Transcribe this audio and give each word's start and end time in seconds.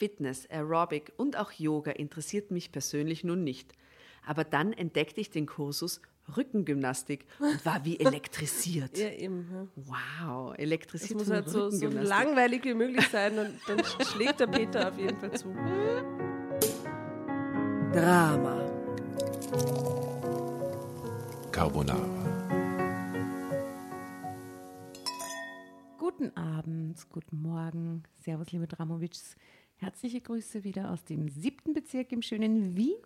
Fitness, 0.00 0.48
Aerobic 0.48 1.12
und 1.18 1.36
auch 1.36 1.52
Yoga 1.52 1.90
interessiert 1.90 2.50
mich 2.50 2.72
persönlich 2.72 3.22
nun 3.22 3.44
nicht. 3.44 3.74
Aber 4.26 4.44
dann 4.44 4.72
entdeckte 4.72 5.20
ich 5.20 5.30
den 5.30 5.44
Kursus 5.44 6.00
Rückengymnastik 6.38 7.26
und 7.38 7.66
war 7.66 7.84
wie 7.84 8.00
elektrisiert. 8.00 8.96
Ja, 8.96 9.10
eben. 9.10 9.46
Ja. 9.52 9.66
Wow, 10.24 10.54
Es 10.54 10.58
elektrisiert 10.58 11.18
muss 11.18 11.24
von 11.24 11.36
halt 11.36 11.50
so, 11.50 11.68
so 11.68 11.88
langweilig 11.88 12.64
wie 12.64 12.72
möglich 12.72 13.06
sein 13.08 13.38
und 13.38 13.58
dann 13.66 13.84
schlägt 14.06 14.40
der 14.40 14.46
Peter 14.46 14.88
auf 14.88 14.98
jeden 14.98 15.18
Fall 15.18 15.32
zu. 15.32 15.52
Drama. 17.92 18.70
Carbonara. 21.52 22.20
Guten 25.98 26.34
Abend, 26.38 27.06
guten 27.10 27.42
Morgen. 27.42 28.04
Servus, 28.24 28.50
liebe 28.52 28.66
Dramovics. 28.66 29.36
Herzliche 29.80 30.20
Grüße 30.20 30.62
wieder 30.64 30.90
aus 30.90 31.04
dem 31.04 31.30
siebten 31.30 31.72
Bezirk 31.72 32.12
im 32.12 32.20
schönen 32.20 32.76
Wien. 32.76 32.98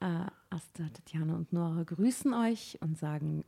Äh, 0.00 0.26
Asta, 0.50 0.84
Tatjana 0.92 1.34
und 1.34 1.54
Nora 1.54 1.84
grüßen 1.84 2.34
euch 2.34 2.76
und 2.82 2.98
sagen 2.98 3.44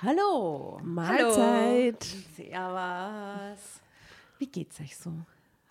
Hallo. 0.00 0.78
Mahlzeit. 0.84 2.04
Servus. 2.36 3.80
Wie 4.38 4.46
geht's 4.46 4.80
euch 4.80 4.96
so? 4.96 5.12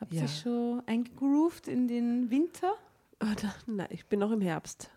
Habt 0.02 0.12
ihr 0.14 0.22
Ja. 0.24 0.28
schon 0.28 0.84
eingegroovt 0.86 1.70
in 1.70 1.88
den 1.88 2.30
Winter? 2.30 2.74
Oh, 3.24 3.34
da, 3.42 3.56
nein, 3.66 3.88
ich 3.92 4.06
bin 4.06 4.20
noch 4.20 4.32
im 4.32 4.42
Herbst. 4.42 4.90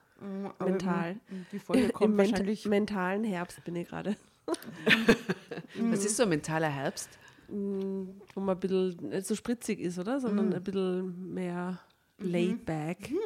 Mental. 0.58 1.14
Die 1.52 1.60
Folge 1.60 1.84
Im 1.84 1.92
kommt 1.92 2.16
ment 2.16 2.32
wahrscheinlich 2.32 2.66
mentalen 2.66 3.22
Herbst 3.22 3.62
bin 3.64 3.76
ich 3.76 3.86
gerade. 3.88 4.16
Was 5.78 6.04
ist 6.04 6.16
so 6.16 6.24
ein 6.24 6.28
mentaler 6.30 6.68
Herbst? 6.68 7.08
Wo 7.50 8.40
man 8.40 8.56
ein 8.56 8.60
bisschen 8.60 9.08
nicht 9.08 9.26
so 9.26 9.34
spritzig 9.34 9.80
ist, 9.80 9.98
oder? 9.98 10.20
Sondern 10.20 10.52
ein 10.52 10.62
bisschen 10.62 11.34
mehr 11.34 11.80
laid 12.18 12.64
back. 12.64 13.10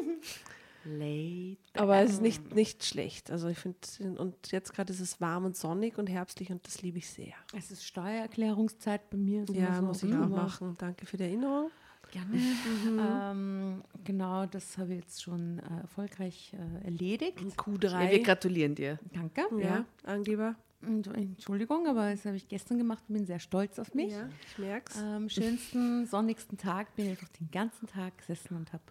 Late. 0.84 1.56
Aber 1.74 1.96
es 2.02 2.12
ist 2.12 2.23
nicht, 2.23 2.54
nicht 2.54 2.84
schlecht. 2.84 3.30
Also 3.30 3.49
ich 3.49 3.59
finde, 3.59 3.79
und 4.18 4.52
jetzt 4.52 4.74
gerade 4.74 4.93
ist 4.93 5.01
es 5.01 5.21
warm 5.21 5.46
und 5.46 5.57
sonnig 5.57 5.99
und 5.99 6.09
herbstlich 6.09 6.51
und 6.51 6.66
das 6.66 6.82
liebe 6.82 6.99
ich 6.99 7.09
sehr. 7.09 7.32
Es 7.57 7.71
ist 7.71 7.84
Steuererklärungszeit 7.84 9.09
bei 9.10 9.16
mir. 9.16 9.45
Ja, 9.52 9.76
so, 9.76 9.82
muss 9.82 10.02
ich 10.02 10.12
auch 10.12 10.18
aber 10.18 10.37
machen. 10.37 10.77
Danke 10.79 11.06
für 11.06 11.16
die 11.16 11.24
Erinnerung. 11.24 11.71
Gerne. 12.12 12.38
Ähm, 12.87 13.82
genau, 14.04 14.46
das 14.46 14.79
habe 14.79 14.93
ich 14.93 15.01
jetzt 15.01 15.23
schon 15.23 15.59
äh, 15.59 15.80
erfolgreich 15.80 16.52
äh, 16.52 16.84
erledigt. 16.84 17.38
Q3. 17.38 18.04
Ja, 18.04 18.10
wir 18.10 18.23
gratulieren 18.23 18.74
dir. 18.74 18.99
Danke. 19.12 19.43
ja, 19.59 19.84
Angeber. 20.04 20.54
Entschuldigung, 20.87 21.87
aber 21.87 22.10
das 22.10 22.24
habe 22.24 22.37
ich 22.37 22.49
gestern 22.49 22.79
gemacht 22.79 23.04
und 23.09 23.15
bin 23.15 23.27
sehr 23.27 23.38
stolz 23.38 23.79
auf 23.79 23.95
mich. 23.95 24.13
Ja, 24.13 24.29
ich 24.51 24.59
merk's. 24.59 24.99
Am 24.99 25.29
schönsten, 25.29 26.07
sonnigsten 26.10 26.59
Tag 26.59 26.95
bin 26.96 27.07
ich 27.07 27.10
einfach 27.13 27.29
den 27.29 27.51
ganzen 27.51 27.87
Tag 27.87 28.18
gesessen 28.18 28.57
und 28.57 28.73
habe 28.73 28.82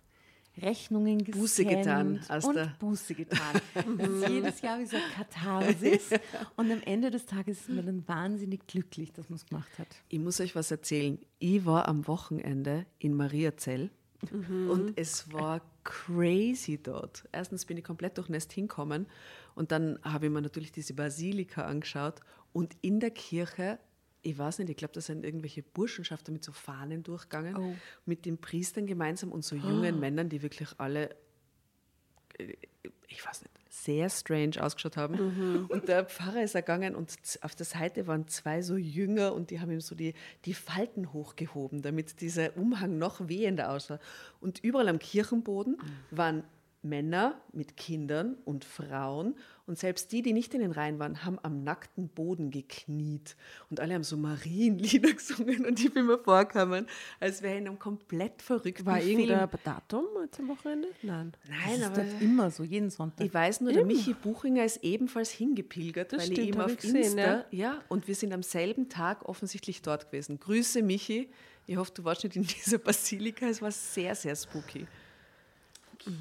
Rechnungen 0.61 1.19
gescannt 1.19 1.41
Buße 1.41 1.65
getan, 1.65 2.19
Asta. 2.27 2.47
und 2.47 2.79
Buße 2.79 3.15
getan. 3.15 3.61
Das 3.73 4.09
ist 4.09 4.29
jedes 4.29 4.61
Jahr 4.61 4.79
wie 4.79 4.85
so 4.85 4.97
eine 4.97 5.05
Katharsis 5.15 6.09
und 6.55 6.71
am 6.71 6.81
Ende 6.83 7.09
des 7.09 7.25
Tages 7.25 7.61
ist 7.61 7.69
man 7.69 7.85
dann 7.85 8.07
wahnsinnig 8.07 8.67
glücklich, 8.67 9.11
dass 9.11 9.29
man 9.29 9.37
es 9.37 9.45
gemacht 9.47 9.71
hat. 9.79 9.87
Ich 10.09 10.19
muss 10.19 10.39
euch 10.39 10.55
was 10.55 10.69
erzählen. 10.69 11.17
Ich 11.39 11.65
war 11.65 11.87
am 11.87 12.07
Wochenende 12.07 12.85
in 12.99 13.15
Mariazell 13.15 13.89
und 14.31 14.93
es 14.95 15.33
war 15.33 15.61
crazy 15.83 16.81
dort. 16.81 17.27
Erstens 17.31 17.65
bin 17.65 17.77
ich 17.77 17.83
komplett 17.83 18.17
durchnässt 18.17 18.51
hinkommen 18.53 19.07
und 19.55 19.71
dann 19.71 19.99
habe 20.03 20.27
ich 20.27 20.31
mir 20.31 20.41
natürlich 20.41 20.71
diese 20.71 20.93
Basilika 20.93 21.63
angeschaut 21.65 22.21
und 22.51 22.75
in 22.81 22.99
der 22.99 23.11
Kirche, 23.11 23.79
ich 24.21 24.37
weiß 24.37 24.59
nicht, 24.59 24.69
ich 24.69 24.77
glaube, 24.77 24.93
da 24.93 25.01
sind 25.01 25.25
irgendwelche 25.25 25.63
Burschenschaften 25.63 26.33
mit 26.33 26.43
so 26.43 26.51
Fahnen 26.51 27.03
durchgegangen, 27.03 27.77
mit 28.05 28.25
den 28.25 28.37
Priestern 28.37 28.87
gemeinsam 28.87 29.31
und 29.31 29.43
so 29.43 29.55
jungen 29.55 29.99
Männern, 29.99 30.29
die 30.29 30.41
wirklich 30.41 30.69
alle 30.77 31.15
ich 33.07 33.25
weiß 33.25 33.41
nicht, 33.43 33.53
sehr 33.73 34.07
strange 34.09 34.61
ausgeschaut 34.61 34.97
haben. 34.97 35.65
Und 35.67 35.87
der 35.87 36.05
Pfarrer 36.05 36.43
ist 36.43 36.53
ergangen 36.53 36.95
und 36.95 37.15
auf 37.41 37.55
der 37.55 37.65
Seite 37.65 38.05
waren 38.05 38.27
zwei 38.27 38.61
so 38.61 38.77
Jünger 38.77 39.33
und 39.33 39.49
die 39.49 39.59
haben 39.59 39.71
ihm 39.71 39.81
so 39.81 39.95
die, 39.95 40.13
die 40.45 40.53
Falten 40.53 41.11
hochgehoben, 41.11 41.81
damit 41.81 42.21
dieser 42.21 42.55
Umhang 42.55 42.99
noch 42.99 43.27
wehender 43.27 43.71
aussah. 43.71 43.99
Und 44.39 44.63
überall 44.63 44.89
am 44.89 44.99
Kirchenboden 44.99 45.77
waren 46.11 46.43
Männer 46.83 47.41
mit 47.51 47.75
Kindern 47.75 48.37
und 48.45 48.63
Frauen 48.63 49.35
und 49.65 49.77
selbst 49.79 50.11
die, 50.11 50.21
die 50.21 50.33
nicht 50.33 50.53
in 50.53 50.61
den 50.61 50.71
Reihen 50.71 50.99
waren, 50.99 51.23
haben 51.23 51.39
am 51.41 51.63
nackten 51.63 52.09
Boden 52.09 52.51
gekniet 52.51 53.35
und 53.69 53.79
alle 53.79 53.93
haben 53.93 54.03
so 54.03 54.17
Marienlieder 54.17 55.13
gesungen 55.13 55.65
und 55.65 55.79
ich 55.79 55.93
bin 55.93 56.05
mir 56.05 56.17
vorgekommen, 56.17 56.87
als 57.19 57.41
wäre 57.41 57.57
in 57.57 57.67
einem 57.67 57.79
komplett 57.79 58.41
verrückten 58.41 58.85
War 58.85 58.97
Film. 58.99 59.19
irgendein 59.19 59.49
Datum 59.63 60.05
am 60.37 60.47
Wochenende? 60.49 60.89
Nein. 61.01 61.33
Das 61.47 61.49
Nein, 61.49 61.79
ist 61.79 61.85
aber 61.85 62.21
immer 62.21 62.51
so, 62.51 62.63
jeden 62.63 62.89
Sonntag. 62.89 63.25
ich 63.25 63.33
weiß 63.33 63.61
nur, 63.61 63.71
der 63.71 63.85
Michi 63.85 64.13
Buchinger 64.13 64.65
ist 64.65 64.83
ebenfalls 64.83 65.31
hingepilgert, 65.31 66.11
Das 66.11 66.19
weil 66.19 66.25
stimmt, 66.27 66.39
ich 66.39 66.47
ihm 66.49 66.57
hab 66.57 66.65
auf 66.65 66.71
ich 66.73 66.77
gesehen, 66.79 67.03
Insta, 67.03 67.21
ja. 67.21 67.45
ja. 67.51 67.81
und 67.89 68.07
wir 68.07 68.15
sind 68.15 68.33
am 68.33 68.43
selben 68.43 68.89
Tag 68.89 69.27
offensichtlich 69.27 69.81
dort 69.81 70.07
gewesen. 70.07 70.39
Grüße 70.39 70.81
Michi. 70.81 71.29
Ich 71.65 71.77
hoffe, 71.77 71.91
du 71.95 72.03
warst 72.03 72.23
nicht 72.23 72.35
in 72.35 72.43
dieser 72.65 72.77
Basilika. 72.77 73.45
Es 73.47 73.61
war 73.61 73.71
sehr, 73.71 74.15
sehr 74.15 74.35
spooky. 74.35 74.85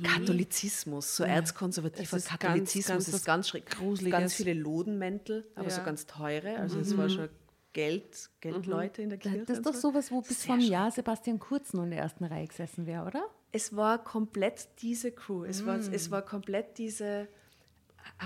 Katholizismus, 0.02 1.16
so 1.16 1.24
erzkonservativer 1.24 2.02
Es 2.02 2.12
ist 2.12 2.28
ganz, 2.28 2.40
Katholizismus 2.40 3.04
ganz 3.06 3.08
ist 3.08 3.24
ganz 3.24 3.48
schräg. 3.48 3.66
Gruseliges. 3.70 4.18
Ganz 4.18 4.34
viele 4.34 4.54
Lodenmäntel, 4.54 5.46
aber 5.54 5.70
so 5.70 5.78
Ja. 5.78 5.84
ganz 5.84 6.06
teure. 6.06 6.56
Also 6.58 6.80
es 6.80 6.96
war 6.96 7.08
schon 7.08 7.28
Geld, 7.72 8.28
Geldleute 8.40 9.02
in 9.02 9.08
der 9.08 9.18
Kirche. 9.18 9.44
das 9.46 9.58
ist 9.58 9.66
doch 9.66 9.74
so. 9.74 9.90
sowas, 9.90 10.10
wo 10.10 10.20
bis 10.20 10.42
Sehr 10.42 10.54
vom 10.54 10.60
Jahr 10.60 10.90
Sebastian 10.90 11.38
Kurz 11.38 11.72
noch 11.72 11.84
in 11.84 11.90
der 11.90 12.00
ersten 12.00 12.24
Reihe 12.24 12.46
gesessen 12.46 12.86
wäre, 12.86 13.06
oder? 13.06 13.24
Es 13.50 13.74
war 13.74 14.02
komplett 14.02 14.68
diese 14.80 15.10
Crew. 15.10 15.44
Es, 15.44 15.64
war, 15.66 15.78
es 15.78 16.08
Mm. 16.08 16.12
war 16.12 16.22
komplett 16.22 16.78
diese, 16.78 17.28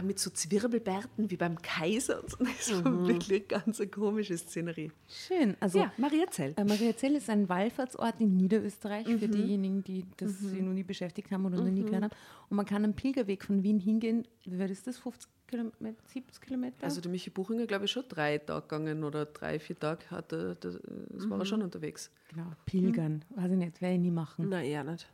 mit 0.02 0.18
so 0.18 0.30
Zwirbelbärten 0.30 1.30
wie 1.30 1.36
beim 1.36 1.60
Kaiser. 1.62 2.22
Und 2.22 2.30
so. 2.30 2.36
Es 2.58 2.84
war 2.84 2.90
Mhm. 2.92 3.08
wirklich 3.08 3.48
ganz 3.48 3.80
eine 3.80 3.88
komische 3.90 4.36
Szenerie. 4.36 4.92
Schön. 5.08 5.56
Also, 5.60 5.78
Ja, 5.78 5.92
Mariazell. 5.96 6.54
Äh, 6.56 6.64
Mariazell 6.64 7.14
ist 7.16 7.30
ein 7.30 7.48
Wallfahrtsort 7.48 8.20
in 8.20 8.36
Niederösterreich 8.36 9.06
Mhm. 9.06 9.18
für 9.18 9.28
diejenigen, 9.28 9.82
die 9.84 10.04
das 10.16 10.38
sich 10.38 10.60
noch 10.60 10.72
nie 10.72 10.82
beschäftigt 10.82 11.30
haben 11.30 11.44
oder 11.46 11.56
noch 11.56 11.70
nie 11.70 11.82
gehört 11.82 12.04
haben. 12.04 12.12
Und 12.50 12.56
man 12.56 12.66
kann 12.66 12.84
am 12.84 12.94
Pilgerweg 12.94 13.44
von 13.44 13.62
Wien 13.62 13.78
hingehen. 13.80 14.26
Wie 14.44 14.58
weit 14.58 14.70
ist 14.70 14.86
das? 14.86 14.98
50 14.98 15.30
Kilometer, 15.46 15.96
70 16.12 16.40
Kilometer? 16.40 16.76
Also 16.84 17.00
der 17.00 17.10
Michi 17.10 17.30
Buchinger, 17.30 17.66
glaube 17.66 17.84
ich, 17.84 17.90
schon 17.90 18.04
drei 18.08 18.38
Tage 18.38 18.62
gegangen 18.62 19.04
oder 19.04 19.26
drei, 19.26 19.58
vier 19.58 19.78
Tage. 19.78 20.10
Hat 20.10 20.32
er, 20.32 20.54
das 20.56 20.74
war 20.84 21.36
Mhm. 21.36 21.40
er 21.40 21.44
schon 21.46 21.62
unterwegs. 21.62 22.10
genau, 22.28 22.46
Pilgern. 22.66 23.24
Weiß 23.36 23.50
ich 23.50 23.56
nicht, 23.56 23.80
werde 23.80 23.94
ich 23.94 24.00
nie 24.00 24.10
machen. 24.10 24.46
Na, 24.48 24.62
eher 24.62 24.84
nicht. 24.84 25.06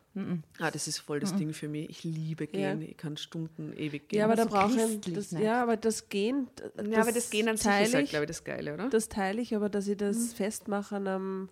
Ah, 0.59 0.71
das 0.71 0.89
ist 0.89 0.99
voll 0.99 1.21
das 1.21 1.35
Ding 1.37 1.55
für 1.55 1.69
mich. 1.69 1.89
Ich 1.89 2.05
liebe 2.05 2.47
gehen. 2.47 2.83
Ich 2.83 2.99
kann 2.99 3.17
Stunden 3.17 3.73
ewig 3.73 4.09
gehen. 4.11 4.19
Ja, 4.19 4.27
aber 4.27 4.37
da 4.37 4.45
brauche 4.45 4.73
ich 4.79 5.01
das, 5.15 5.33
nicht. 5.33 5.43
ja, 5.43 5.63
aber 5.63 5.79
das 5.79 6.09
Gehen. 6.11 6.49
d- 6.79 6.91
ja, 6.91 7.01
aber 7.01 7.13
das 7.13 7.31
Gehen 7.31 7.49
an 7.49 7.57
sich 7.57 7.67
ist 7.81 7.95
halt, 7.95 8.09
glaube 8.11 8.25
ich, 8.25 8.29
das 8.29 8.45
Geile, 8.45 8.75
oder? 8.75 8.91
das 8.91 9.09
teile 9.09 9.41
ich, 9.41 9.55
aber 9.57 9.71
dass 9.71 9.89
ich 9.89 9.97
das 9.97 10.35
festmache 10.35 10.97
an 10.97 11.09
einem 11.09 11.49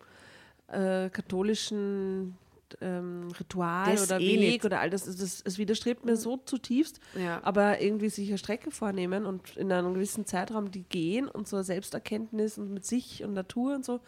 äh, 0.69 1.09
katholischen 1.09 2.37
ähm, 2.81 3.29
Ritual 3.39 3.93
Das 3.93 4.07
oder 4.07 4.21
eh 4.21 4.41
Weg 4.41 4.41
nicht. 4.41 4.65
oder 4.65 4.81
all 4.81 4.91
das, 4.91 5.05
das, 5.05 5.43
das 5.43 5.59
widerstrebt 5.59 6.05
mir 6.05 6.17
so 6.17 6.37
zutiefst. 6.37 7.01
Ja. 7.15 7.41
Aber 7.43 7.81
irgendwie 7.81 8.09
sich 8.09 8.29
eine 8.29 8.39
Strecke 8.39 8.71
vornehmen 8.71 9.27
und 9.27 9.57
in 9.57 9.71
einem 9.73 9.95
gewissen 9.95 10.27
Zeitraum 10.27 10.71
die 10.71 10.83
gehen 10.83 11.29
und 11.29 11.49
so 11.49 11.63
Selbsterkenntnis 11.63 12.59
und 12.59 12.73
mit 12.73 12.85
sich 12.87 13.25
und 13.25 13.33
Natur 13.35 13.75
und 13.75 13.85
so, 13.85 14.01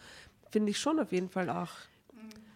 finde 0.51 0.71
ich 0.71 0.79
schon 0.79 0.99
auf 0.99 1.11
jeden 1.11 1.29
Fall 1.29 1.49
auch. 1.49 1.71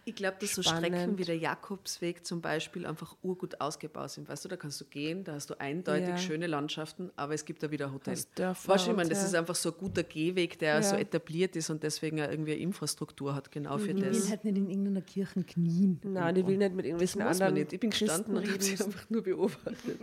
Ich 0.08 0.14
glaube, 0.14 0.36
dass 0.40 0.54
so 0.54 0.62
Spannend. 0.62 0.86
Strecken 0.86 1.18
wie 1.18 1.24
der 1.24 1.36
Jakobsweg 1.36 2.24
zum 2.24 2.40
Beispiel 2.40 2.86
einfach 2.86 3.14
urgut 3.22 3.60
ausgebaut 3.60 4.10
sind. 4.10 4.28
Weißt 4.28 4.44
du, 4.44 4.48
da 4.48 4.56
kannst 4.56 4.80
du 4.80 4.86
gehen, 4.86 5.22
da 5.24 5.34
hast 5.34 5.50
du 5.50 5.60
eindeutig 5.60 6.08
Ja. 6.08 6.16
schöne 6.18 6.46
Landschaften, 6.46 7.10
aber 7.16 7.34
es 7.34 7.44
gibt 7.44 7.62
da 7.62 7.70
wieder 7.70 7.86
ein 7.88 7.92
Hotel. 7.92 8.14
Hast 8.14 8.38
Dörfer 8.38 8.72
Weißt 8.72 8.86
du, 8.86 8.90
ich 8.92 8.96
meine, 8.96 9.10
das 9.10 9.20
ja. 9.20 9.26
ist 9.26 9.34
einfach 9.34 9.54
so 9.54 9.70
ein 9.70 9.76
guter 9.78 10.02
Gehweg, 10.02 10.58
der 10.58 10.76
Ja. 10.76 10.82
so 10.82 10.96
etabliert 10.96 11.56
ist 11.56 11.68
und 11.70 11.82
deswegen 11.82 12.20
auch 12.22 12.30
irgendwie 12.30 12.52
eine 12.52 12.60
Infrastruktur 12.62 13.34
hat, 13.34 13.50
genau 13.52 13.76
für 13.76 13.90
Ich 13.90 13.96
will 13.96 14.04
das. 14.12 14.30
halt 14.30 14.44
nicht 14.44 14.56
in 14.56 14.70
irgendeiner 14.70 15.02
Kirche 15.02 15.44
knien. 15.44 16.00
Nein, 16.04 16.36
ich 16.36 16.46
will 16.46 16.56
nicht 16.56 16.74
mit 16.74 16.86
irgendwelchen 16.86 17.20
Das 17.20 17.40
anderen 17.40 17.54
nicht. 17.54 17.72
Ich 17.74 17.80
bin 17.80 17.90
gestanden 17.90 18.36
und 18.36 18.50
habe 18.50 18.62
sie 18.62 18.72
einfach 18.82 19.10
nur 19.10 19.22
beobachtet. 19.22 19.98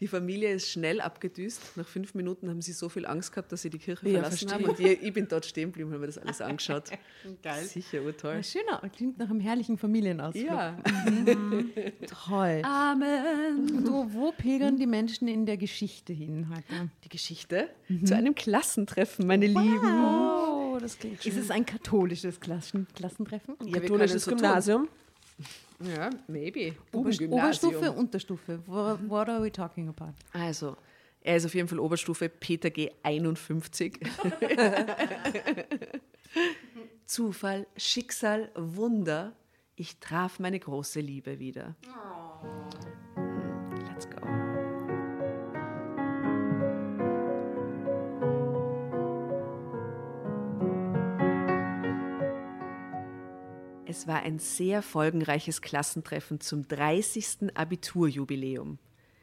Die 0.00 0.06
Familie 0.06 0.52
ist 0.54 0.68
schnell 0.70 1.00
abgedüst. 1.00 1.76
Nach 1.76 1.88
fünf 1.88 2.14
Minuten 2.14 2.48
haben 2.48 2.62
sie 2.62 2.72
so 2.72 2.88
viel 2.88 3.06
Angst 3.06 3.32
gehabt, 3.32 3.50
dass 3.52 3.62
sie 3.62 3.70
die 3.70 3.78
Kirche 3.78 4.06
Ja, 4.08 4.20
verlassen 4.20 4.48
verstehe. 4.48 4.66
haben. 4.68 4.76
Und 4.76 4.80
ich, 4.80 5.02
ich 5.02 5.12
bin 5.12 5.26
dort 5.28 5.44
stehen 5.46 5.68
geblieben 5.70 5.88
und 5.88 5.94
habe 5.94 6.02
mir 6.02 6.06
das 6.06 6.18
alles 6.18 6.40
angeschaut. 6.40 6.84
Geil. 7.42 7.64
Sicher, 7.64 8.02
urtoll. 8.02 8.34
Ja, 8.36 8.42
schöner, 8.42 8.82
klingt 9.08 9.18
nach 9.18 9.30
einem 9.30 9.40
herrlichen 9.40 9.78
Familienausflug. 9.78 10.46
Ja. 10.46 10.76
Toll. 12.26 12.62
Amen. 12.62 13.86
Und 13.86 14.14
wo, 14.14 14.32
pilgern 14.32 14.76
die 14.76 14.86
Menschen 14.86 15.28
in 15.28 15.46
der 15.46 15.56
Geschichte 15.56 16.12
hin 16.12 16.48
heute? 16.50 16.90
Die 17.04 17.08
Geschichte 17.08 17.70
zu 18.04 18.14
einem 18.14 18.34
Klassentreffen, 18.34 19.26
meine 19.26 19.46
Lieben. 19.46 20.04
Oh, 20.04 20.76
das 20.80 20.98
klingt 20.98 21.22
schön. 21.22 21.32
Ist 21.32 21.38
es 21.38 21.50
ein 21.50 21.64
katholisches 21.64 22.38
Klassen 22.40 22.86
Klassentreffen? 22.94 23.56
Ja, 23.64 23.74
wir 23.74 23.80
Katholisches 23.82 24.24
so 24.24 24.30
tun. 24.32 24.38
Gymnasium. 24.40 24.88
Ja, 25.80 26.10
maybe. 26.26 26.74
Oberst- 26.92 27.18
Bubengymnasium. 27.20 27.32
Oberstufe, 27.74 27.92
Unterstufe. 27.92 28.58
What, 28.66 28.98
what 29.08 29.28
are 29.28 29.42
we 29.42 29.50
talking 29.52 29.88
about? 29.88 30.12
Also, 30.32 30.76
er 31.22 31.36
ist 31.36 31.46
auf 31.46 31.54
jeden 31.54 31.68
Fall 31.68 31.78
Oberstufe 31.78 32.28
Peter 32.28 32.68
G 32.70 32.90
51. 33.02 34.00
Zufall, 37.08 37.66
Schicksal, 37.74 38.50
Wunder. 38.54 39.32
Ich 39.76 39.98
traf 39.98 40.38
meine 40.40 40.60
große 40.60 41.00
Liebe 41.00 41.38
wieder. 41.38 41.74
Hm, 43.16 43.38
Let's 43.86 44.10
go. 44.10 44.18
Es 53.86 54.06
war 54.06 54.20
ein 54.20 54.38
sehr 54.38 54.82
folgenreiches 54.82 55.62
Klassentreffen 55.62 56.40
zum 56.40 56.68
30. 56.68 57.56
Abiturjubiläum. 57.56 58.78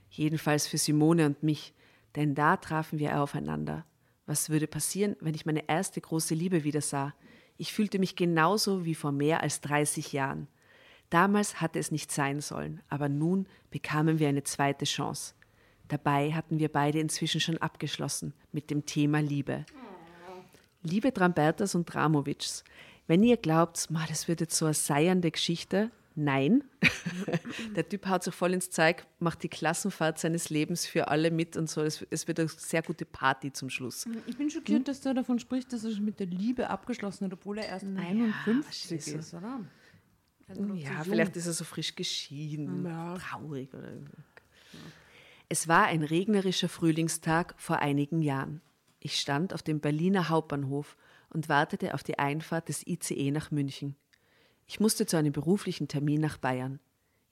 Jedenfalls 0.09 0.65
für 0.65 0.79
Simone 0.79 1.27
und 1.27 1.43
mich, 1.43 1.75
denn 2.15 2.33
da 2.33 2.57
trafen 2.57 2.97
wir 2.97 3.21
aufeinander. 3.21 3.85
Was 4.25 4.49
würde 4.49 4.65
passieren, 4.65 5.15
wenn 5.19 5.35
ich 5.35 5.45
meine 5.45 5.69
erste 5.69 6.01
große 6.01 6.33
Liebe 6.33 6.63
wieder 6.63 6.81
sah? 6.81 7.13
Ich 7.57 7.73
fühlte 7.73 7.99
mich 7.99 8.15
genauso 8.15 8.85
wie 8.85 8.95
vor 8.95 9.11
mehr 9.11 9.41
als 9.41 9.61
30 9.61 10.13
Jahren. 10.13 10.47
Damals 11.09 11.61
hatte 11.61 11.79
es 11.79 11.91
nicht 11.91 12.11
sein 12.11 12.41
sollen, 12.41 12.81
aber 12.89 13.09
nun 13.09 13.47
bekamen 13.71 14.19
wir 14.19 14.27
eine 14.27 14.43
zweite 14.43 14.85
Chance. 14.85 15.33
Dabei 15.87 16.33
hatten 16.33 16.59
wir 16.59 16.69
beide 16.69 16.99
inzwischen 16.99 17.39
schon 17.39 17.59
abgeschlossen 17.59 18.33
mit 18.51 18.71
dem 18.71 18.85
Thema 18.85 19.19
Liebe. 19.21 19.65
Liebe 20.81 21.11
Drambertas 21.11 21.75
und 21.75 21.85
Dramovics, 21.85 22.63
wenn 23.07 23.23
ihr 23.23 23.37
glaubt, 23.37 23.87
das 24.09 24.27
wird 24.27 24.41
jetzt 24.41 24.57
so 24.57 24.65
eine 24.65 24.73
seiernde 24.73 25.31
Geschichte, 25.31 25.91
nein. 26.15 26.63
Der 27.75 27.87
Typ 27.87 28.07
haut 28.07 28.23
sich 28.23 28.33
voll 28.33 28.53
ins 28.53 28.69
Zeug, 28.69 29.05
macht 29.19 29.43
die 29.43 29.49
Klassenfahrt 29.49 30.19
seines 30.19 30.49
Lebens 30.49 30.85
für 30.85 31.07
alle 31.07 31.31
mit 31.31 31.57
und 31.57 31.69
so. 31.69 31.81
Es, 31.81 32.05
es 32.09 32.27
wird 32.27 32.39
eine 32.39 32.49
sehr 32.49 32.81
gute 32.81 33.05
Party 33.05 33.51
zum 33.51 33.69
Schluss. 33.69 34.07
Ich 34.27 34.37
bin 34.37 34.49
schockiert, 34.49 34.87
dass 34.87 35.01
du 35.01 35.13
davon 35.13 35.39
sprichst, 35.39 35.71
dass 35.73 35.83
er 35.83 35.91
schon 35.91 36.05
mit 36.05 36.19
der 36.19 36.27
Liebe 36.27 36.69
abgeschlossen 36.69 37.25
hat, 37.25 37.33
obwohl 37.33 37.59
er 37.59 37.67
erst 37.67 37.85
51 37.85 38.65
was 38.67 38.91
ist 38.91 39.07
ist, 39.07 39.33
oder? 39.33 39.59
Ja, 40.75 41.03
vielleicht 41.03 41.35
ist 41.37 41.47
er 41.47 41.53
so 41.53 41.63
frisch 41.63 41.95
geschieden, 41.95 42.85
Ja. 42.85 43.15
traurig 43.17 43.73
oder 43.73 43.89
irgendwie. 43.89 44.17
Es 45.49 45.67
war 45.67 45.85
ein 45.85 46.03
regnerischer 46.03 46.69
Frühlingstag 46.69 47.55
vor 47.57 47.79
einigen 47.79 48.21
Jahren. 48.21 48.61
Ich 48.99 49.19
stand 49.19 49.53
auf 49.53 49.61
dem 49.61 49.79
Berliner 49.79 50.29
Hauptbahnhof 50.29 50.97
und 51.29 51.49
wartete 51.49 51.93
auf 51.93 52.03
die 52.03 52.17
Einfahrt 52.17 52.69
des 52.69 52.85
ICE 52.87 53.31
nach 53.31 53.51
München. 53.51 53.95
Ich 54.67 54.79
musste 54.79 55.05
zu 55.05 55.17
einem 55.17 55.31
beruflichen 55.31 55.87
Termin 55.87 56.21
nach 56.21 56.37
Bayern. 56.37 56.79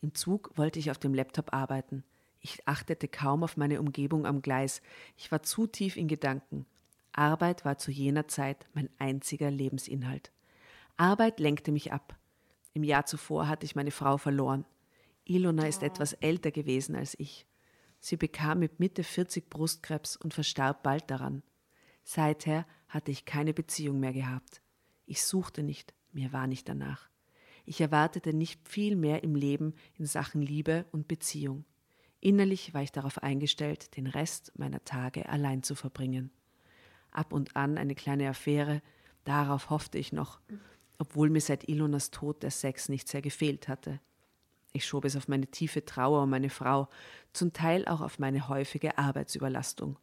Im 0.02 0.14
Zug 0.14 0.52
wollte 0.56 0.80
ich 0.80 0.92
auf 0.92 0.98
dem 0.98 1.14
Laptop 1.14 1.54
arbeiten. 1.54 2.04
Ich 2.40 2.68
achtete 2.68 3.08
kaum 3.08 3.44
auf 3.44 3.58
meine 3.58 3.80
Umgebung 3.80 4.26
am 4.26 4.42
Gleis. 4.42 4.82
Ich 5.18 5.32
war 5.32 5.44
zu 5.44 5.66
tief 5.66 5.96
in 5.96 6.08
Gedanken. 6.08 6.66
Arbeit 7.14 7.64
war 7.64 7.78
zu 7.78 7.90
jener 7.92 8.28
Zeit 8.28 8.68
mein 8.74 8.90
einziger 9.00 9.50
Lebensinhalt. 9.50 10.32
Arbeit 10.98 11.40
lenkte 11.40 11.72
mich 11.72 11.92
ab. 11.92 12.18
Im 12.74 12.84
Jahr 12.84 13.06
zuvor 13.06 13.48
hatte 13.48 13.66
ich 13.66 13.76
meine 13.76 13.92
Frau 13.92 14.18
verloren. 14.18 14.66
Ilona 15.26 15.68
ist 15.68 15.84
etwas 15.84 16.14
älter 16.14 16.52
gewesen 16.52 16.96
als 16.96 17.18
ich. 17.18 17.48
Sie 18.00 18.18
bekam 18.18 18.60
mit 18.60 18.80
Mitte 18.80 19.04
40 19.04 19.50
Brustkrebs 19.50 20.18
und 20.18 20.34
verstarb 20.34 20.84
bald 20.84 21.10
daran. 21.10 21.44
Seither 22.04 22.66
hatte 22.90 23.12
ich 23.12 23.26
keine 23.26 23.54
Beziehung 23.54 24.00
mehr 24.02 24.12
gehabt. 24.12 24.62
Ich 25.06 25.24
suchte 25.24 25.64
nicht, 25.64 25.94
mir 26.12 26.34
war 26.34 26.48
nicht 26.48 26.68
danach. 26.68 27.13
Ich 27.66 27.80
erwartete 27.80 28.34
nicht 28.34 28.68
viel 28.68 28.96
mehr 28.96 29.24
im 29.24 29.36
Leben 29.36 29.74
in 29.98 30.06
Sachen 30.06 30.42
Liebe 30.42 30.86
und 30.92 31.08
Beziehung. 31.08 31.66
Innerlich 32.20 32.74
war 32.74 32.82
ich 32.82 32.92
darauf 32.92 33.22
eingestellt, 33.22 33.96
den 33.98 34.08
Rest 34.08 34.52
meiner 34.58 34.84
Tage 34.84 35.28
allein 35.30 35.64
zu 35.64 35.76
verbringen. 35.76 36.32
Ab 37.12 37.34
und 37.34 37.56
an 37.56 37.78
eine 37.78 37.96
kleine 37.96 38.30
Affäre, 38.30 38.82
darauf 39.24 39.70
hoffte 39.70 39.98
ich 39.98 40.14
noch, 40.14 40.40
obwohl 40.98 41.30
mir 41.30 41.42
seit 41.42 41.68
Ilonas 41.68 42.12
Tod 42.12 42.44
der 42.44 42.52
Sex 42.52 42.90
nicht 42.90 43.08
sehr 43.08 43.22
gefehlt 43.22 43.68
hatte. 43.68 44.00
Ich 44.74 44.86
schob 44.86 45.06
es 45.06 45.16
auf 45.16 45.28
meine 45.28 45.48
tiefe 45.48 45.86
Trauer 45.86 46.24
um 46.24 46.30
meine 46.30 46.50
Frau, 46.50 46.90
zum 47.32 47.54
Teil 47.54 47.86
auch 47.88 48.02
auf 48.02 48.20
meine 48.20 48.48
häufige 48.48 48.98
Arbeitsüberlastung. 48.98 50.00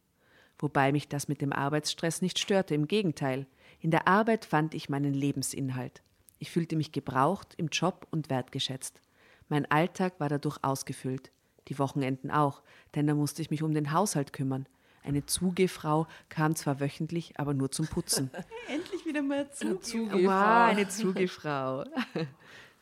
Wobei 0.57 0.91
mich 0.91 1.09
das 1.09 1.27
mit 1.27 1.41
dem 1.41 1.51
Arbeitsstress 1.51 2.21
nicht 2.21 2.39
störte, 2.39 2.75
im 2.75 2.87
Gegenteil. 2.87 3.47
In 3.79 3.91
der 3.91 4.07
Arbeit 4.07 4.45
fand 4.45 4.73
ich 4.73 4.89
meinen 4.89 5.13
Lebensinhalt. 5.13 6.01
Ich 6.41 6.49
fühlte 6.49 6.75
mich 6.75 6.91
gebraucht 6.91 7.53
im 7.57 7.67
Job 7.67 8.07
und 8.09 8.31
wertgeschätzt. 8.31 8.99
Mein 9.47 9.69
Alltag 9.69 10.19
war 10.19 10.27
dadurch 10.27 10.57
ausgefüllt. 10.63 11.31
Die 11.67 11.77
Wochenenden 11.77 12.31
auch, 12.31 12.63
denn 12.95 13.05
da 13.05 13.13
musste 13.13 13.43
ich 13.43 13.51
mich 13.51 13.61
um 13.61 13.75
den 13.75 13.91
Haushalt 13.91 14.33
kümmern. 14.33 14.65
Eine 15.03 15.23
Zugefrau 15.27 16.07
kam 16.29 16.55
zwar 16.55 16.79
wöchentlich, 16.79 17.39
aber 17.39 17.53
nur 17.53 17.69
zum 17.69 17.85
Putzen. 17.85 18.31
Endlich 18.67 19.05
wieder 19.05 19.21
mal 19.21 19.51
zu. 19.51 19.79
Wow, 19.83 20.69
eine 20.71 20.87
Zugefrau. 20.89 21.83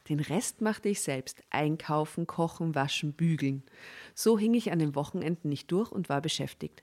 Den 0.08 0.22
Rest 0.22 0.62
machte 0.62 0.88
ich 0.88 1.02
selbst. 1.02 1.44
Einkaufen, 1.50 2.28
kochen, 2.28 2.76
waschen, 2.76 3.12
bügeln. 3.12 3.64
So 4.16 4.40
hing 4.40 4.54
ich 4.54 4.72
an 4.72 4.80
den 4.80 4.96
Wochenenden 4.96 5.50
nicht 5.50 5.70
durch 5.70 5.92
und 5.92 6.08
war 6.08 6.22
beschäftigt. 6.22 6.82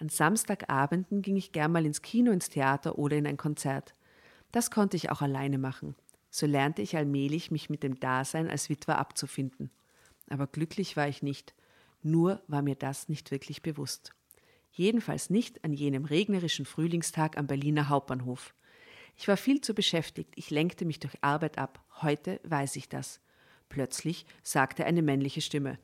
An 0.00 0.08
Samstagabenden 0.08 1.22
ging 1.22 1.36
ich 1.36 1.52
gern 1.52 1.70
mal 1.70 1.86
ins 1.86 2.02
Kino, 2.02 2.32
ins 2.32 2.48
Theater 2.48 2.98
oder 2.98 3.16
in 3.16 3.28
ein 3.28 3.36
Konzert. 3.36 3.94
Das 4.50 4.72
konnte 4.72 4.96
ich 4.96 5.10
auch 5.10 5.22
alleine 5.22 5.58
machen. 5.58 5.94
So 6.36 6.44
lernte 6.44 6.82
ich 6.82 6.94
allmählich, 6.94 7.50
mich 7.50 7.70
mit 7.70 7.82
dem 7.82 7.98
Dasein 7.98 8.50
als 8.50 8.68
Witwer 8.68 8.98
abzufinden. 8.98 9.70
Aber 10.28 10.46
glücklich 10.46 10.94
war 10.94 11.08
ich 11.08 11.22
nicht. 11.22 11.54
Nur 12.02 12.42
war 12.46 12.60
mir 12.60 12.74
das 12.74 13.08
nicht 13.08 13.30
wirklich 13.30 13.62
bewusst. 13.62 14.12
Jedenfalls 14.70 15.30
nicht 15.30 15.64
an 15.64 15.72
jenem 15.72 16.04
regnerischen 16.04 16.66
Frühlingstag 16.66 17.38
am 17.38 17.46
Berliner 17.46 17.88
Hauptbahnhof. 17.88 18.52
Ich 19.16 19.28
war 19.28 19.38
viel 19.38 19.62
zu 19.62 19.72
beschäftigt, 19.72 20.34
ich 20.36 20.50
lenkte 20.50 20.84
mich 20.84 21.00
durch 21.00 21.14
Arbeit 21.22 21.56
ab. 21.56 21.82
Heute 22.02 22.38
weiß 22.44 22.76
ich 22.76 22.90
das. 22.90 23.22
Plötzlich 23.70 24.26
sagte 24.42 24.84
eine 24.84 25.00
männliche 25.00 25.40
Stimme 25.40 25.78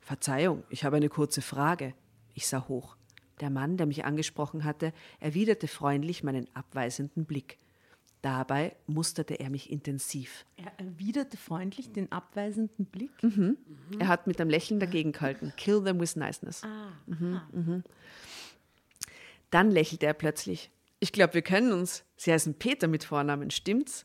Verzeihung, 0.00 0.64
ich 0.70 0.84
habe 0.84 0.96
eine 0.96 1.10
kurze 1.10 1.42
Frage. 1.42 1.92
Ich 2.32 2.46
sah 2.46 2.66
hoch. 2.66 2.96
Der 3.40 3.50
Mann, 3.50 3.76
der 3.76 3.84
mich 3.84 4.06
angesprochen 4.06 4.64
hatte, 4.64 4.94
erwiderte 5.20 5.68
freundlich 5.68 6.22
meinen 6.22 6.48
abweisenden 6.54 7.26
Blick. 7.26 7.58
Dabei 8.22 8.74
musterte 8.86 9.34
er 9.34 9.48
mich 9.48 9.70
intensiv. 9.70 10.44
Er 10.56 10.72
erwiderte 10.78 11.36
freundlich 11.36 11.92
den 11.92 12.10
abweisenden 12.10 12.84
Blick. 12.86 13.10
Er 14.00 14.08
hat 14.08 14.26
mit 14.26 14.40
einem 14.40 14.50
Lächeln 14.50 14.80
dagegen 14.80 15.12
gehalten. 15.12 15.52
Kill 15.56 15.82
them 15.84 16.00
with 16.00 16.16
niceness. 16.16 16.64
Ah, 16.64 16.92
Dann 19.50 19.70
lächelte 19.70 20.06
er 20.06 20.14
plötzlich. 20.14 20.70
Ich 21.00 21.12
glaube, 21.12 21.34
wir 21.34 21.42
kennen 21.42 21.72
uns. 21.72 22.02
Sie 22.16 22.32
heißen 22.32 22.54
Peter 22.54 22.88
mit 22.88 23.04
Vornamen, 23.04 23.50
stimmt's? 23.52 24.04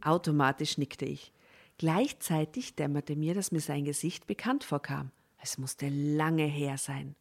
Automatisch 0.00 0.76
nickte 0.76 1.04
ich. 1.04 1.32
Gleichzeitig 1.78 2.74
dämmerte 2.74 3.14
mir, 3.14 3.34
dass 3.34 3.52
mir 3.52 3.60
sein 3.60 3.84
Gesicht 3.84 4.26
bekannt 4.26 4.64
vorkam. 4.64 5.12
Es 5.40 5.56
musste 5.58 5.88
lange 5.88 6.44
her 6.44 6.78
sein. 6.78 7.14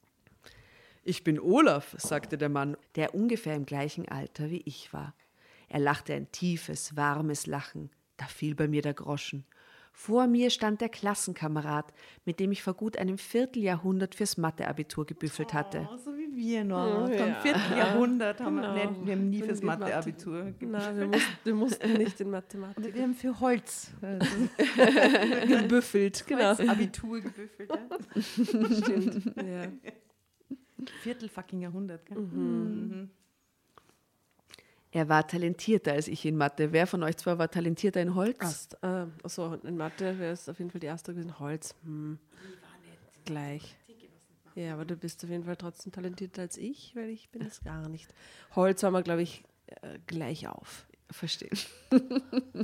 Ich 1.03 1.23
bin 1.23 1.39
Olaf, 1.39 1.95
sagte 1.97 2.37
der 2.37 2.49
Mann, 2.49 2.77
der 2.95 3.15
ungefähr 3.15 3.55
im 3.55 3.65
gleichen 3.65 4.07
Alter 4.07 4.49
wie 4.49 4.61
ich 4.65 4.91
war. 4.93 5.13
Er 5.73 5.79
lachte 5.79 6.13
ein 6.13 6.29
tiefes, 6.33 6.95
warmes 6.97 7.47
Lachen. 7.47 7.89
Da 8.17 8.25
fiel 8.25 8.55
bei 8.55 8.67
mir 8.67 8.81
der 8.81 8.93
Groschen. 8.93 9.45
Vor 9.93 10.27
mir 10.27 10.49
stand 10.49 10.79
der 10.81 10.89
Klassenkamerad, 10.89 11.93
mit 12.25 12.39
dem 12.39 12.51
ich 12.51 12.61
vor 12.63 12.73
gut 12.73 12.97
einem 12.97 13.17
Vierteljahrhundert 13.17 14.15
fürs 14.15 14.37
Matheabitur 14.37 15.05
gebüffelt 15.05 15.53
hatte. 15.53 15.87
Oh, 15.91 15.97
so 15.97 16.11
wie 16.17 16.33
wir 16.35 16.63
noch. 16.63 17.03
Oh, 17.03 17.07
Vom 17.07 17.27
ja. 17.27 17.35
Vierteljahrhundert 17.41 18.39
haben 18.41 18.55
wir, 18.55 18.61
Genau. 18.61 18.73
nein, 18.75 19.05
wir 19.05 19.13
haben 19.13 19.29
nie 19.29 19.41
fürs 19.41 19.61
Mathe- 19.61 19.81
Matheabitur 19.83 20.51
ge- 20.51 20.67
Nein, 20.69 20.97
wir 20.97 21.07
mussten, 21.07 21.27
wir 21.43 21.55
mussten 21.55 21.93
nicht 21.97 22.21
in 22.21 22.29
Mathematik. 22.31 22.93
Wir 22.95 23.01
haben 23.03 23.15
für 23.15 23.39
Holz 23.39 23.91
also 24.01 24.25
Gebüffelt, 25.47 26.25
genau. 26.27 26.51
Abitur 26.51 27.19
gebüffelt. 27.21 27.69
Ja? 27.69 28.21
Stimmt. 28.21 29.25
Ja. 29.37 29.67
Viertel 31.01 31.29
fucking 31.29 31.61
Jahrhundert. 31.61 32.05
Gell? 32.05 33.07
Er 34.91 35.07
war 35.07 35.25
talentierter 35.25 35.93
als 35.93 36.07
ich 36.09 36.25
in 36.25 36.35
Mathe. 36.35 36.73
Wer 36.73 36.85
von 36.85 37.01
euch 37.03 37.15
zwei 37.17 37.37
war 37.37 37.49
talentierter 37.49 38.01
in 38.01 38.13
Holz? 38.13 38.39
Ast, 38.39 38.77
äh, 38.83 39.05
achso, 39.23 39.53
in 39.53 39.77
Mathe 39.77 40.19
wäre 40.19 40.33
es 40.33 40.49
auf 40.49 40.59
jeden 40.59 40.69
Fall 40.69 40.81
die 40.81 40.87
erste 40.87 41.13
gewesen. 41.13 41.39
Holz. 41.39 41.73
Hm. 41.83 42.19
Gleich. 43.23 43.77
Ja, 44.55 44.73
aber 44.73 44.83
du 44.83 44.97
bist 44.97 45.23
auf 45.23 45.29
jeden 45.29 45.45
Fall 45.45 45.55
trotzdem 45.55 45.93
talentierter 45.93 46.41
als 46.41 46.57
ich, 46.57 46.93
weil 46.95 47.09
ich 47.09 47.29
bin 47.29 47.41
es 47.43 47.63
gar 47.63 47.87
nicht. 47.87 48.13
Holz 48.53 48.83
haben 48.83 48.93
wir, 48.93 49.01
glaube 49.01 49.21
ich, 49.21 49.43
äh, 49.67 49.99
gleich 50.07 50.47
auf. 50.47 50.85
Verstehen. 51.09 51.57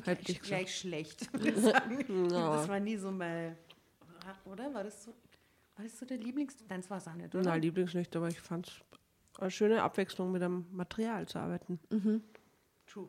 Halt 0.05 0.27
nicht 0.27 0.43
Gleich 0.43 0.77
schlecht, 0.77 1.31
würde 1.33 1.49
ich 1.49 1.57
sagen. 1.57 2.29
Das 2.29 2.67
war 2.67 2.79
nie 2.79 2.97
so 2.97 3.11
mein. 3.11 3.57
Oder? 4.45 4.73
War 4.73 4.83
das 4.83 5.03
so, 5.03 5.11
war 5.75 5.83
das 5.83 5.97
so 5.97 6.05
der 6.05 6.17
Lieblings. 6.17 6.55
Nein, 6.67 6.81
das 6.81 6.89
war 6.89 6.97
es 6.97 7.07
auch 7.07 7.13
nicht, 7.13 7.33
oder? 7.35 7.43
Na, 7.43 7.55
Lieblings 7.55 7.93
nicht, 7.93 8.13
aber 8.15 8.27
ich 8.27 8.39
fand 8.39 8.67
es 8.67 8.73
eine 9.39 9.51
schöne 9.51 9.81
Abwechslung, 9.83 10.31
mit 10.31 10.41
einem 10.43 10.65
Material 10.71 11.27
zu 11.27 11.39
arbeiten. 11.39 11.79
True. 12.87 13.07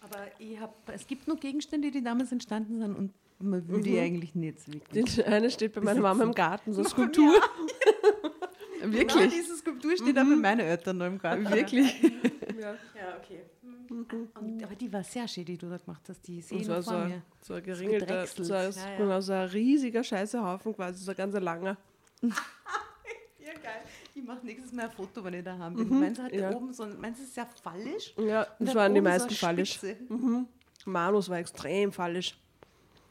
Aber 0.00 0.18
ich 0.38 0.58
hab, 0.60 0.74
es 0.88 1.06
gibt 1.06 1.26
noch 1.28 1.40
Gegenstände, 1.40 1.90
die 1.90 2.02
damals 2.02 2.30
entstanden 2.32 2.78
sind 2.80 2.94
und 2.96 3.12
man 3.40 3.66
will 3.68 3.82
die 3.82 3.98
eigentlich 3.98 4.34
nicht 4.34 4.60
so 4.60 4.72
wirklich. 4.72 5.16
Den 5.16 5.24
eine 5.24 5.50
steht 5.50 5.72
bei 5.74 5.80
meiner 5.80 6.00
Mama 6.00 6.24
im 6.24 6.32
Garten, 6.32 6.72
so 6.72 6.80
eine 6.80 6.88
Noch 6.88 6.94
bei 6.96 7.02
mir 7.06 7.12
Skulptur. 7.12 7.42
Genau 8.84 9.26
diese 9.26 9.56
Skulptur 9.56 9.96
steht 9.96 10.18
auch 10.18 10.24
bei 10.24 10.36
meinen 10.36 10.60
Eltern 10.60 10.98
noch 10.98 11.06
im 11.06 11.18
Garten. 11.18 11.48
Wirklich? 11.50 12.02
Ja. 12.60 12.70
Ja, 12.94 13.16
okay. 13.20 13.40
Hm. 13.88 14.06
Und, 14.40 14.62
aber 14.62 14.74
die 14.76 14.90
war 14.92 15.02
sehr 15.02 15.26
schön, 15.26 15.44
die 15.44 15.58
du 15.58 15.68
da 15.68 15.76
gemacht 15.76 16.02
hast. 16.08 16.26
Die 16.28 16.40
sehe 16.40 16.58
ich 16.60 16.66
so, 16.66 16.80
so, 16.80 16.92
vor 16.92 17.00
ein- 17.00 17.08
mir. 17.08 17.22
so 17.40 17.54
ein 17.54 17.62
geringelter, 17.64 18.26
so, 18.26 18.54
ein- 18.54 18.70
Ja, 18.72 18.90
ja. 18.90 18.96
genau, 18.96 19.20
so 19.20 19.32
ein 19.32 19.48
riesiger 19.48 20.04
Scheißehaufen 20.04 20.72
quasi, 20.74 21.02
so 21.02 21.10
ein 21.10 21.16
ganz 21.16 21.34
langer. 21.34 21.76
Ich 24.16 24.22
mache 24.22 24.46
nächstes 24.46 24.72
Mal 24.72 24.84
ein 24.84 24.90
Foto, 24.92 25.24
wenn 25.24 25.34
ich 25.34 25.44
daheim 25.44 25.74
bin. 25.74 25.88
Meinst 26.00 26.20
du, 26.20 26.22
hat 26.24 26.32
ja. 26.32 26.50
da 26.50 26.56
oben 26.56 26.72
so 26.72 26.84
ein, 26.84 27.00
meinst 27.00 27.18
du, 27.18 27.24
es 27.24 27.28
ist 27.30 27.34
sehr 27.34 27.46
fallisch? 27.46 28.14
Ja, 28.16 28.46
das 28.60 28.74
waren 28.74 28.94
die 28.94 29.00
oben 29.00 29.08
so 29.08 29.12
meisten 29.12 29.34
fallisch. 29.34 29.72
Spitze. 29.74 29.96
Manus 30.86 31.28
war 31.28 31.38
extrem 31.38 31.90
fallisch. 31.90 32.38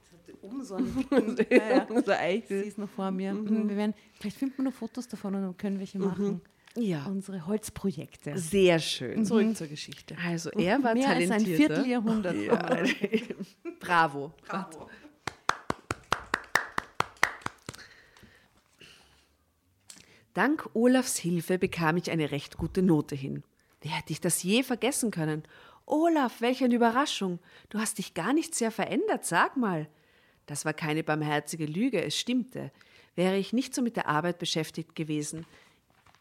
Es 0.01 0.33
hat 0.33 0.35
Oben 0.43 0.63
so 0.63 0.75
ein 0.75 1.35
dicken, 1.35 1.57
ja, 1.57 1.87
ja. 1.89 2.01
so 2.03 2.11
Eichel. 2.11 2.59
sehe 2.61 2.69
es 2.69 2.77
noch 2.77 2.89
vor 2.89 3.11
mir. 3.11 3.33
Mhm. 3.33 3.67
Wir 3.69 3.75
werden, 3.75 3.93
vielleicht 4.19 4.37
finden 4.37 4.57
wir 4.57 4.65
noch 4.65 4.73
Fotos 4.73 5.07
davon 5.07 5.35
und 5.35 5.41
dann 5.41 5.57
können 5.57 5.75
wir 5.75 5.81
welche 5.81 5.99
machen. 5.99 6.41
Ja, 6.75 7.05
Unsere 7.05 7.45
Holzprojekte. 7.45 8.37
sehr 8.37 8.79
schön. 8.79 9.25
Zurück 9.25 9.55
zur 9.55 9.67
Geschichte. 9.67 10.15
Also 10.25 10.49
er 10.51 10.81
war 10.81 10.95
Mehr 10.95 11.09
als 11.09 11.29
ein. 11.29 11.41
Vierteljahrhundert. 11.41 12.35
Ja. 12.35 12.55
Bravo. 13.79 14.31
Bravo. 14.47 14.89
Dank 20.33 20.69
Olafs 20.73 21.17
Hilfe 21.17 21.59
bekam 21.59 21.97
ich 21.97 22.09
eine 22.09 22.31
recht 22.31 22.57
gute 22.57 22.81
Note 22.81 23.15
hin. 23.15 23.43
Wie 23.81 23.89
hätte 23.89 24.11
ich 24.11 24.21
das 24.21 24.41
je 24.41 24.63
vergessen 24.63 25.11
können? 25.11 25.43
Olaf, 25.85 26.41
welch 26.41 26.63
eine 26.63 26.75
Überraschung. 26.75 27.39
Du 27.69 27.77
hast 27.77 27.97
dich 27.97 28.13
gar 28.13 28.33
nicht 28.33 28.55
sehr 28.55 28.71
verändert, 28.71 29.25
sag 29.25 29.57
mal. 29.57 29.87
Das 30.45 30.65
war 30.65 30.73
keine 30.73 31.03
barmherzige 31.03 31.65
Lüge, 31.65 32.03
es 32.03 32.17
stimmte. 32.17 32.71
Wäre 33.15 33.37
ich 33.37 33.53
nicht 33.53 33.75
so 33.75 33.81
mit 33.81 33.95
der 33.95 34.07
Arbeit 34.07 34.39
beschäftigt 34.39 34.95
gewesen, 34.95 35.45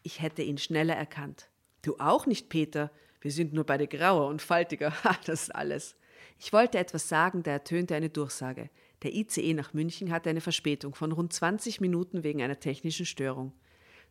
ich 0.03 0.21
hätte 0.21 0.43
ihn 0.43 0.59
schneller 0.59 0.95
erkannt. 0.95 1.49
Du 1.83 1.97
auch 1.99 2.27
nicht, 2.27 2.49
Peter. 2.49 2.91
Wir 3.21 3.31
sind 3.31 3.53
nur 3.53 3.65
beide 3.65 3.87
grauer 3.87 4.27
und 4.29 4.43
faltiger. 4.43 4.93
Ha, 5.05 5.17
das 5.25 5.45
ist 5.45 5.55
alles. 5.55 5.97
Ich 6.39 6.53
wollte 6.53 6.79
etwas 6.79 7.09
sagen, 7.09 7.43
da 7.45 7.53
ertönte 7.53 7.95
eine 7.95 8.11
Durchsage. 8.11 8.69
Der 9.05 9.15
ICE 9.15 9.55
nach 9.55 9.75
München 9.75 10.11
hatte 10.11 10.29
eine 10.29 10.41
Verspätung 10.41 10.95
von 10.95 11.13
rund 11.13 11.33
20 11.33 11.81
Minuten 11.81 12.25
wegen 12.25 12.43
einer 12.43 12.59
technischen 12.59 13.07
Störung. 13.07 13.53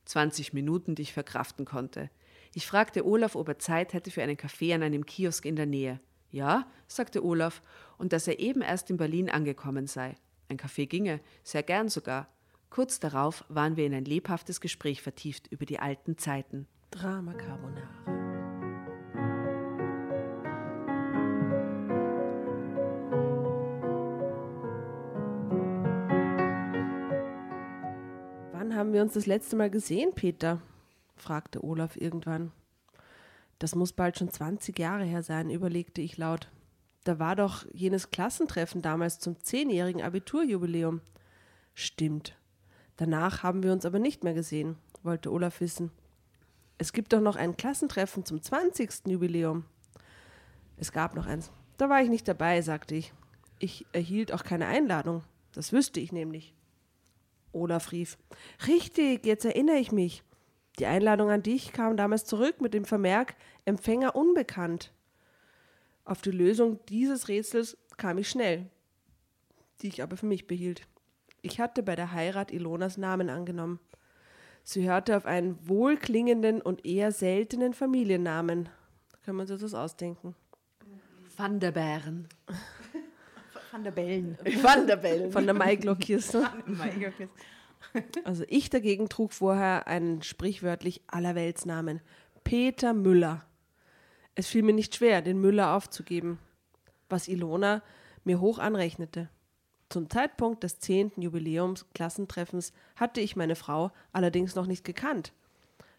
20 0.05 0.53
Minuten, 0.53 0.95
die 0.95 1.03
ich 1.03 1.13
verkraften 1.13 1.65
konnte. 1.65 2.09
Ich 2.53 2.67
fragte 2.67 3.05
Olaf, 3.05 3.35
ob 3.35 3.47
er 3.47 3.59
Zeit 3.59 3.93
hätte 3.93 4.11
für 4.11 4.23
einen 4.23 4.37
Kaffee 4.37 4.73
an 4.73 4.83
einem 4.83 5.05
Kiosk 5.05 5.45
in 5.45 5.55
der 5.55 5.65
Nähe. 5.65 5.99
Ja, 6.31 6.65
sagte 6.87 7.23
Olaf, 7.23 7.61
und 7.97 8.13
dass 8.13 8.27
er 8.27 8.39
eben 8.39 8.61
erst 8.61 8.89
in 8.89 8.97
Berlin 8.97 9.29
angekommen 9.29 9.87
sei. 9.87 10.15
Ein 10.49 10.57
Kaffee 10.57 10.85
ginge, 10.85 11.19
sehr 11.43 11.63
gern 11.63 11.89
sogar. 11.89 12.27
Kurz 12.69 12.99
darauf 12.99 13.45
waren 13.49 13.75
wir 13.75 13.85
in 13.85 13.93
ein 13.93 14.05
lebhaftes 14.05 14.61
Gespräch 14.61 15.01
vertieft 15.01 15.47
über 15.47 15.65
die 15.65 15.79
alten 15.79 16.17
Zeiten. 16.17 16.67
Drama 16.89 17.33
Carbonara. 17.33 18.20
Haben 28.81 28.93
wir 28.93 29.03
uns 29.03 29.13
das 29.13 29.27
letzte 29.27 29.55
Mal 29.55 29.69
gesehen, 29.69 30.15
Peter? 30.15 30.59
fragte 31.15 31.63
Olaf 31.63 31.97
irgendwann. 31.97 32.51
Das 33.59 33.75
muss 33.75 33.93
bald 33.93 34.17
schon 34.17 34.31
20 34.31 34.79
Jahre 34.79 35.03
her 35.03 35.21
sein, 35.21 35.51
überlegte 35.51 36.01
ich 36.01 36.17
laut. 36.17 36.49
Da 37.03 37.19
war 37.19 37.35
doch 37.35 37.67
jenes 37.73 38.09
Klassentreffen 38.09 38.81
damals 38.81 39.19
zum 39.19 39.39
zehnjährigen 39.39 40.01
Abiturjubiläum. 40.01 41.01
Stimmt. 41.75 42.35
Danach 42.97 43.43
haben 43.43 43.61
wir 43.61 43.71
uns 43.71 43.85
aber 43.85 43.99
nicht 43.99 44.23
mehr 44.23 44.33
gesehen, 44.33 44.77
wollte 45.03 45.31
Olaf 45.31 45.61
wissen. 45.61 45.91
Es 46.79 46.91
gibt 46.91 47.13
doch 47.13 47.21
noch 47.21 47.35
ein 47.35 47.57
Klassentreffen 47.57 48.25
zum 48.25 48.41
20. 48.41 49.05
Jubiläum. 49.05 49.63
Es 50.77 50.91
gab 50.91 51.13
noch 51.13 51.27
eins. 51.27 51.51
Da 51.77 51.87
war 51.87 52.01
ich 52.01 52.09
nicht 52.09 52.27
dabei, 52.27 52.63
sagte 52.63 52.95
ich. 52.95 53.13
Ich 53.59 53.85
erhielt 53.91 54.31
auch 54.31 54.43
keine 54.43 54.65
Einladung. 54.65 55.23
Das 55.53 55.71
wüsste 55.71 55.99
ich 55.99 56.11
nämlich. 56.11 56.55
Olaf 57.53 57.91
rief. 57.91 58.17
Richtig, 58.67 59.25
jetzt 59.25 59.45
erinnere 59.45 59.77
ich 59.77 59.91
mich. 59.91 60.23
Die 60.79 60.85
Einladung 60.85 61.29
an 61.29 61.43
dich 61.43 61.73
kam 61.73 61.97
damals 61.97 62.25
zurück 62.25 62.61
mit 62.61 62.73
dem 62.73 62.85
Vermerk 62.85 63.35
Empfänger 63.65 64.15
unbekannt. 64.15 64.91
Auf 66.05 66.21
die 66.21 66.31
Lösung 66.31 66.79
dieses 66.89 67.27
Rätsels 67.27 67.77
kam 67.97 68.17
ich 68.17 68.29
schnell, 68.29 68.69
die 69.81 69.87
ich 69.87 70.01
aber 70.01 70.17
für 70.17 70.25
mich 70.25 70.47
behielt. 70.47 70.87
Ich 71.41 71.59
hatte 71.59 71.83
bei 71.83 71.95
der 71.95 72.13
Heirat 72.13 72.51
Ilonas 72.51 72.97
Namen 72.97 73.29
angenommen. 73.29 73.79
Sie 74.63 74.87
hörte 74.87 75.17
auf 75.17 75.25
einen 75.25 75.67
wohlklingenden 75.67 76.61
und 76.61 76.85
eher 76.85 77.11
seltenen 77.11 77.73
Familiennamen. 77.73 78.65
Da 79.11 79.17
kann 79.25 79.35
man 79.35 79.47
sich 79.47 79.59
das 79.59 79.73
ausdenken. 79.73 80.35
Van 81.35 81.59
der 81.59 81.71
Bären. 81.71 82.27
Van 83.71 83.83
der 83.83 83.91
Bellen. 83.91 84.37
Van 84.61 84.87
der 84.87 84.97
Bellen. 84.97 85.31
Von 85.31 85.45
der 85.45 85.53
Maiglockkiste. 85.53 86.47
Also 88.25 88.43
ich 88.47 88.69
dagegen 88.69 89.09
trug 89.09 89.33
vorher 89.33 89.87
einen 89.87 90.21
sprichwörtlich 90.21 91.01
Allerweltsnamen. 91.07 91.99
Peter 92.43 92.93
Müller. 92.93 93.43
Es 94.35 94.47
fiel 94.47 94.61
mir 94.61 94.73
nicht 94.73 94.95
schwer, 94.95 95.23
den 95.23 95.41
Müller 95.41 95.75
aufzugeben, 95.75 96.37
was 97.09 97.27
Ilona 97.27 97.81
mir 98.23 98.39
hoch 98.39 98.59
anrechnete. 98.59 99.29
Zum 99.89 100.09
Zeitpunkt 100.09 100.63
des 100.63 100.79
zehnten 100.79 101.21
Jubiläumsklassentreffens 101.23 102.71
hatte 102.95 103.19
ich 103.19 103.35
meine 103.35 103.55
Frau 103.55 103.91
allerdings 104.13 104.55
noch 104.55 104.67
nicht 104.67 104.85
gekannt. 104.85 105.33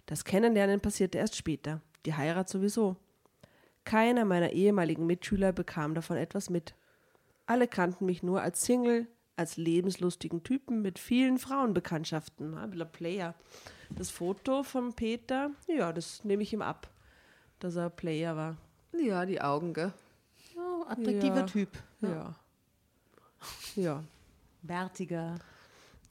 Das 0.06 0.24
Kennenlernen 0.24 0.80
passierte 0.80 1.18
erst 1.18 1.36
später, 1.36 1.82
die 2.06 2.14
Heirat 2.14 2.48
sowieso. 2.48 2.96
Keiner 3.84 4.24
meiner 4.24 4.52
ehemaligen 4.52 5.04
Mitschüler 5.04 5.52
bekam 5.52 5.94
davon 5.94 6.16
etwas 6.16 6.48
mit. 6.48 6.74
Alle 7.52 7.68
kannten 7.68 8.06
mich 8.06 8.22
nur 8.22 8.40
als 8.40 8.62
Single, 8.62 9.06
als 9.36 9.58
lebenslustigen 9.58 10.42
Typen 10.42 10.80
mit 10.80 10.98
vielen 10.98 11.36
Frauenbekanntschaften. 11.36 12.56
Ein 12.56 12.70
bisschen 12.70 12.90
Player. 12.90 13.34
Das 13.90 14.08
Foto 14.08 14.62
von 14.62 14.94
Peter, 14.94 15.50
ja, 15.66 15.92
das 15.92 16.24
nehme 16.24 16.44
ich 16.44 16.54
ihm 16.54 16.62
ab, 16.62 16.88
dass 17.58 17.76
er 17.76 17.90
Player 17.90 18.34
war. 18.36 18.56
Ja, 18.98 19.26
die 19.26 19.38
Augen, 19.42 19.74
gell? 19.74 19.92
Oh, 20.56 20.84
attraktiver 20.88 21.40
Ja. 21.40 21.42
Typ. 21.42 21.68
Ja. 22.00 22.34
Ja. 23.76 24.02
Bärtiger. 24.62 25.34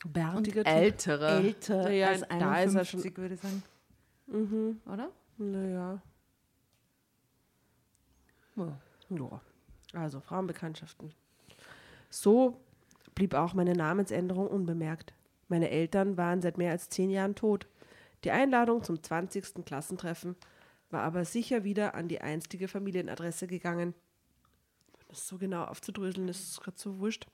Bärtiger 0.05 0.63
Typ. 0.63 0.71
Älterer. 0.71 1.39
Älter 1.39 1.89
Ja, 1.89 1.89
ja, 1.89 2.07
als 2.09 2.21
da 2.21 2.25
ist 2.27 2.41
er 2.41 2.51
51, 2.51 3.17
würde 3.17 3.33
ich 3.33 3.41
sagen. 3.41 4.79
Oder? 4.85 5.09
Naja. 5.39 5.99
Ja. 8.55 8.77
Ja. 9.09 9.41
Also 9.93 10.19
Frauenbekanntschaften. 10.19 11.15
So 12.11 12.61
blieb 13.15 13.33
auch 13.33 13.53
meine 13.53 13.73
Namensänderung 13.73 14.47
unbemerkt. 14.47 15.13
Meine 15.47 15.71
Eltern 15.71 16.17
waren 16.17 16.41
seit 16.41 16.57
mehr 16.57 16.71
als 16.71 16.89
zehn 16.89 17.09
Jahren 17.09 17.35
tot. 17.35 17.67
Die 18.23 18.31
Einladung 18.31 18.83
zum 18.83 19.01
20. 19.01 19.65
Klassentreffen 19.65 20.35
war 20.91 21.01
aber 21.01 21.25
sicher 21.25 21.63
wieder 21.63 21.95
an 21.95 22.07
die 22.07 22.21
einstige 22.21 22.67
Familienadresse 22.67 23.47
gegangen. 23.47 23.95
Das 25.07 25.27
so 25.27 25.37
genau 25.37 25.63
aufzudröseln, 25.63 26.27
ist 26.27 26.61
gerade 26.61 26.77
so 26.77 26.99
wurscht. 26.99 27.27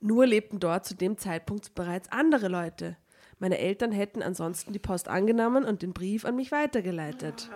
Nur 0.00 0.26
lebten 0.26 0.60
dort 0.60 0.86
zu 0.86 0.94
dem 0.94 1.18
Zeitpunkt 1.18 1.74
bereits 1.74 2.10
andere 2.10 2.48
Leute. 2.48 2.96
Meine 3.40 3.58
Eltern 3.58 3.92
hätten 3.92 4.20
ansonsten 4.20 4.72
die 4.72 4.80
Post 4.80 5.06
angenommen 5.08 5.64
und 5.64 5.82
den 5.82 5.92
Brief 5.92 6.24
an 6.24 6.34
mich 6.34 6.50
weitergeleitet. 6.50 7.48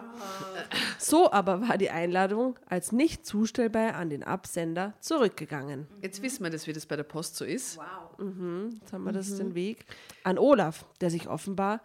So 0.99 1.33
aber 1.33 1.69
war 1.69 1.77
die 1.77 1.91
Einladung 1.91 2.57
als 2.67 2.93
nicht 2.93 3.27
zustellbar 3.27 3.95
an 3.95 4.09
den 4.09 4.23
Absender 4.23 4.95
zurückgegangen. 5.01 5.89
Jetzt 6.01 6.23
wissen 6.23 6.45
wir 6.45 6.51
das, 6.51 6.69
wie 6.69 6.73
das 6.73 6.87
bei 6.87 6.95
der 6.95 7.03
Post 7.03 7.35
so 7.35 7.45
ist. 7.45 7.81
Jetzt 8.19 8.93
haben 8.93 9.05
wir 9.05 9.13
das 9.13 9.37
den 9.37 9.57
Weg 9.57 9.85
an 10.23 10.39
Olaf, 10.39 10.87
der 11.01 11.11
sich 11.11 11.29
offenbar 11.29 11.81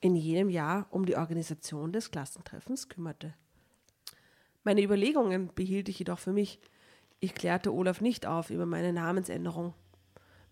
in 0.00 0.16
jenem 0.16 0.48
Jahr 0.48 0.86
um 0.90 1.04
die 1.04 1.16
Organisation 1.16 1.92
des 1.92 2.10
Klassentreffens 2.10 2.88
kümmerte. 2.88 3.34
Meine 4.62 4.82
Überlegungen 4.82 5.50
behielt 5.54 5.90
ich 5.90 5.98
jedoch 5.98 6.18
für 6.18 6.32
mich. 6.32 6.60
Ich 7.20 7.34
klärte 7.34 7.72
Olaf 7.72 8.00
nicht 8.00 8.24
auf 8.24 8.48
über 8.48 8.64
meine 8.64 8.94
Namensänderung. 8.94 9.74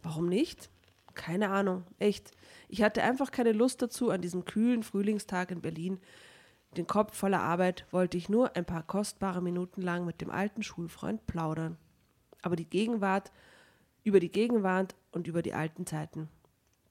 Warum 0.02 0.28
nicht? 0.28 0.70
Keine 1.14 1.50
Ahnung, 1.50 1.85
echt. 1.99 2.31
Ich 2.69 2.83
hatte 2.83 3.02
einfach 3.02 3.31
keine 3.31 3.52
Lust 3.52 3.83
dazu 3.83 4.11
an 4.11 4.23
diesem 4.23 4.45
kühlen 4.45 4.83
Frühlingstag 4.83 5.50
in 5.50 5.61
Berlin. 5.61 6.00
Den 6.76 6.87
Kopf 6.87 7.16
voller 7.16 7.40
Arbeit 7.40 7.87
wollte 7.90 8.16
ich 8.16 8.28
nur 8.28 8.57
ein 8.57 8.64
paar 8.64 8.83
kostbare 8.83 9.42
Minuten 9.42 9.83
lang 9.83 10.07
mit 10.07 10.21
dem 10.21 10.31
alten 10.31 10.62
Schulfreund 10.62 11.26
plaudern. 11.26 11.76
Aber 12.40 12.57
die 12.57 12.69
Gegenwart, 12.69 13.31
über 14.04 14.21
die 14.21 14.33
Gegenwart 14.33 14.95
und 15.12 15.26
über 15.26 15.42
die 15.42 15.52
alten 15.54 15.87
Zeiten. 15.87 16.28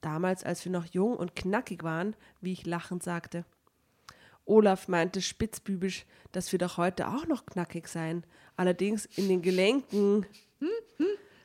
Damals, 0.00 0.44
als 0.44 0.64
wir 0.64 0.72
noch 0.72 0.86
jung 0.86 1.16
und 1.16 1.36
knackig 1.36 1.82
waren, 1.82 2.16
wie 2.40 2.52
ich 2.52 2.64
lachend 2.64 3.02
sagte. 3.02 3.44
Olaf 4.44 4.88
meinte 4.88 5.20
spitzbübisch, 5.20 6.06
dass 6.32 6.50
wir 6.50 6.58
doch 6.58 6.76
heute 6.76 7.08
auch 7.08 7.26
noch 7.26 7.46
knackig 7.46 7.86
seien, 7.86 8.24
allerdings 8.56 9.06
in 9.06 9.28
den 9.28 9.42
Gelenken, 9.42 10.26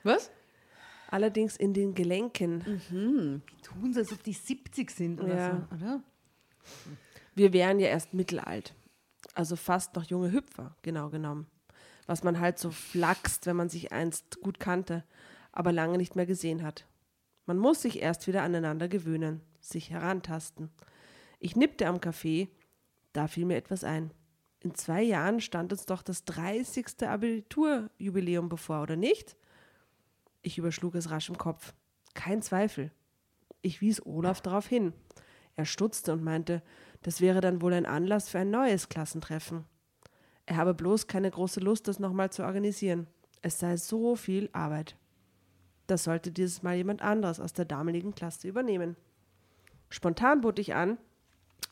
Was? 0.04 0.32
Allerdings 1.10 1.56
in 1.58 1.74
den 1.74 1.94
Gelenken. 1.96 2.82
Tun 3.64 3.94
sie, 3.94 4.00
als 4.00 4.12
ob 4.12 4.24
die 4.24 4.34
70 4.34 4.92
sind 4.92 5.22
oder 5.22 5.36
Ja. 5.36 5.68
so, 5.70 5.76
oder? 5.76 6.04
Wir 7.36 7.54
wären 7.54 7.80
ja 7.80 7.88
erst 7.88 8.14
mittelalt. 8.14 8.74
Also 9.34 9.56
fast 9.56 9.96
noch 9.96 10.04
junge 10.06 10.32
Hüpfer, 10.32 10.76
genau 10.82 11.10
genommen. 11.10 11.48
Was 12.08 12.24
man 12.24 12.40
halt 12.40 12.58
so 12.58 12.72
flachst, 12.72 13.46
wenn 13.46 13.56
man 13.56 13.70
sich 13.70 13.92
einst 13.92 14.42
gut 14.42 14.60
kannte, 14.60 15.04
aber 15.52 15.72
lange 15.72 15.98
nicht 15.98 16.16
mehr 16.16 16.26
gesehen 16.26 16.64
hat. 16.64 16.86
Man 17.46 17.58
muss 17.58 17.82
sich 17.82 18.02
erst 18.02 18.28
wieder 18.28 18.44
aneinander 18.44 18.88
gewöhnen, 18.88 19.42
sich 19.62 19.90
herantasten. 19.92 20.70
Ich 21.40 21.56
nippte 21.56 21.88
am 21.88 22.02
Kaffee, 22.02 22.50
da 23.14 23.28
fiel 23.28 23.46
mir 23.46 23.58
etwas 23.58 23.84
ein. 23.84 24.12
In 24.62 24.74
zwei 24.74 25.04
Jahren 25.04 25.40
stand 25.40 25.72
uns 25.72 25.86
doch 25.86 26.02
das 26.02 26.26
30. 26.26 27.04
Abiturjubiläum 27.08 28.50
bevor, 28.50 28.82
oder 28.82 28.96
nicht? 28.96 29.36
Ich 30.48 30.58
überschlug 30.58 30.96
es 30.96 31.12
rasch 31.12 31.28
im 31.28 31.38
Kopf. 31.38 31.74
Kein 32.14 32.42
Zweifel. 32.42 32.90
Ich 33.62 33.82
wies 33.82 34.06
Olaf 34.06 34.40
darauf 34.40 34.66
hin. 34.66 34.94
Er 35.58 35.66
stutzte 35.66 36.14
und 36.14 36.24
meinte, 36.24 36.64
das 37.02 37.20
wäre 37.20 37.42
dann 37.42 37.62
wohl 37.62 37.74
ein 37.74 37.86
Anlass 37.86 38.30
für 38.30 38.40
ein 38.40 38.50
neues 38.50 38.88
Klassentreffen. 38.88 39.66
Er 40.46 40.56
habe 40.56 40.74
bloß 40.74 41.08
keine 41.08 41.30
große 41.30 41.60
Lust, 41.60 41.90
das 41.90 42.00
nochmal 42.00 42.30
zu 42.30 42.46
organisieren. 42.46 43.08
Es 43.42 43.60
sei 43.60 43.76
so 43.76 44.16
viel 44.16 44.50
Arbeit. 44.54 44.96
Das 45.86 46.06
sollte 46.06 46.32
dieses 46.32 46.64
Mal 46.64 46.78
jemand 46.78 47.02
anderes 47.02 47.42
aus 47.42 47.52
der 47.52 47.66
damaligen 47.66 48.16
Klasse 48.16 48.48
übernehmen. 48.48 48.96
Spontan 49.90 50.40
bot 50.40 50.60
ich 50.60 50.76
an, 50.76 50.98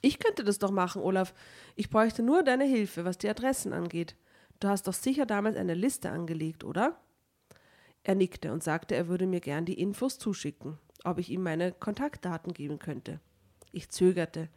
ich 0.01 0.19
könnte 0.19 0.43
das 0.43 0.59
doch 0.59 0.71
machen, 0.71 1.01
Olaf. 1.01 1.33
Ich 1.77 1.89
bräuchte 1.89 2.23
nur 2.23 2.43
deine 2.43 2.65
Hilfe, 2.65 3.05
was 3.05 3.17
die 3.19 3.29
Adressen 3.29 3.71
angeht. 3.71 4.17
Du 4.59 4.67
hast 4.67 4.85
doch 4.85 4.93
sicher 4.93 5.25
damals 5.25 5.55
eine 5.55 5.75
Liste 5.75 6.09
angelegt, 6.09 6.65
oder? 6.65 6.99
Er 8.07 8.13
nickte 8.13 8.53
und 8.53 8.63
sagte, 8.63 8.95
er 8.95 9.07
würde 9.07 9.25
mir 9.25 9.39
gern 9.39 9.65
die 9.65 9.79
Infos 9.79 10.19
zuschicken, 10.19 10.77
ob 11.03 11.17
ich 11.17 11.31
ihm 11.31 11.41
meine 11.41 11.71
Kontaktdaten 11.71 12.53
geben 12.53 12.77
könnte. 12.77 13.19
Ich 13.71 13.89
zögerte, 13.89 14.47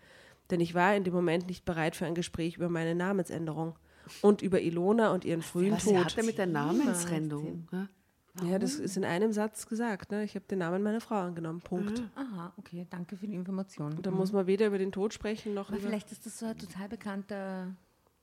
denn 0.50 0.60
ich 0.60 0.74
war 0.74 0.94
in 0.94 1.02
dem 1.02 1.14
Moment 1.14 1.46
nicht 1.46 1.64
bereit 1.64 1.96
für 1.96 2.04
ein 2.04 2.14
Gespräch 2.14 2.58
über 2.58 2.68
meine 2.68 2.94
Namensänderung 2.94 3.74
und 4.20 4.42
über 4.42 4.60
Ilona 4.60 5.12
und 5.12 5.24
ihren 5.24 5.40
frühen 5.40 5.72
Was 5.72 5.84
Tod. 5.84 5.96
hat 5.96 6.18
er 6.18 6.24
mit 6.24 6.36
der 6.36 6.46
Namensrennung? 6.46 7.66
Ja? 7.72 8.58
Das 8.58 8.74
ist 8.74 8.98
in 8.98 9.04
einem 9.04 9.32
Satz 9.32 9.66
gesagt. 9.66 10.10
Ne? 10.12 10.24
Ich 10.24 10.34
habe 10.34 10.44
den 10.44 10.58
Namen 10.58 10.82
meiner 10.82 11.00
Frau 11.00 11.16
angenommen. 11.16 11.60
Punkt. 11.60 12.02
Aha, 12.14 12.52
okay, 12.58 12.86
danke 12.90 13.16
für 13.16 13.26
die 13.26 13.34
Information. 13.34 13.94
Und 13.94 14.04
da 14.06 14.10
muss 14.10 14.30
man 14.32 14.46
weder 14.46 14.66
über 14.66 14.78
den 14.78 14.92
Tod 14.92 15.14
sprechen 15.14 15.54
noch 15.54 15.68
Aber 15.70 15.78
über. 15.78 15.88
vielleicht 15.88 16.12
ist 16.12 16.26
das 16.26 16.38
so 16.38 16.46
ein 16.46 16.56
total 16.58 16.88
bekannter 16.88 17.74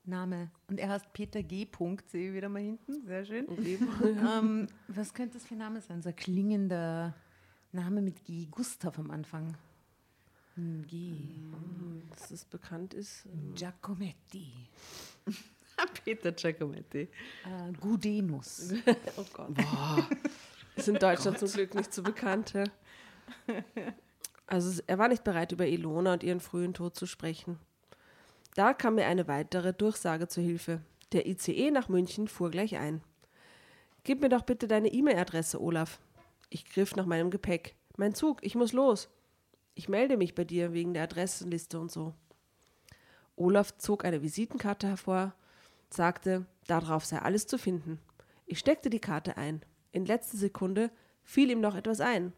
Name. 0.07 0.51
Und 0.67 0.79
er 0.79 0.89
heißt 0.89 1.13
Peter 1.13 1.43
G. 1.43 1.65
Punkt, 1.65 2.09
sehe 2.09 2.29
ich 2.29 2.35
wieder 2.35 2.49
mal 2.49 2.61
hinten. 2.61 3.05
Sehr 3.05 3.25
schön. 3.25 3.47
ähm, 4.03 4.67
was 4.87 5.13
könnte 5.13 5.37
das 5.37 5.47
für 5.47 5.55
ein 5.55 5.59
Name 5.59 5.81
sein? 5.81 6.01
So 6.01 6.09
ein 6.09 6.15
klingender 6.15 7.13
Name 7.71 8.01
mit 8.01 8.23
G. 8.25 8.47
Gustav 8.49 8.97
am 8.99 9.11
Anfang. 9.11 9.55
Hm, 10.55 10.85
G. 10.87 11.29
Dass 12.09 12.29
das 12.29 12.45
bekannt 12.45 12.93
ist. 12.93 13.27
Giacometti. 13.55 14.69
Peter 16.05 16.31
Giacometti. 16.31 17.01
Äh, 17.01 17.73
Gudenus. 17.79 18.73
Oh 19.17 19.25
Gott. 19.33 19.51
Ist 20.75 20.87
in 20.87 20.95
Deutschland 20.95 21.39
zum 21.39 21.49
Glück 21.49 21.73
nicht 21.73 21.93
so 21.93 22.03
bekannt. 22.03 22.53
Ja. 22.53 22.65
Also 24.47 24.81
er 24.87 24.97
war 24.97 25.07
nicht 25.07 25.23
bereit, 25.23 25.51
über 25.51 25.67
Ilona 25.67 26.13
und 26.13 26.23
ihren 26.23 26.39
frühen 26.39 26.73
Tod 26.73 26.95
zu 26.95 27.05
sprechen. 27.05 27.59
Da 28.55 28.73
kam 28.73 28.95
mir 28.95 29.05
eine 29.05 29.27
weitere 29.27 29.73
Durchsage 29.73 30.29
zu 30.29 30.41
Hilfe. 30.41 30.81
Der 31.11 31.27
ICE 31.27 31.71
nach 31.71 31.89
München 31.89 32.29
fuhr 32.29 32.49
gleich 32.49 32.77
ein. 32.77 33.01
Gib 34.05 34.21
mir 34.21 34.29
doch 34.29 34.43
bitte 34.43 34.69
deine 34.69 34.87
E-Mail-Adresse, 34.87 35.61
Olaf. 35.61 35.99
Ich 36.49 36.63
griff 36.65 36.95
nach 36.95 37.05
meinem 37.05 37.31
Gepäck. 37.31 37.75
Mein 37.97 38.15
Zug, 38.15 38.39
ich 38.43 38.55
muss 38.55 38.71
los. 38.71 39.09
Ich 39.73 39.89
melde 39.89 40.15
mich 40.15 40.35
bei 40.35 40.45
dir 40.45 40.71
wegen 40.71 40.93
der 40.93 41.03
Adressenliste 41.03 41.77
und 41.77 41.91
so. 41.91 42.13
Olaf 43.35 43.77
zog 43.77 44.05
eine 44.05 44.21
Visitenkarte 44.21 44.87
hervor, 44.87 45.33
sagte, 45.89 46.45
darauf 46.65 47.03
sei 47.03 47.19
alles 47.19 47.47
zu 47.47 47.57
finden. 47.57 47.99
Ich 48.45 48.59
steckte 48.59 48.89
die 48.89 49.01
Karte 49.01 49.35
ein. 49.35 49.63
In 49.91 50.05
letzter 50.05 50.37
Sekunde 50.37 50.91
fiel 51.23 51.51
ihm 51.51 51.59
noch 51.59 51.75
etwas 51.75 51.99
ein. 51.99 52.31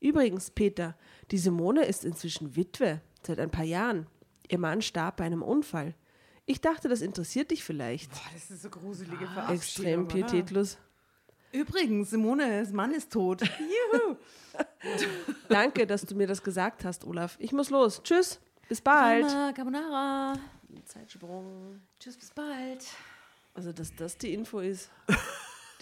Übrigens, 0.00 0.50
Peter, 0.50 0.96
die 1.30 1.38
Simone 1.38 1.84
ist 1.84 2.04
inzwischen 2.04 2.56
Witwe, 2.56 3.00
seit 3.22 3.38
ein 3.38 3.50
paar 3.50 3.64
Jahren. 3.64 4.08
Ihr 4.48 4.58
Mann 4.58 4.82
starb 4.82 5.16
bei 5.16 5.24
einem 5.24 5.42
Unfall. 5.42 5.94
Ich 6.46 6.60
dachte, 6.60 6.88
das 6.88 7.00
interessiert 7.00 7.50
dich 7.50 7.64
vielleicht. 7.64 8.10
das 8.34 8.50
ist 8.50 8.62
so 8.62 8.70
gruselige 8.70 9.26
Extrem 9.48 10.06
pietätlos. 10.08 10.78
Übrigens, 11.52 12.10
Simone, 12.10 12.68
Mann 12.72 12.92
ist 12.92 13.12
tot. 13.12 13.40
Juhu. 13.92 14.16
Danke, 15.48 15.86
dass 15.86 16.02
du 16.02 16.14
mir 16.14 16.26
das 16.26 16.42
gesagt 16.42 16.84
hast, 16.84 17.04
Olaf. 17.04 17.36
Ich 17.38 17.52
muss 17.52 17.70
los. 17.70 18.02
Tschüss. 18.02 18.40
Bis 18.68 18.80
bald. 18.80 19.24
Mama, 19.24 19.52
Carbonara. 19.52 20.34
Zeitsprung. 20.84 21.80
Tschüss, 22.00 22.16
bis 22.16 22.30
bald. 22.30 22.84
Also, 23.54 23.72
dass 23.72 23.94
das 23.94 24.18
die 24.18 24.34
Info 24.34 24.58
ist, 24.58 24.90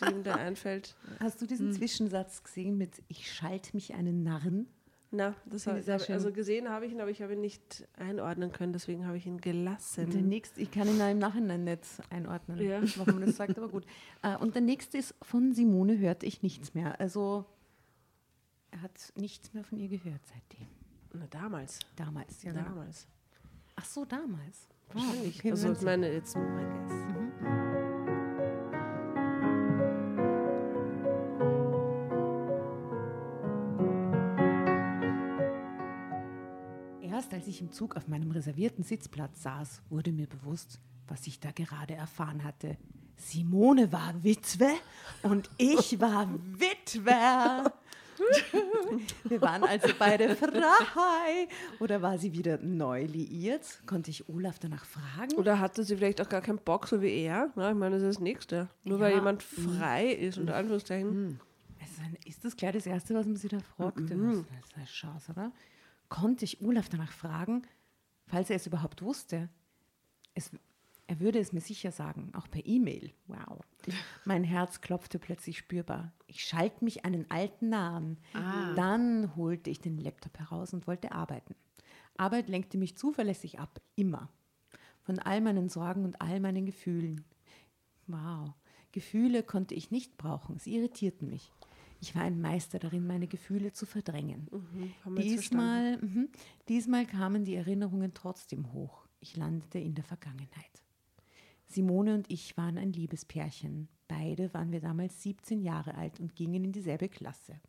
die 0.01 0.11
ihm 0.13 0.23
da 0.23 0.35
einfällt. 0.37 0.95
Hast 1.21 1.41
du 1.41 1.47
diesen 1.47 1.73
Zwischensatz 1.73 2.43
gesehen 2.45 2.77
mit 2.77 3.03
Ich 3.09 3.33
schalte 3.33 3.71
mich 3.75 3.95
einen 3.95 4.23
Narren? 4.23 4.69
Na, 5.15 5.35
das 5.45 5.67
habe 5.67 5.79
ich 5.79 6.11
also 6.11 6.33
gesehen 6.33 6.71
habe 6.71 6.87
ich 6.87 6.93
ihn, 6.93 7.01
aber 7.03 7.11
ich 7.11 7.21
habe 7.21 7.35
ihn 7.35 7.43
nicht 7.43 7.87
einordnen 7.99 8.51
können, 8.51 8.73
deswegen 8.73 9.07
habe 9.07 9.19
ich 9.19 9.27
ihn 9.27 9.43
gelassen. 9.43 10.09
Der 10.11 10.23
nächste, 10.23 10.59
ich 10.63 10.71
kann 10.71 10.89
ihn 10.89 10.99
im 10.99 11.19
Nachhinein 11.19 11.65
nicht 11.65 11.85
einordnen, 12.09 12.59
Ja. 12.59 12.81
warum 12.97 13.17
man 13.21 13.27
das 13.27 13.37
sagt, 13.37 13.59
aber 13.59 13.69
gut. 13.69 13.85
Äh, 14.23 14.37
Und 14.39 14.55
der 14.55 14.63
nächste 14.63 14.97
ist, 14.97 15.15
von 15.21 15.53
Simone 15.53 15.99
hörte 15.99 16.25
ich 16.25 16.43
nichts 16.43 16.73
mehr. 16.75 16.99
Also 16.99 17.45
er 18.71 18.81
hat 18.81 19.13
nichts 19.17 19.53
mehr 19.53 19.65
von 19.65 19.77
ihr 19.79 19.89
gehört 19.89 20.23
seitdem. 20.25 20.67
Na, 21.13 21.27
damals. 21.29 21.81
Damals, 21.95 22.43
ja 22.43 22.53
genau. 22.53 22.65
Damals. 22.65 23.07
Ach 23.77 23.85
so, 23.85 24.07
damals. 24.07 24.67
Wahrscheinlich. 24.95 25.39
okay, 25.41 25.51
also, 25.51 25.73
ich 25.73 25.83
meine, 25.83 26.11
jetzt 26.11 26.37
my 26.37 26.43
guess. 26.43 26.93
Erst 26.93 27.62
ich 37.53 37.61
im 37.61 37.71
Zug 37.73 37.97
auf 37.97 38.09
meinem 38.09 38.31
reservierten 38.31 38.83
Sitzplatz 38.85 39.43
saß, 39.43 39.83
wurde 39.91 40.11
mir 40.13 40.27
bewusst, 40.27 40.81
was 41.09 41.27
ich 41.27 41.39
da 41.41 41.51
gerade 41.53 41.95
erfahren 41.95 42.43
hatte. 42.45 42.77
Simone 43.17 43.93
war 43.93 44.25
Witwe 44.25 44.71
und 45.23 45.49
ich 45.59 46.01
war 46.01 46.29
Witwer. 46.59 47.73
Wir 49.25 49.41
waren 49.41 49.65
also 49.65 49.89
beide 49.99 50.35
frei. 50.37 51.49
Oder 51.81 52.03
war 52.03 52.19
sie 52.19 52.33
wieder 52.33 52.59
neu 52.59 53.05
liiert? 53.05 53.81
Konnte 53.87 54.11
ich 54.11 54.29
Olaf 54.29 54.59
danach 54.59 54.85
fragen? 54.85 55.35
Oder 55.37 55.61
hatte 55.61 55.83
sie 55.85 55.97
vielleicht 55.97 56.21
auch 56.21 56.29
gar 56.29 56.41
keinen 56.41 56.59
Bock, 56.59 56.87
so 56.89 57.01
wie 57.03 57.11
er? 57.23 57.51
Na, 57.57 57.71
ich 57.71 57.77
meine, 57.77 57.97
das 57.97 58.03
ist 58.05 58.17
das 58.17 58.23
Nächste. 58.23 58.69
Nur 58.85 59.01
weil 59.01 59.11
Ja. 59.13 59.19
jemand 59.19 59.43
frei 59.43 60.13
ist, 60.13 60.39
unter 60.39 60.57
Anführungszeichen. 60.57 61.41
Also, 61.81 62.17
ist 62.27 62.45
das 62.45 62.57
gleich 62.57 62.73
das 62.73 62.87
Erste, 62.87 63.15
was 63.15 63.27
man 63.27 63.37
sie 63.37 63.49
da 63.49 63.59
fragt? 63.61 63.99
Das 64.01 64.11
ist 64.11 64.45
eine 64.77 64.85
Chance, 64.87 65.33
oder? 65.33 65.53
Konnte 66.13 66.45
ich 66.45 66.61
Olaf 66.61 66.91
danach 66.91 67.11
fragen, 67.11 67.63
falls 68.27 68.51
er 68.51 68.57
es 68.57 68.67
überhaupt 68.67 69.01
wusste? 69.01 69.49
Es, 70.35 70.51
er 71.07 71.21
würde 71.21 71.39
es 71.39 71.55
mir 71.55 71.63
sicher 71.63 71.91
sagen, 71.91 72.31
auch 72.35 72.51
per 72.51 72.67
E-Mail. 72.67 73.15
Wow. 73.29 73.61
Mein 74.27 74.45
Herz 74.45 74.83
klopfte 74.83 75.19
plötzlich 75.19 75.57
spürbar. 75.57 76.13
Ich 76.27 76.45
schalt 76.45 76.83
mich 76.83 77.07
einen 77.07 77.31
alten 77.31 77.71
Nahen. 77.71 78.19
Dann 78.77 79.35
holte 79.37 79.71
ich 79.71 79.81
den 79.81 79.97
Laptop 79.97 80.39
heraus 80.39 80.75
und 80.75 80.87
wollte 80.87 81.13
arbeiten. 81.13 81.55
Arbeit 82.19 82.51
lenkte 82.51 82.77
mich 82.77 82.99
zuverlässig 82.99 83.59
ab, 83.59 83.81
immer. 83.97 84.29
Von 85.01 85.19
all 85.19 85.41
meinen 85.41 85.71
Sorgen 85.71 86.05
und 86.05 86.21
all 86.21 86.41
meinen 86.41 86.67
Gefühlen. 86.67 87.25
Wow. 88.07 88.53
Gefühle 88.93 89.43
konnte 89.43 89.75
ich 89.75 89.91
nicht 89.91 90.19
brauchen. 90.19 90.59
Sie 90.59 90.77
irritierten 90.77 91.31
mich. 91.31 91.51
Ich 92.03 92.17
war 92.17 92.23
ein 92.23 92.41
Meister 92.41 92.81
darin, 92.81 93.07
meine 93.07 93.29
Gefühle 93.29 93.73
zu 93.73 93.87
verdrängen. 93.87 94.49
jetzt 95.15 95.23
diesmal, 95.23 95.99
mhm, 95.99 96.31
diesmal 96.69 97.07
kamen 97.07 97.45
die 97.45 97.55
Erinnerungen 97.55 98.13
trotzdem 98.13 98.73
hoch. 98.73 99.07
Ich 99.21 99.37
landete 99.37 99.79
in 99.79 99.95
der 99.95 100.03
Vergangenheit. 100.03 100.83
Simone 101.65 102.15
und 102.15 102.29
ich 102.29 102.57
waren 102.57 102.77
ein 102.77 102.93
Liebespärchen. 102.93 103.89
Beide 104.09 104.53
waren 104.53 104.73
wir 104.73 104.81
damals 104.81 105.23
17 105.23 105.63
Jahre 105.63 105.95
alt 105.95 106.19
und 106.19 106.35
gingen 106.35 106.65
in 106.65 106.73
dieselbe 106.73 107.09
Klasse. 107.09 107.61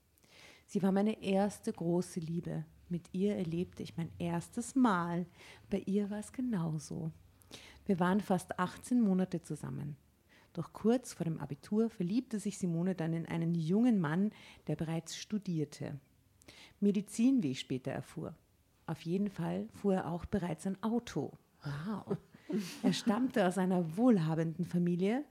Sie 0.65 0.81
war 0.81 0.91
meine 0.91 1.21
erste 1.21 1.71
große 1.71 2.19
Liebe. 2.19 2.65
Mit 2.89 3.09
ihr 3.11 3.35
erlebte 3.35 3.83
ich 3.83 3.97
mein 3.97 4.09
erstes 4.17 4.73
Mal. 4.73 5.27
Bei 5.69 5.77
ihr 5.85 6.09
war 6.09 6.17
es 6.17 6.31
genauso. 6.31 7.11
Wir 7.85 7.99
waren 7.99 8.19
fast 8.19 8.57
18 8.57 8.99
Monate 8.99 9.43
zusammen. 9.43 9.95
Doch 10.53 10.71
kurz 10.71 11.13
vor 11.13 11.25
dem 11.25 11.39
Abitur 11.39 11.89
verliebte 11.89 12.39
sich 12.39 12.57
Simone 12.57 12.95
dann 12.95 13.13
in 13.13 13.25
einen 13.25 13.55
jungen 13.55 13.99
Mann, 13.99 14.31
der 14.67 14.75
bereits 14.75 15.17
studierte. 15.17 15.99
Medizin, 16.79 17.41
wie 17.41 17.51
ich 17.51 17.59
später 17.59 17.91
erfuhr. 17.91 18.35
Auf 18.85 19.01
jeden 19.01 19.29
Fall 19.29 19.67
fuhr 19.73 19.95
er 19.95 20.11
auch 20.11 20.25
bereits 20.25 20.67
ein 20.67 20.81
Auto. 20.83 21.31
Wow. 21.63 22.17
Er 22.83 22.93
stammte 22.93 23.47
aus 23.47 23.57
einer 23.57 23.97
wohlhabenden 23.97 24.65
Familie. 24.65 25.23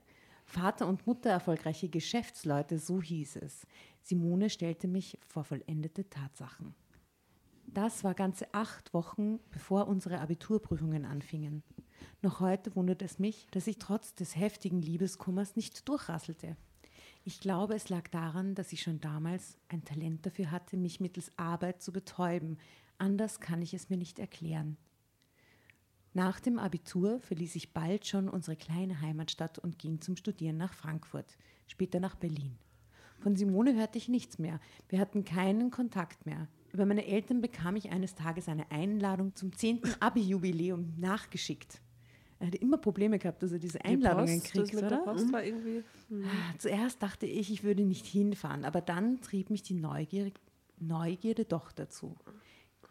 Vater 0.45 0.87
und 0.87 1.07
Mutter 1.07 1.29
erfolgreiche 1.29 1.87
Geschäftsleute, 1.87 2.79
so 2.79 3.01
hieß 3.01 3.37
es. 3.37 3.65
Simone 4.01 4.49
stellte 4.49 4.87
mich 4.87 5.17
vor 5.21 5.45
vollendete 5.45 6.09
Tatsachen. 6.09 6.75
Das 7.67 8.03
war 8.03 8.13
ganze 8.13 8.53
acht 8.53 8.93
Wochen, 8.93 9.39
bevor 9.49 9.87
unsere 9.87 10.19
Abiturprüfungen 10.19 11.05
anfingen. 11.05 11.63
Noch 12.21 12.39
heute 12.39 12.75
wundert 12.75 13.01
es 13.01 13.19
mich, 13.19 13.47
dass 13.51 13.67
ich 13.67 13.77
trotz 13.77 14.15
des 14.15 14.35
heftigen 14.35 14.81
Liebeskummers 14.81 15.55
nicht 15.55 15.87
durchrasselte. 15.87 16.55
Ich 17.25 17.39
glaube, 17.39 17.75
es 17.75 17.89
lag 17.89 18.07
daran, 18.09 18.53
dass 18.55 18.73
ich 18.73 18.81
schon 18.81 18.99
damals 18.99 19.57
ein 19.69 19.85
Talent 19.85 20.25
dafür 20.25 20.51
hatte, 20.51 20.75
mich 20.75 20.99
mittels 20.99 21.31
Arbeit 21.37 21.81
zu 21.81 21.93
betäuben. 21.93 22.57
Anders 22.97 23.39
kann 23.39 23.61
ich 23.61 23.73
es 23.73 23.89
mir 23.89 23.97
nicht 23.97 24.19
erklären. 24.19 24.77
Nach 26.13 26.39
dem 26.39 26.59
Abitur 26.59 27.19
verließ 27.21 27.55
ich 27.55 27.73
bald 27.73 28.05
schon 28.05 28.29
unsere 28.29 28.55
kleine 28.55 29.01
Heimatstadt 29.01 29.57
und 29.57 29.79
ging 29.79 29.99
zum 29.99 30.15
Studieren 30.15 30.57
nach 30.57 30.73
Frankfurt, 30.73 31.37
später 31.65 31.99
nach 31.99 32.15
Berlin. 32.15 32.57
Von 33.19 33.35
Simone 33.35 33.73
hörte 33.75 33.97
ich 33.97 34.09
nichts 34.09 34.37
mehr. 34.37 34.59
Wir 34.89 34.99
hatten 34.99 35.23
keinen 35.23 35.71
Kontakt 35.71 36.25
mehr. 36.25 36.49
Über 36.73 36.85
meine 36.85 37.05
Eltern 37.05 37.39
bekam 37.39 37.77
ich 37.77 37.89
eines 37.89 38.15
Tages 38.15 38.49
eine 38.49 38.69
Einladung 38.69 39.33
zum 39.33 39.55
10. 39.55 39.81
Abi-Jubiläum 40.01 40.93
nachgeschickt. 40.97 41.81
Er 42.43 42.47
hatte 42.47 42.57
immer 42.57 42.75
Probleme 42.75 43.19
gehabt, 43.19 43.41
dass 43.41 43.53
er 43.53 43.59
diese 43.59 43.85
Einladungen 43.85 44.41
Post, 44.41 44.51
kriegt, 44.51 44.73
mit 44.73 44.83
oder? 44.83 44.97
Der 44.97 44.97
Post 44.97 45.31
war 45.31 45.45
irgendwie, 45.45 45.81
Ah, 46.11 46.53
Zuerst 46.57 47.01
dachte 47.01 47.25
ich, 47.25 47.49
ich 47.49 47.63
würde 47.63 47.85
nicht 47.85 48.05
hinfahren, 48.05 48.65
aber 48.65 48.81
dann 48.81 49.21
trieb 49.21 49.49
mich 49.49 49.63
die 49.63 49.75
Neugier, 49.75 50.29
Neugierde 50.77 51.45
doch 51.45 51.71
dazu. 51.71 52.17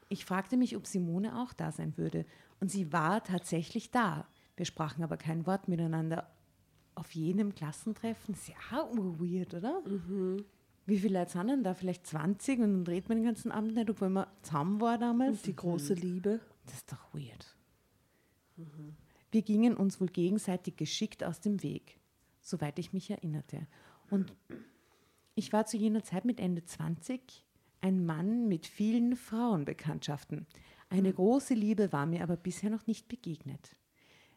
Ich 0.08 0.24
fragte 0.24 0.56
mich, 0.56 0.74
ob 0.74 0.86
Simone 0.86 1.38
auch 1.38 1.52
da 1.52 1.70
sein 1.70 1.98
würde, 1.98 2.24
und 2.60 2.70
sie 2.70 2.94
war 2.94 3.22
tatsächlich 3.24 3.90
da. 3.90 4.26
Wir 4.56 4.64
sprachen 4.64 5.04
aber 5.04 5.18
kein 5.18 5.44
Wort 5.46 5.68
miteinander. 5.68 6.30
Auf 6.94 7.10
jenem 7.14 7.54
Klassentreffen, 7.54 8.34
ist 8.34 8.48
ja 8.48 8.54
weird, 8.88 9.52
oder? 9.52 9.82
Wie 10.86 10.98
viele 10.98 11.18
Leute 11.18 11.30
sind 11.32 11.48
denn 11.48 11.62
da? 11.62 11.74
Vielleicht 11.74 12.06
20 12.06 12.58
und 12.58 12.72
dann 12.72 12.86
redet 12.86 13.10
man 13.10 13.18
den 13.18 13.26
ganzen 13.26 13.52
Abend 13.52 13.74
nicht, 13.74 13.90
obwohl 13.90 14.08
man 14.08 14.28
zusammen 14.40 14.80
war 14.80 14.96
damals. 14.96 15.42
die 15.42 15.54
große 15.54 15.92
Liebe. 15.92 16.40
Das 16.64 16.76
ist 16.76 16.90
doch 16.90 17.12
weird. 17.12 17.51
Wir 19.32 19.42
gingen 19.42 19.76
uns 19.76 20.00
wohl 20.00 20.08
gegenseitig 20.08 20.76
geschickt 20.76 21.24
aus 21.24 21.40
dem 21.40 21.62
Weg, 21.62 21.98
soweit 22.42 22.78
ich 22.78 22.92
mich 22.92 23.10
erinnerte. 23.10 23.66
Und 24.10 24.34
ich 25.34 25.54
war 25.54 25.64
zu 25.64 25.78
jener 25.78 26.04
Zeit 26.04 26.26
mit 26.26 26.38
Ende 26.38 26.64
20 26.64 27.44
ein 27.80 28.04
Mann 28.06 28.46
mit 28.46 28.66
vielen 28.66 29.16
Frauenbekanntschaften. 29.16 30.46
Eine 30.88 31.12
große 31.12 31.54
Liebe 31.54 31.92
war 31.92 32.06
mir 32.06 32.22
aber 32.22 32.36
bisher 32.36 32.70
noch 32.70 32.86
nicht 32.86 33.08
begegnet. 33.08 33.74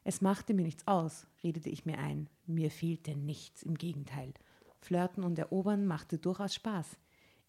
Es 0.03 0.21
machte 0.21 0.53
mir 0.53 0.63
nichts 0.63 0.87
aus, 0.87 1.27
redete 1.43 1.69
ich 1.69 1.85
mir 1.85 1.99
ein. 1.99 2.29
Mir 2.47 2.71
fehlte 2.71 3.15
nichts, 3.15 3.63
im 3.63 3.75
Gegenteil. 3.75 4.33
Flirten 4.79 5.23
und 5.23 5.37
Erobern 5.37 5.85
machte 5.85 6.17
durchaus 6.17 6.55
Spaß. 6.55 6.97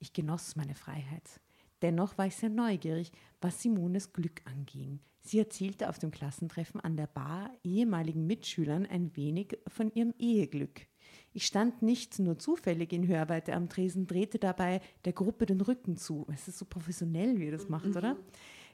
Ich 0.00 0.12
genoss 0.12 0.56
meine 0.56 0.74
Freiheit. 0.74 1.40
Dennoch 1.80 2.18
war 2.18 2.26
ich 2.26 2.36
sehr 2.36 2.50
neugierig, 2.50 3.12
was 3.40 3.62
Simones 3.62 4.12
Glück 4.12 4.42
anging. 4.44 5.00
Sie 5.26 5.40
erzählte 5.40 5.88
auf 5.88 5.98
dem 5.98 6.12
Klassentreffen 6.12 6.80
an 6.80 6.96
der 6.96 7.08
Bar 7.08 7.50
ehemaligen 7.64 8.28
Mitschülern 8.28 8.86
ein 8.86 9.16
wenig 9.16 9.58
von 9.66 9.90
ihrem 9.92 10.14
Eheglück. 10.20 10.86
Ich 11.32 11.46
stand 11.46 11.82
nicht 11.82 12.18
nur 12.20 12.38
zufällig 12.38 12.92
in 12.92 13.08
Hörweite 13.08 13.52
am 13.54 13.68
Tresen, 13.68 14.06
drehte 14.06 14.38
dabei 14.38 14.80
der 15.04 15.12
Gruppe 15.12 15.46
den 15.46 15.60
Rücken 15.60 15.96
zu. 15.96 16.26
Es 16.32 16.46
ist 16.46 16.58
so 16.58 16.64
professionell, 16.64 17.38
wie 17.40 17.46
er 17.46 17.52
das 17.52 17.68
macht, 17.68 17.96
oder? 17.96 18.16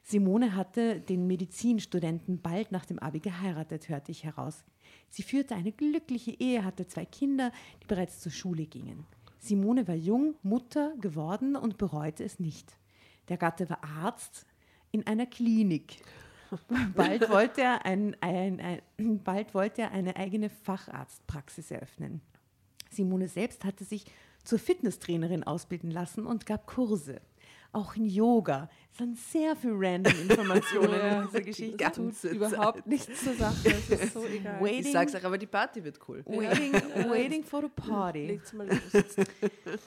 Simone 0.02 0.54
hatte 0.54 1.00
den 1.00 1.26
Medizinstudenten 1.26 2.42
bald 2.42 2.70
nach 2.70 2.84
dem 2.84 2.98
Abi 2.98 3.20
geheiratet, 3.20 3.88
hörte 3.88 4.12
ich 4.12 4.24
heraus. 4.24 4.64
Sie 5.08 5.22
führte 5.22 5.54
eine 5.54 5.72
glückliche 5.72 6.32
Ehe, 6.32 6.64
hatte 6.64 6.86
zwei 6.86 7.06
Kinder, 7.06 7.50
die 7.82 7.86
bereits 7.86 8.20
zur 8.20 8.32
Schule 8.32 8.66
gingen. 8.66 9.06
Simone 9.38 9.88
war 9.88 9.94
jung, 9.94 10.34
Mutter 10.42 10.94
geworden 11.00 11.56
und 11.56 11.78
bereute 11.78 12.24
es 12.24 12.38
nicht. 12.38 12.76
Der 13.28 13.38
Gatte 13.38 13.70
war 13.70 13.82
Arzt 13.82 14.46
in 14.90 15.06
einer 15.06 15.26
Klinik. 15.26 16.02
Bald 16.94 17.28
wollte 17.30 17.62
er, 17.62 17.84
ein, 17.84 18.16
ein, 18.20 18.60
ein, 18.60 18.82
bald 19.24 19.54
wollte 19.54 19.82
er 19.82 19.90
eine 19.92 20.16
eigene 20.16 20.50
Facharztpraxis 20.50 21.70
eröffnen. 21.70 22.20
Simone 22.90 23.28
selbst 23.28 23.64
hatte 23.64 23.84
sich 23.84 24.04
zur 24.44 24.58
Fitnesstrainerin 24.58 25.44
ausbilden 25.44 25.90
lassen 25.90 26.26
und 26.26 26.46
gab 26.46 26.66
Kurse. 26.66 27.20
Auch 27.74 27.96
in 27.96 28.04
Yoga. 28.04 28.68
Es 28.90 28.98
sind 28.98 29.16
sehr 29.16 29.56
viele 29.56 29.72
random 29.74 30.12
Informationen 30.28 30.92
in 30.92 31.22
dieser 31.26 31.40
Geschichte. 31.40 31.76
Das 31.78 31.94
tut 31.94 32.30
überhaupt 32.30 32.86
nichts 32.86 33.24
zur 33.24 33.32
Sache. 33.32 33.56
Es 33.64 33.88
ist 33.88 34.12
so 34.12 34.26
egal. 34.26 34.56
Ich 34.56 34.60
Waiting, 34.60 34.92
sag's 34.92 35.14
euch, 35.14 35.24
aber 35.24 35.38
die 35.38 35.46
Party 35.46 35.82
wird 35.82 35.98
cool. 36.06 36.22
waiting, 36.26 36.74
waiting 37.08 37.42
for 37.42 37.62
the 37.62 37.68
party. 37.74 38.26
Legt's 38.26 38.52
mal 38.52 38.68
los. 38.68 39.16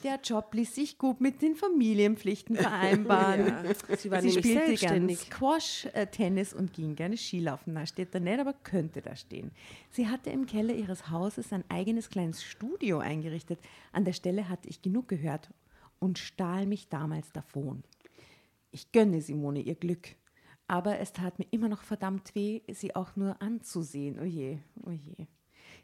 Der 0.03 0.19
Job 0.23 0.51
ließ 0.51 0.73
sich 0.73 0.97
gut 0.97 1.21
mit 1.21 1.43
den 1.43 1.55
Familienpflichten 1.55 2.55
vereinbaren. 2.55 3.45
Ja. 3.45 3.95
Sie 3.95 4.09
war 4.09 4.21
Sie 4.21 4.31
spielte 4.31 4.53
gern 4.53 4.65
selbstständig. 4.65 5.19
Squash, 5.19 5.87
äh, 5.93 6.07
Tennis 6.07 6.55
und 6.55 6.73
ging 6.73 6.95
gerne 6.95 7.17
Skilaufen. 7.17 7.73
Na, 7.73 7.85
steht 7.85 8.15
da 8.15 8.19
nicht, 8.19 8.39
aber 8.39 8.53
könnte 8.53 9.03
da 9.03 9.15
stehen. 9.15 9.51
Sie 9.91 10.07
hatte 10.07 10.31
im 10.31 10.47
Keller 10.47 10.73
ihres 10.73 11.11
Hauses 11.11 11.53
ein 11.53 11.63
eigenes 11.69 12.09
kleines 12.09 12.43
Studio 12.43 12.97
eingerichtet. 12.97 13.59
An 13.91 14.05
der 14.05 14.13
Stelle 14.13 14.49
hatte 14.49 14.67
ich 14.67 14.81
genug 14.81 15.07
gehört 15.07 15.51
und 15.99 16.19
stahl 16.19 16.65
mich 16.65 16.89
damals 16.89 17.31
davon. 17.31 17.83
Ich 18.71 18.91
gönne 18.91 19.21
Simone 19.21 19.61
ihr 19.61 19.75
Glück. 19.75 20.15
Aber 20.67 20.99
es 20.99 21.13
tat 21.13 21.37
mir 21.37 21.45
immer 21.51 21.69
noch 21.69 21.83
verdammt 21.83 22.33
weh, 22.33 22.61
sie 22.71 22.95
auch 22.95 23.15
nur 23.15 23.41
anzusehen. 23.41 24.19
Oje, 24.19 24.59
oje. 24.83 25.27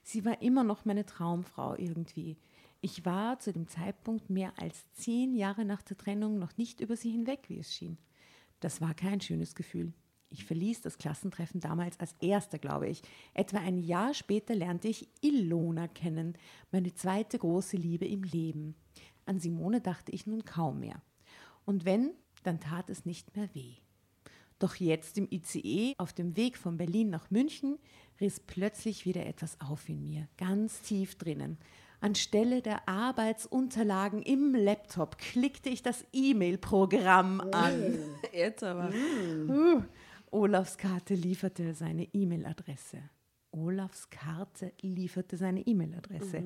Sie 0.04 0.26
war 0.26 0.41
immer 0.41 0.63
noch 0.63 0.86
meine 0.86 1.06
Traumfrau 1.06 1.76
irgendwie. 1.76 2.38
Ich 2.82 3.06
war 3.06 3.39
zu 3.39 3.54
dem 3.54 3.67
Zeitpunkt 3.67 4.30
mehr 4.32 4.54
als 4.58 4.91
zehn 4.93 5.36
Jahre 5.36 5.65
nach 5.65 5.84
der 5.84 5.97
Trennung 5.97 6.39
noch 6.39 6.58
nicht 6.58 6.82
über 6.82 6.95
sie 6.95 7.12
hinweg, 7.12 7.45
wie 7.47 7.60
es 7.60 7.74
schien. 7.74 8.00
Das 8.60 8.82
war 8.82 8.95
kein 8.95 9.21
schönes 9.21 9.54
Gefühl. 9.54 9.93
Ich 10.32 10.45
verließ 10.45 10.82
das 10.82 10.97
Klassentreffen 10.97 11.60
damals 11.60 12.00
als 12.00 12.15
erster, 12.21 12.58
glaube 12.58 12.88
ich. 12.88 13.02
Etwa 13.34 13.58
ein 13.58 13.78
Jahr 13.78 14.13
später 14.13 14.56
lernte 14.56 14.88
ich 14.88 15.10
Ilona 15.21 15.88
kennen, 15.89 16.38
meine 16.71 16.93
zweite 16.93 17.38
große 17.38 17.76
Liebe 17.76 18.06
im 18.06 18.24
Leben. 18.24 18.76
An 19.25 19.39
Simone 19.39 19.81
dachte 19.81 20.12
ich 20.12 20.27
nun 20.27 20.45
kaum 20.45 20.79
mehr. 20.79 21.01
Und 21.65 21.86
wenn, 21.86 22.12
dann 22.43 22.60
tat 22.60 22.89
es 22.89 23.05
nicht 23.05 23.36
mehr 23.36 23.49
weh. 23.53 23.75
Doch 24.60 24.75
jetzt 24.75 25.17
im 25.17 25.27
ICE 25.31 25.95
auf 25.97 26.13
dem 26.13 26.38
Weg 26.38 26.55
von 26.55 26.77
Berlin 26.77 27.10
nach 27.10 27.31
München 27.31 27.79
riss 28.19 28.39
plötzlich 28.39 29.05
wieder 29.05 29.25
etwas 29.25 29.60
auf 29.60 29.89
in 29.89 30.03
mir, 30.03 30.27
ganz 30.38 30.81
tief 30.81 31.15
drinnen. 31.15 31.57
Anstelle 31.99 32.62
der 32.62 32.88
Arbeitsunterlagen 32.88 34.21
im 34.23 34.55
Laptop 34.55 35.17
klickte 35.17 35.69
ich 35.69 35.84
das 35.84 36.05
E-Mail-Programm 36.13 37.41
an. 37.51 37.97
Jetzt 38.34 38.63
aber. 38.63 38.91
Uh, 39.47 39.84
Olafs 40.31 40.77
Karte 40.77 41.13
lieferte 41.13 41.73
seine 41.73 42.05
E-Mail-Adresse. 42.05 42.97
Olafs 43.51 44.10
Karte 44.10 44.73
lieferte 44.81 45.38
seine 45.38 45.62
E-Mail-Adresse. 45.62 46.43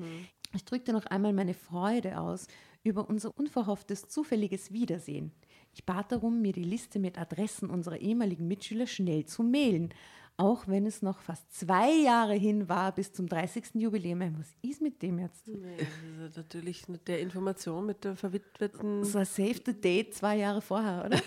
Ich 0.54 0.64
drückte 0.64 0.92
noch 0.92 1.06
einmal 1.06 1.32
meine 1.32 1.54
Freude 1.54 2.18
aus 2.20 2.46
über 2.82 3.08
unser 3.08 3.36
unverhofftes 3.36 4.08
zufälliges 4.08 4.72
Wiedersehen. 4.72 5.32
Ich 5.72 5.84
bat 5.84 6.12
darum, 6.12 6.40
mir 6.40 6.52
die 6.52 6.62
Liste 6.62 6.98
mit 6.98 7.18
Adressen 7.18 7.68
unserer 7.68 7.98
ehemaligen 7.98 8.46
Mitschüler 8.46 8.86
schnell 8.86 9.26
zu 9.26 9.42
mailen, 9.42 9.92
auch 10.38 10.68
wenn 10.68 10.86
es 10.86 11.00
noch 11.00 11.20
fast 11.20 11.50
zwei 11.52 11.90
Jahre 11.90 12.34
hin 12.34 12.68
war 12.68 12.92
bis 12.92 13.12
zum 13.12 13.26
30. 13.26 13.74
Jubiläum. 13.74 14.20
Was 14.38 14.54
ist 14.62 14.82
mit 14.82 15.00
dem 15.02 15.18
jetzt? 15.18 15.48
Nee, 15.48 15.76
das 15.78 16.30
ist 16.30 16.36
natürlich 16.36 16.88
mit 16.88 17.08
der 17.08 17.20
Information 17.20 17.86
mit 17.86 18.04
der 18.04 18.16
verwitweten. 18.16 19.00
Das 19.00 19.14
war 19.14 19.24
Save 19.24 19.60
the 19.64 19.80
Date 19.80 20.14
zwei 20.14 20.36
Jahre 20.36 20.60
vorher, 20.60 21.06
oder? 21.06 21.20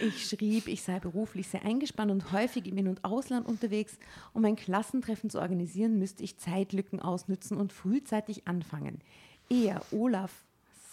ich 0.00 0.26
schrieb, 0.28 0.68
ich 0.68 0.82
sei 0.82 1.00
beruflich 1.00 1.48
sehr 1.48 1.64
eingespannt 1.64 2.10
und 2.10 2.32
häufig 2.32 2.66
im 2.66 2.76
In- 2.76 2.88
und 2.88 3.04
Ausland 3.04 3.46
unterwegs. 3.46 3.98
Um 4.34 4.44
ein 4.44 4.56
Klassentreffen 4.56 5.30
zu 5.30 5.40
organisieren, 5.40 5.98
müsste 5.98 6.22
ich 6.22 6.38
Zeitlücken 6.38 7.00
ausnützen 7.00 7.56
und 7.56 7.72
frühzeitig 7.72 8.46
anfangen. 8.46 9.00
Er, 9.48 9.82
Olaf, 9.92 10.44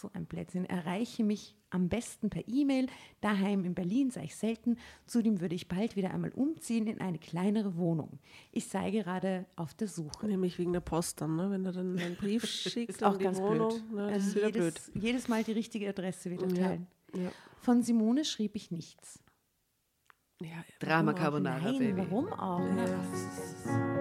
so 0.01 0.09
ein 0.13 0.25
Blödsinn, 0.25 0.65
erreiche 0.65 1.23
mich 1.23 1.55
am 1.69 1.87
besten 1.87 2.29
per 2.29 2.43
E-Mail. 2.47 2.87
Daheim 3.21 3.63
in 3.63 3.73
Berlin 3.75 4.11
sei 4.11 4.25
ich 4.25 4.35
selten. 4.35 4.77
Zudem 5.05 5.39
würde 5.39 5.55
ich 5.55 5.67
bald 5.69 5.95
wieder 5.95 6.11
einmal 6.13 6.31
umziehen 6.31 6.87
in 6.87 6.99
eine 6.99 7.17
kleinere 7.19 7.77
Wohnung. 7.77 8.19
Ich 8.51 8.67
sei 8.67 8.91
gerade 8.91 9.45
auf 9.55 9.73
der 9.73 9.87
Suche. 9.87 10.27
Nämlich 10.27 10.59
wegen 10.59 10.73
der 10.73 10.81
Post 10.81 11.21
dann, 11.21 11.35
ne? 11.37 11.49
wenn 11.49 11.63
er 11.65 11.71
dann 11.71 11.97
einen 11.97 12.15
Brief 12.17 12.45
schickt 12.45 12.89
Ist 12.89 13.03
auch 13.03 13.17
ganz 13.17 13.39
Wohnung. 13.39 13.69
blöd. 13.69 13.91
Ne? 13.93 14.01
Das 14.07 14.13
Also 14.13 14.27
ist 14.27 14.35
wieder 14.35 14.51
blöd. 14.51 14.63
jedes, 14.63 14.91
jedes 15.03 15.27
Mal 15.29 15.43
die 15.43 15.53
richtige 15.53 15.87
Adresse 15.89 16.29
wieder 16.31 16.47
Ja. 16.49 16.67
teilen. 16.67 16.87
Ja. 17.15 17.31
Von 17.59 17.83
Simone 17.83 18.25
schrieb 18.25 18.55
ich 18.55 18.71
nichts. 18.71 19.23
Ja, 20.41 20.47
Drama 20.79 21.11
warum 21.11 21.15
auch? 21.15 21.21
Carbonara, 21.21 21.59
Nein, 21.71 21.77
Baby. 21.79 21.97
warum 21.97 22.33
auch? 22.33 22.59
Ja, 22.59 24.00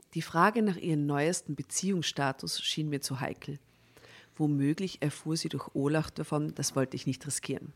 Die 0.13 0.21
Frage 0.21 0.61
nach 0.61 0.75
ihrem 0.75 1.05
neuesten 1.05 1.55
Beziehungsstatus 1.55 2.61
schien 2.61 2.89
mir 2.89 2.99
zu 2.99 3.21
heikel. 3.21 3.59
Womöglich 4.35 5.01
erfuhr 5.01 5.37
sie 5.37 5.49
durch 5.49 5.73
Olaf 5.73 6.11
davon, 6.11 6.53
das 6.55 6.75
wollte 6.75 6.95
ich 6.95 7.07
nicht 7.07 7.25
riskieren. 7.25 7.73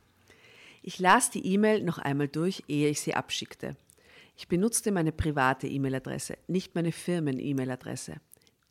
Ich 0.82 1.00
las 1.00 1.30
die 1.32 1.46
E-Mail 1.46 1.82
noch 1.84 1.98
einmal 1.98 2.28
durch, 2.28 2.64
ehe 2.68 2.90
ich 2.90 3.02
sie 3.02 3.16
abschickte. 3.16 3.78
Ich 4.36 4.50
benutzte 4.50 4.92
meine 4.92 5.14
private 5.14 5.68
E-Mail-Adresse, 5.68 6.38
nicht 6.48 6.76
meine 6.76 6.92
Firmen-E-Mail-Adresse. 6.92 8.16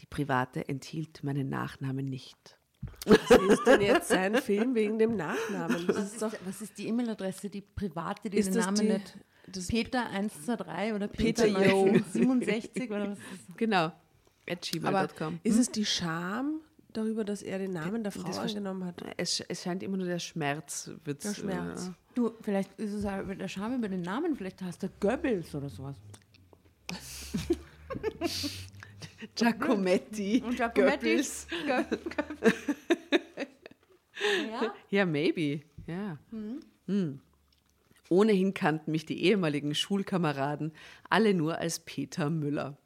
Die 0.00 0.07
private 0.07 0.68
enthielt 0.68 1.24
meinen 1.24 1.48
Nachnamen 1.48 2.05
nicht. 2.05 2.59
Was 3.07 3.31
ist 3.31 3.64
denn 3.66 3.81
jetzt 3.81 4.09
sein 4.09 4.37
Film 4.37 4.74
wegen 4.74 4.98
dem 4.98 5.16
Nachnamen? 5.16 5.88
Was 5.88 6.12
ist, 6.12 6.20
doch, 6.20 6.35
was 6.44 6.61
ist 6.61 6.77
die 6.77 6.88
E-Mail-Adresse, 6.88 7.48
die 7.48 7.62
private, 7.62 8.29
die 8.29 8.42
den 8.42 8.53
Namen 8.53 8.77
die, 8.77 8.92
nicht 8.92 9.18
das 9.47 9.69
Peter 9.69 10.07
123 10.11 10.95
oder 10.95 11.09
Peter, 11.09 11.45
Peter 11.45 12.05
67 12.13 12.91
oder 12.91 13.11
was 13.11 13.19
ist 13.19 13.49
das? 13.49 13.57
Genau. 13.57 13.93
At 14.49 14.61
gmail.com. 14.63 15.41
Ist 15.43 15.59
es 15.59 15.71
die 15.71 15.87
Scham 15.87 16.61
darüber, 16.93 17.25
dass 17.25 17.43
er 17.43 17.59
den 17.59 17.73
Namen 17.73 18.03
der 18.03 18.13
Frau 18.13 18.31
angenommen 18.39 18.85
hat? 18.85 19.03
Es, 19.17 19.41
es, 19.41 19.63
scheint 19.63 19.83
immer 19.83 19.97
nur 19.97 20.07
der 20.07 20.19
Schmerz. 20.19 20.91
Wird, 21.05 21.25
der 21.25 21.35
Schmerz. 21.35 21.89
Äh, 21.89 21.93
du, 22.15 22.33
vielleicht 22.43 22.79
ist 22.79 22.93
es 22.93 23.05
auch 23.07 23.23
der 23.27 23.49
Scham 23.49 23.75
über 23.75 23.89
den 23.89 24.03
Namen, 24.03 24.37
vielleicht 24.37 24.61
heißt 24.63 24.83
er 24.83 24.91
Goebbels 25.01 25.55
oder 25.55 25.69
sowas. 25.69 25.97
Giacometti. 29.35 30.43
Und 30.47 30.57
Giacometti. 30.57 31.17
ja? 34.51 34.75
ja, 34.91 35.07
maybe. 35.07 35.63
Ja. 35.87 36.19
Mhm. 36.31 36.61
Hm. 36.87 37.21
Ohnehin 38.09 38.55
kannten 38.55 38.90
mich 38.90 39.07
die 39.07 39.23
ehemaligen 39.25 39.75
Schulkameraden 39.75 40.73
alle 41.09 41.35
nur 41.35 41.59
als 41.59 41.81
Peter 41.81 42.31
Müller. 42.31 42.77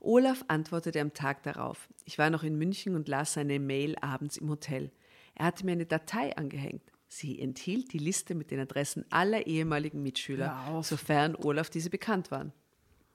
Olaf 0.00 0.44
antwortete 0.48 1.00
am 1.00 1.14
Tag 1.14 1.42
darauf. 1.44 1.88
Ich 2.04 2.18
war 2.18 2.28
noch 2.28 2.42
in 2.42 2.58
München 2.58 2.94
und 2.94 3.08
las 3.08 3.32
seine 3.32 3.58
Mail 3.58 3.96
abends 4.00 4.36
im 4.36 4.50
Hotel. 4.50 4.92
Er 5.34 5.46
hatte 5.46 5.64
mir 5.64 5.72
eine 5.72 5.86
Datei 5.86 6.36
angehängt. 6.36 6.92
Sie 7.08 7.40
enthielt 7.40 7.92
die 7.92 7.98
Liste 7.98 8.34
mit 8.34 8.50
den 8.50 8.60
Adressen 8.60 9.04
aller 9.10 9.46
ehemaligen 9.46 10.02
Mitschüler, 10.02 10.80
sofern 10.82 11.36
Olaf 11.36 11.70
diese 11.70 11.88
bekannt 11.88 12.30
waren. 12.30 12.52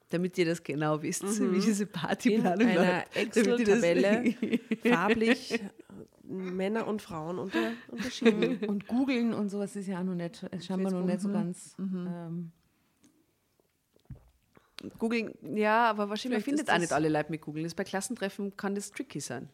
Damit 0.10 0.38
ihr 0.38 0.46
das 0.46 0.64
genau 0.64 1.02
wisst, 1.02 1.24
mhm. 1.24 1.54
wie 1.54 1.60
diese 1.60 1.86
Partyplanung 1.86 2.68
In 2.68 2.78
einer 2.78 3.06
Excel-Tabelle, 3.14 4.34
farblich 4.84 5.60
Männer 6.24 6.88
und 6.88 7.02
Frauen 7.02 7.40
unter, 7.40 7.72
unterschieden. 7.88 8.58
Und 8.68 8.88
googeln 8.88 9.34
und 9.34 9.50
sowas 9.50 9.76
ist 9.76 9.88
ja 9.88 10.00
auch 10.00 10.04
noch 10.04 10.14
nicht, 10.14 10.46
scheinbar 10.64 10.92
noch 10.92 11.04
nicht 11.04 11.22
so 11.22 11.30
ganz. 11.30 11.76
Mhm. 11.78 12.08
Ähm, 12.08 12.52
Googeln, 14.98 15.34
ja, 15.56 15.90
aber 15.90 16.10
wahrscheinlich 16.10 16.44
findet 16.44 16.70
auch 16.70 16.78
nicht 16.78 16.94
alle 16.94 17.10
Leute 17.10 17.32
mit 17.32 17.42
Googeln. 17.42 17.70
bei 17.76 17.84
Klassentreffen 17.84 18.56
kann 18.56 18.76
das 18.76 18.92
tricky 18.92 19.20
sein. 19.20 19.50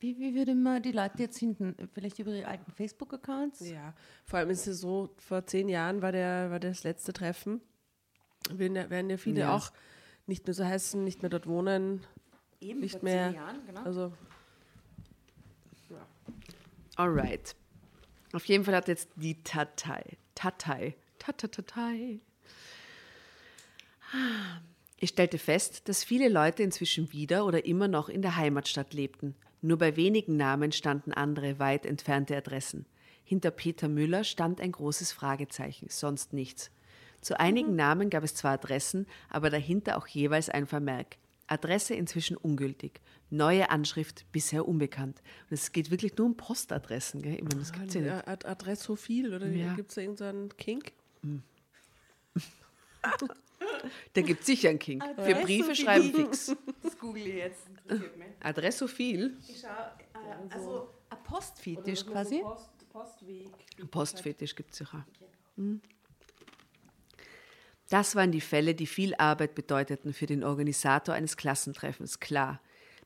Wie, 0.00 0.18
wie 0.18 0.34
würde 0.34 0.54
man 0.54 0.82
die 0.82 0.92
Leute 0.92 1.22
jetzt 1.22 1.38
finden? 1.38 1.74
Vielleicht 1.92 2.18
über 2.18 2.32
ihre 2.32 2.48
alten 2.48 2.70
Facebook-Accounts? 2.72 3.68
Ja, 3.68 3.94
vor 4.24 4.38
allem 4.38 4.50
ist 4.50 4.66
es 4.66 4.80
so, 4.80 5.14
vor 5.18 5.46
zehn 5.46 5.68
Jahren 5.68 6.02
war, 6.02 6.12
der, 6.12 6.50
war 6.50 6.60
das 6.60 6.84
letzte 6.84 7.12
Treffen. 7.12 7.60
Werden, 8.50 8.90
werden 8.90 9.10
ja 9.10 9.16
viele 9.16 9.40
ja. 9.40 9.54
auch 9.54 9.72
nicht 10.26 10.46
mehr 10.46 10.54
so 10.54 10.64
heißen, 10.64 11.02
nicht 11.02 11.22
mehr 11.22 11.30
dort 11.30 11.46
wohnen. 11.46 12.04
Eben, 12.60 12.80
nicht 12.80 12.92
vor 12.92 13.04
mehr, 13.04 13.30
zehn 13.30 13.36
Jahren, 13.36 13.66
genau. 13.66 13.82
Also 13.82 14.12
Alright. 16.96 17.54
Auf 18.32 18.46
jeden 18.46 18.64
Fall 18.64 18.74
hat 18.74 18.88
jetzt 18.88 19.10
die 19.16 19.42
Tatei. 19.42 20.16
Tatei. 20.34 20.96
Tatatatei. 21.18 22.20
Ich 24.98 25.10
stellte 25.10 25.38
fest, 25.38 25.88
dass 25.88 26.04
viele 26.04 26.28
Leute 26.28 26.62
inzwischen 26.62 27.12
wieder 27.12 27.44
oder 27.44 27.66
immer 27.66 27.86
noch 27.86 28.08
in 28.08 28.22
der 28.22 28.36
Heimatstadt 28.36 28.94
lebten. 28.94 29.34
Nur 29.60 29.76
bei 29.78 29.96
wenigen 29.96 30.36
Namen 30.36 30.72
standen 30.72 31.12
andere 31.12 31.58
weit 31.58 31.84
entfernte 31.84 32.36
Adressen. 32.36 32.86
Hinter 33.24 33.50
Peter 33.50 33.88
Müller 33.88 34.24
stand 34.24 34.60
ein 34.60 34.72
großes 34.72 35.12
Fragezeichen, 35.12 35.88
sonst 35.90 36.32
nichts. 36.32 36.70
Zu 37.20 37.38
einigen 37.38 37.70
mhm. 37.70 37.76
Namen 37.76 38.10
gab 38.10 38.24
es 38.24 38.34
zwar 38.34 38.52
Adressen, 38.52 39.06
aber 39.28 39.50
dahinter 39.50 39.96
auch 39.96 40.06
jeweils 40.06 40.48
ein 40.48 40.66
Vermerk. 40.66 41.16
Adresse 41.46 41.94
inzwischen 41.94 42.36
ungültig. 42.36 43.00
Neue 43.30 43.70
Anschrift 43.70 44.24
bisher 44.32 44.66
unbekannt. 44.66 45.22
Und 45.50 45.54
es 45.54 45.72
geht 45.72 45.90
wirklich 45.90 46.16
nur 46.16 46.26
um 46.26 46.36
Postadressen. 46.36 47.22
Gell? 47.22 47.34
Ich 47.34 47.42
meine, 47.42 47.56
das 47.56 47.72
gibt's 47.72 47.94
ja 47.94 48.00
nicht. 48.00 48.28
Ad 48.28 48.46
Adressophil 48.46 49.34
oder 49.34 49.46
ja. 49.48 49.74
gibt 49.74 49.90
es 49.90 49.94
da 49.96 50.00
irgendeinen 50.00 50.56
Kink? 50.56 50.92
Hm. 51.22 51.42
da 54.12 54.22
gibt 54.22 54.40
es 54.40 54.46
sicher 54.46 54.70
einen 54.70 54.78
Kink. 54.78 55.04
Für 55.16 55.34
Briefe 55.36 55.74
schreiben 55.74 56.12
fix. 56.12 56.54
Das 56.82 56.98
google 56.98 57.26
ich 57.26 57.34
jetzt. 57.34 57.66
Adressophil? 58.40 59.36
Ich 59.48 59.60
schaue, 59.60 59.70
äh, 59.70 60.54
also 60.54 60.90
ein 61.10 61.22
Postfetisch 61.24 62.06
quasi. 62.06 62.40
Post, 62.40 62.88
Postweg. 62.88 63.90
Postfetisch 63.90 64.54
gibt 64.54 64.72
es 64.72 64.78
sicher. 64.78 65.04
Okay. 65.14 65.30
Hm. 65.56 65.80
Das 67.88 68.16
waren 68.16 68.32
die 68.32 68.40
Fälle, 68.40 68.74
die 68.74 68.86
viel 68.86 69.14
Arbeit 69.14 69.54
bedeuteten 69.54 70.12
für 70.12 70.26
den 70.26 70.42
Organisator 70.42 71.14
eines 71.14 71.36
Klassentreffens, 71.36 72.18
klar. 72.18 72.60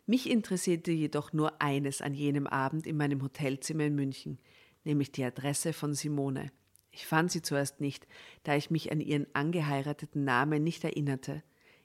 Mich 0.07 0.29
interessierte 0.29 0.91
jedoch 0.91 1.33
nur 1.33 1.61
eines 1.61 2.01
an 2.01 2.15
jenem 2.15 2.47
Abend 2.47 2.87
in 2.87 2.97
meinem 2.97 3.23
Hotelzimmer 3.23 3.85
in 3.85 3.95
München, 3.95 4.39
nämlich 4.85 5.13
die 5.13 5.25
Adresse 5.25 5.73
von 5.73 5.95
Simone. 5.95 6.51
Ich 6.91 7.07
fand 7.07 7.31
sie 7.31 7.43
zuerst 7.43 7.81
nicht, 7.81 8.07
da 8.43 8.57
ich 8.57 8.71
mich 8.71 8.91
an 8.91 9.01
ihren 9.01 9.27
angeheirateten 9.35 10.25
Namen 10.25 10.65
nicht 10.65 10.83
erinnerte. 10.83 11.43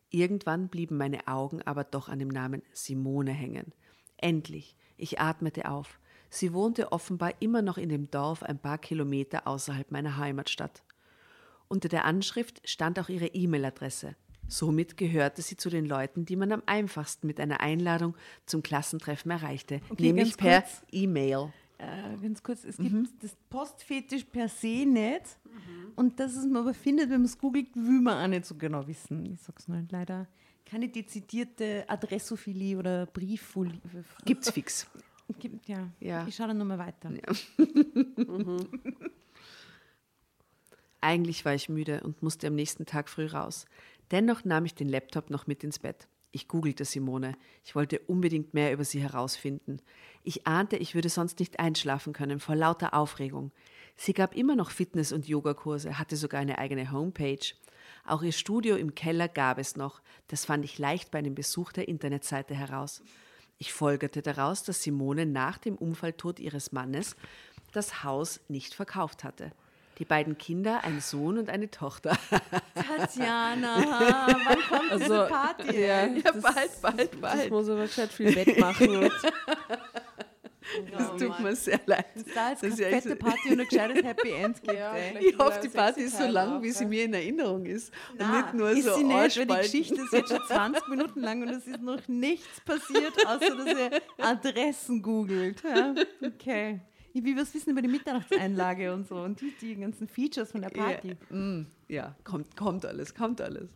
Irgendwann 0.10 0.70
blieben 0.70 0.98
meine 0.98 1.28
Augen 1.28 1.62
aber 1.64 1.84
doch 1.84 2.10
an 2.10 2.20
dem 2.20 2.30
Namen 2.30 2.64
Simone 2.72 3.32
hängen. 3.32 3.74
Endlich, 4.18 4.76
ich 4.98 5.20
atmete 5.20 5.70
auf. 5.70 6.00
Sie 6.30 6.54
wohnte 6.54 6.92
offenbar 6.92 7.34
immer 7.42 7.62
noch 7.62 7.78
in 7.78 7.90
dem 7.90 8.10
Dorf 8.10 8.42
ein 8.42 8.58
paar 8.58 8.78
Kilometer 8.78 9.46
außerhalb 9.48 9.92
meiner 9.92 10.18
Heimatstadt. 10.18 10.84
Unter 11.68 11.90
der 11.90 12.06
Anschrift 12.06 12.62
stand 12.68 13.00
auch 13.00 13.10
ihre 13.10 13.28
E-Mail-Adresse. 13.28 14.16
Somit 14.48 14.98
gehörte 14.98 15.42
sie 15.42 15.58
zu 15.58 15.70
den 15.70 15.86
Leuten, 15.86 16.26
die 16.26 16.36
man 16.36 16.52
am 16.52 16.62
einfachsten 16.66 17.26
mit 17.26 17.40
einer 17.40 17.62
Einladung 17.62 18.16
zum 18.46 18.62
Klassentreffen 18.62 19.32
erreichte, 19.32 19.82
okay, 19.90 20.04
nämlich 20.04 20.38
per 20.38 20.64
E-Mail. 20.92 21.52
Äh, 21.78 22.18
ganz 22.22 22.42
kurz, 22.42 22.64
es 22.64 22.78
gibt 22.78 22.94
mhm. 22.94 23.10
das 23.22 23.36
Postfetisch 23.50 24.24
per 24.26 24.48
se 24.48 24.86
nicht. 24.86 25.38
Mhm. 25.46 25.92
Und 25.96 26.20
dass 26.20 26.36
es 26.36 26.46
man 26.46 26.58
aber 26.58 26.74
findet, 26.74 27.10
wenn 27.10 27.22
man 27.22 27.26
es 27.26 27.38
googelt, 27.38 27.76
will 27.76 28.02
man 28.02 28.24
auch 28.24 28.28
nicht 28.28 28.46
so 28.46 28.56
genau 28.56 28.86
wissen. 28.88 29.26
Ich 29.34 29.42
sag's 29.42 29.68
nur 29.68 29.84
leider. 29.90 30.28
Keine 30.66 30.90
dezidierte 30.90 31.84
Adressophilie 31.88 32.78
oder 32.78 33.06
Brieffolie. 33.08 33.82
Gibt's 34.26 34.50
fix. 34.50 34.88
Gibt, 35.40 35.68
ja. 35.68 35.90
ja. 36.00 36.26
Ich 36.28 36.36
schaue 36.36 36.48
dann 36.48 36.58
nochmal 36.58 36.78
weiter. 36.78 37.12
Ja. 37.12 37.34
mhm. 38.24 38.68
Eigentlich 41.06 41.46
war 41.46 41.54
ich 41.54 41.70
müde 41.70 42.02
und 42.02 42.24
musste 42.24 42.48
am 42.48 42.56
nächsten 42.56 42.88
Tag 42.88 43.10
früh 43.10 43.28
raus. 43.28 43.68
Dennoch 44.10 44.44
nahm 44.44 44.66
ich 44.66 44.74
den 44.74 44.90
Laptop 44.90 45.30
noch 45.30 45.46
mit 45.46 45.64
ins 45.64 45.78
Bett. 45.78 46.08
Ich 46.32 46.48
googelte 46.48 46.84
Simone. 46.84 47.38
Ich 47.64 47.76
wollte 47.76 48.00
unbedingt 48.00 48.56
mehr 48.56 48.74
über 48.74 48.84
sie 48.84 49.04
herausfinden. 49.04 49.78
Ich 50.24 50.48
ahnte, 50.48 50.78
ich 50.78 50.96
würde 50.96 51.10
sonst 51.10 51.38
nicht 51.38 51.60
einschlafen 51.60 52.12
können 52.12 52.40
vor 52.40 52.56
lauter 52.56 52.96
Aufregung. 52.96 53.52
Sie 53.96 54.14
gab 54.14 54.36
immer 54.36 54.56
noch 54.56 54.72
Fitness- 54.72 55.12
und 55.12 55.28
Yogakurse, 55.28 56.00
hatte 56.00 56.16
sogar 56.16 56.42
eine 56.42 56.58
eigene 56.58 56.92
Homepage. 56.92 57.54
Auch 58.04 58.24
ihr 58.24 58.32
Studio 58.32 58.76
im 58.76 58.96
Keller 58.96 59.28
gab 59.28 59.60
es 59.60 59.76
noch. 59.76 60.02
Das 60.30 60.44
fand 60.44 60.66
ich 60.66 60.80
leicht 60.80 61.12
bei 61.12 61.20
einem 61.20 61.36
Besuch 61.36 61.72
der 61.72 61.88
Internetseite 61.88 62.56
heraus. 62.56 63.04
Ich 63.60 63.74
folgerte 63.74 64.24
daraus, 64.24 64.64
dass 64.64 64.82
Simone 64.82 65.28
nach 65.28 65.60
dem 65.60 65.76
Unfalltod 65.76 66.40
ihres 66.40 66.72
Mannes 66.72 67.16
das 67.74 68.04
Haus 68.04 68.40
nicht 68.48 68.74
verkauft 68.74 69.24
hatte. 69.24 69.52
Die 69.98 70.06
beiden 70.06 70.38
Kinder, 70.38 70.84
ein 70.84 71.00
Sohn 71.00 71.38
und 71.38 71.50
eine 71.50 71.72
Tochter. 71.72 72.18
Tatjana, 72.76 74.28
wann 74.46 74.60
kommt 74.70 74.92
Also, 74.92 75.04
diese 75.06 75.28
Party? 75.30 75.80
Ja, 75.82 76.06
Ja, 76.06 76.22
das, 76.22 76.42
bald, 76.42 76.82
bald, 76.82 77.14
Das 77.14 77.20
bald. 77.22 77.50
muss 77.52 77.70
aber 77.70 77.82
gescheit 77.84 78.12
viel 78.12 78.36
wettmachen. 78.36 79.10
Und 80.80 80.92
Das 80.92 81.10
tut 81.20 81.40
mir 81.42 81.56
sehr 81.56 81.80
leid. 81.86 82.08
Da 82.34 82.50
ist 82.50 82.64
Das 82.64 82.64
eine 82.64 82.74
ist 82.74 82.80
echt 82.82 83.04
fette 83.04 83.10
so- 83.10 83.16
Party 83.18 83.52
und 83.54 83.60
ein 83.62 83.68
gescheites 83.68 84.04
Happy 84.04 84.32
End 84.32 84.64
gibt, 84.64 84.74
Ja, 84.78 84.96
Ich 85.22 85.38
hoffe, 85.38 85.60
die 85.64 85.70
Party 85.70 86.02
ist 86.02 86.14
so 86.18 86.24
Teil 86.24 86.32
lang, 86.32 86.58
auch, 86.58 86.62
wie 86.64 86.72
sie 86.72 86.86
mir 86.88 87.04
in 87.04 87.14
Erinnerung 87.14 87.66
ist. 87.68 87.94
Und 88.12 88.16
Na, 88.20 88.42
nicht 88.42 88.54
nur 88.56 88.72
ist 88.72 88.84
so 88.86 88.96
sie 88.96 89.04
nicht, 89.04 89.38
weil 89.38 89.46
die. 89.46 89.54
Geschichte 89.58 90.02
ist 90.02 90.12
jetzt 90.12 90.30
schon 90.30 90.42
20 90.48 90.88
Minuten 90.88 91.22
lang 91.22 91.44
und 91.44 91.50
es 91.50 91.68
ist 91.68 91.82
noch 91.84 92.06
nichts 92.08 92.60
passiert, 92.62 93.14
außer 93.28 93.56
dass 93.56 93.68
ihr 93.78 94.02
Adressen 94.18 95.04
googelt. 95.04 95.62
Ja? 95.64 95.94
Okay. 96.26 96.82
Ich 97.16 97.24
will 97.24 97.38
was 97.38 97.54
wissen 97.54 97.70
über 97.72 97.82
die 97.82 97.88
Mitternachtseinlage 97.88 98.94
und 98.94 99.08
so 99.08 99.16
und 99.16 99.40
die, 99.40 99.54
die 99.62 99.78
ganzen 99.78 100.06
Features 100.06 100.52
von 100.52 100.62
der 100.62 100.70
Party. 100.70 101.16
Ja, 101.30 101.36
mm, 101.36 101.66
ja 101.88 102.16
kommt, 102.26 102.58
kommt 102.58 102.86
alles, 102.86 103.16
kommt 103.16 103.40
alles. 103.40 103.70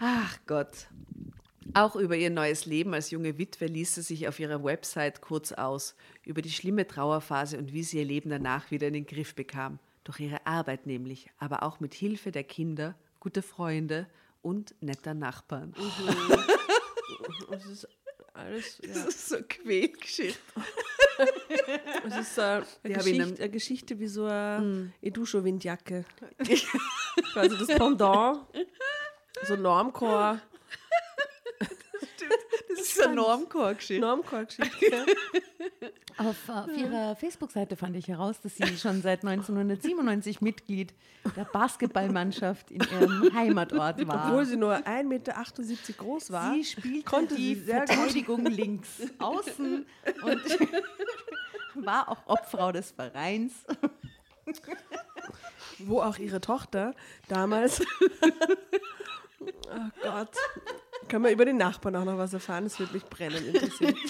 Ach 0.00 0.38
Gott. 0.46 0.86
Auch 1.74 1.94
über 1.94 2.16
ihr 2.16 2.30
neues 2.30 2.64
Leben 2.64 2.94
als 2.94 3.10
junge 3.10 3.36
Witwe 3.36 3.66
ließ 3.66 3.96
sie 3.96 4.02
sich 4.02 4.28
auf 4.28 4.40
ihrer 4.40 4.64
Website 4.64 5.20
kurz 5.20 5.52
aus, 5.52 5.94
über 6.24 6.40
die 6.40 6.50
schlimme 6.50 6.86
Trauerphase 6.86 7.58
und 7.58 7.74
wie 7.74 7.82
sie 7.82 7.98
ihr 7.98 8.06
Leben 8.06 8.30
danach 8.30 8.70
wieder 8.70 8.86
in 8.86 8.94
den 8.94 9.04
Griff 9.06 9.34
bekam. 9.34 9.78
Durch 10.04 10.18
ihre 10.18 10.46
Arbeit 10.46 10.86
nämlich, 10.86 11.28
aber 11.36 11.62
auch 11.62 11.80
mit 11.80 11.92
Hilfe 11.92 12.32
der 12.32 12.44
Kinder, 12.44 12.96
guter 13.20 13.42
Freunde 13.42 14.06
und 14.40 14.74
netter 14.80 15.12
Nachbarn. 15.12 15.74
es 17.50 17.66
ist 17.66 17.88
alles. 18.32 18.78
Das 18.82 18.96
Ja. 18.96 19.04
ist 19.04 19.28
so 19.28 19.36
Quälgeschichte. 19.46 20.38
Es 22.06 22.16
ist 22.16 22.38
äh, 22.38 22.62
eine, 22.82 22.94
Geschichte, 22.94 23.42
eine 23.42 23.50
Geschichte 23.50 23.98
wie 23.98 24.06
so 24.06 24.26
eine 24.26 24.92
Eduscho-Windjacke. 25.00 26.04
Quasi 27.32 27.58
das 27.58 27.68
Pendant. 27.68 28.40
So 29.46 29.56
Normcore. 29.56 30.40
Das 32.82 32.90
ist 32.90 33.00
eine 33.00 33.14
Normcore-Geschichte. 33.14 34.00
Normcore-Geschichte. 34.00 34.86
ja. 34.90 35.04
Auf, 36.18 36.48
auf 36.48 36.76
ihrer 36.76 37.16
Facebook-Seite 37.16 37.74
fand 37.74 37.96
ich 37.96 38.06
heraus, 38.08 38.40
dass 38.42 38.56
sie 38.56 38.76
schon 38.76 39.00
seit 39.00 39.24
1997 39.24 40.42
Mitglied 40.42 40.92
der 41.36 41.44
Basketballmannschaft 41.44 42.70
in 42.70 42.82
ihrem 42.82 43.34
Heimatort 43.34 44.06
war. 44.06 44.26
Obwohl 44.26 44.44
sie 44.44 44.56
nur 44.56 44.74
1,78 44.74 45.04
Meter 45.04 45.32
groß 45.96 46.30
war. 46.32 46.52
Sie 46.52 46.64
spielte 46.64 47.04
konnte 47.04 47.34
die 47.34 47.54
sie 47.54 47.62
sehr 47.62 47.80
gut. 47.80 47.88
Verteidigung 47.88 48.44
links 48.44 49.00
außen 49.18 49.86
und 50.22 50.42
war 51.86 52.08
auch 52.10 52.26
Obfrau 52.26 52.72
des 52.72 52.90
Vereins. 52.90 53.52
wo 55.78 56.02
auch 56.02 56.18
ihre 56.18 56.42
Tochter 56.42 56.94
damals. 57.28 57.80
oh 59.40 59.90
Gott. 60.02 60.36
Kann 61.12 61.20
man 61.20 61.30
über 61.30 61.44
den 61.44 61.58
Nachbarn 61.58 61.94
auch 61.96 62.06
noch 62.06 62.16
was 62.16 62.32
erfahren? 62.32 62.64
Das 62.64 62.78
würde 62.78 62.94
mich 62.94 63.04
brennend 63.04 63.46
interessieren. 63.46 63.94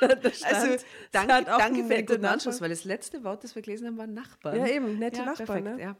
Also, 0.00 0.84
danke, 1.12 1.32
hat 1.32 1.48
auch 1.48 1.58
danke 1.58 1.84
für 1.84 1.94
den 1.94 2.06
guten 2.06 2.24
Anschluss, 2.24 2.60
weil 2.60 2.70
das 2.70 2.84
letzte 2.84 3.22
Wort, 3.22 3.44
das 3.44 3.54
wir 3.54 3.62
gelesen 3.62 3.86
haben, 3.86 3.98
war 3.98 4.06
Nachbarn. 4.08 4.56
Ja, 4.56 4.66
eben, 4.66 4.98
nette 4.98 5.18
ja, 5.18 5.26
Nachbarn. 5.26 5.64
perfekt, 5.64 5.76
ne? 5.76 5.82
ja. 5.82 5.96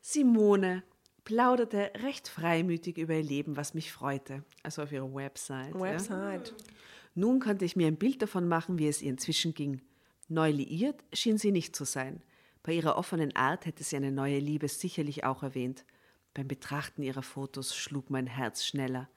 Simone 0.00 0.84
plauderte 1.24 1.90
recht 2.02 2.28
freimütig 2.28 2.96
über 2.96 3.14
ihr 3.14 3.24
Leben, 3.24 3.56
was 3.56 3.74
mich 3.74 3.90
freute. 3.90 4.44
Also 4.62 4.82
auf 4.82 4.92
ihrer 4.92 5.12
Website. 5.12 5.74
Ja. 5.74 5.80
Website. 5.80 6.54
Nun 7.16 7.40
konnte 7.40 7.64
ich 7.64 7.74
mir 7.74 7.88
ein 7.88 7.96
Bild 7.96 8.22
davon 8.22 8.46
machen, 8.46 8.78
wie 8.78 8.86
es 8.86 9.02
ihr 9.02 9.10
inzwischen 9.10 9.54
ging. 9.54 9.80
Neu 10.28 10.50
liiert 10.50 11.02
schien 11.12 11.38
sie 11.38 11.50
nicht 11.50 11.74
zu 11.74 11.84
sein. 11.84 12.22
Bei 12.62 12.72
ihrer 12.72 12.96
offenen 12.96 13.34
Art 13.34 13.66
hätte 13.66 13.82
sie 13.82 13.96
eine 13.96 14.12
neue 14.12 14.38
Liebe 14.38 14.68
sicherlich 14.68 15.24
auch 15.24 15.42
erwähnt. 15.42 15.84
Beim 16.34 16.46
Betrachten 16.46 17.02
ihrer 17.02 17.22
Fotos 17.22 17.74
schlug 17.74 18.10
mein 18.10 18.28
Herz 18.28 18.64
schneller. 18.64 19.08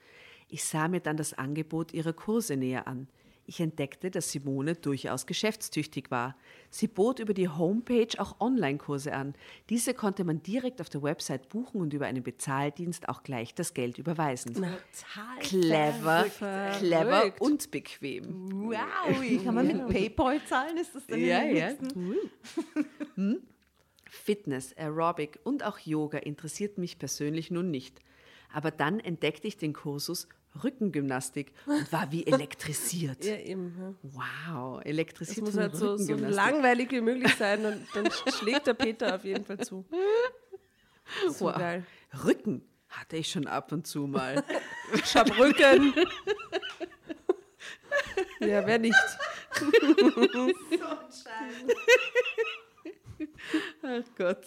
Ich 0.54 0.66
sah 0.66 0.88
mir 0.88 1.00
dann 1.00 1.18
das 1.18 1.34
Angebot 1.34 1.94
ihrer 1.94 2.14
Kurse 2.14 2.56
näher 2.56 2.88
an. 2.88 3.08
Ich 3.48 3.60
entdeckte, 3.60 4.12
dass 4.12 4.32
Simone 4.32 4.76
durchaus 4.76 5.26
geschäftstüchtig 5.26 6.12
war. 6.12 6.38
Sie 6.70 6.88
bot 6.88 7.18
über 7.18 7.34
die 7.34 7.50
Homepage 7.50 8.08
auch 8.20 8.40
Online-Kurse 8.40 9.14
an. 9.14 9.34
Diese 9.72 9.96
konnte 9.96 10.24
man 10.24 10.44
direkt 10.44 10.80
auf 10.80 10.90
der 10.90 11.02
Website 11.02 11.50
buchen 11.50 11.82
und 11.82 11.92
über 11.96 12.06
einen 12.06 12.22
Bezahldienst 12.22 13.10
auch 13.10 13.24
gleich 13.24 13.56
das 13.56 13.74
Geld 13.74 13.98
überweisen. 13.98 14.54
Total 14.54 15.40
Clever, 15.42 16.26
Verrückt. 16.26 16.78
clever 16.78 17.34
und 17.40 17.72
bequem. 17.72 18.52
Wow, 18.70 19.44
kann 19.44 19.56
man 19.56 19.66
mit 19.66 19.88
PayPal 19.88 20.40
zahlen? 20.46 20.78
Ist 20.78 20.94
das 20.94 21.08
dann 21.08 21.18
in 21.18 21.26
Ja, 21.26 21.42
den 21.42 21.58
ja. 21.58 21.70
Hm? 23.16 23.42
Fitness, 24.08 24.78
Aerobic 24.78 25.40
und 25.44 25.66
auch 25.66 25.80
Yoga 25.80 26.20
interessierten 26.20 26.82
mich 26.82 27.00
persönlich 27.00 27.50
nun 27.50 27.72
nicht. 27.72 28.00
Aber 28.54 28.70
dann 28.70 29.00
entdeckte 29.00 29.48
ich 29.48 29.58
den 29.58 29.74
Kursus 29.74 30.30
Rückengymnastik 30.64 31.54
und 31.66 31.92
war 31.92 32.12
wie 32.12 32.26
elektrisiert. 32.28 33.24
Ja, 33.26 33.36
eben. 33.38 33.76
Ja. 33.80 33.94
Wow, 34.52 34.80
Es 34.82 34.86
elektrisiert 34.86 35.42
muss 35.46 35.52
von 35.54 35.62
halt 35.64 35.76
so, 35.76 35.98
so 35.98 36.14
langweilig 36.16 36.92
wie 36.92 37.02
möglich 37.02 37.34
sein 37.36 37.66
und 37.66 37.86
dann 37.94 38.10
schlägt 38.34 38.68
der 38.68 38.74
Peter 38.74 39.16
auf 39.16 39.24
jeden 39.24 39.46
Fall 39.46 39.60
zu. 39.60 39.86
So 41.30 41.46
Wow. 41.46 41.58
geil. 41.58 41.86
Rücken 42.24 42.64
hatte 42.88 43.18
ich 43.18 43.30
schon 43.30 43.46
ab 43.48 43.72
und 43.72 43.86
zu 43.88 44.08
mal. 44.08 44.44
Ich 44.94 45.16
hab 45.16 45.38
Rücken. 45.38 45.94
ja, 48.40 48.66
wer 48.66 48.80
nicht? 48.80 48.96
Ach 53.82 54.04
Gott. 54.18 54.46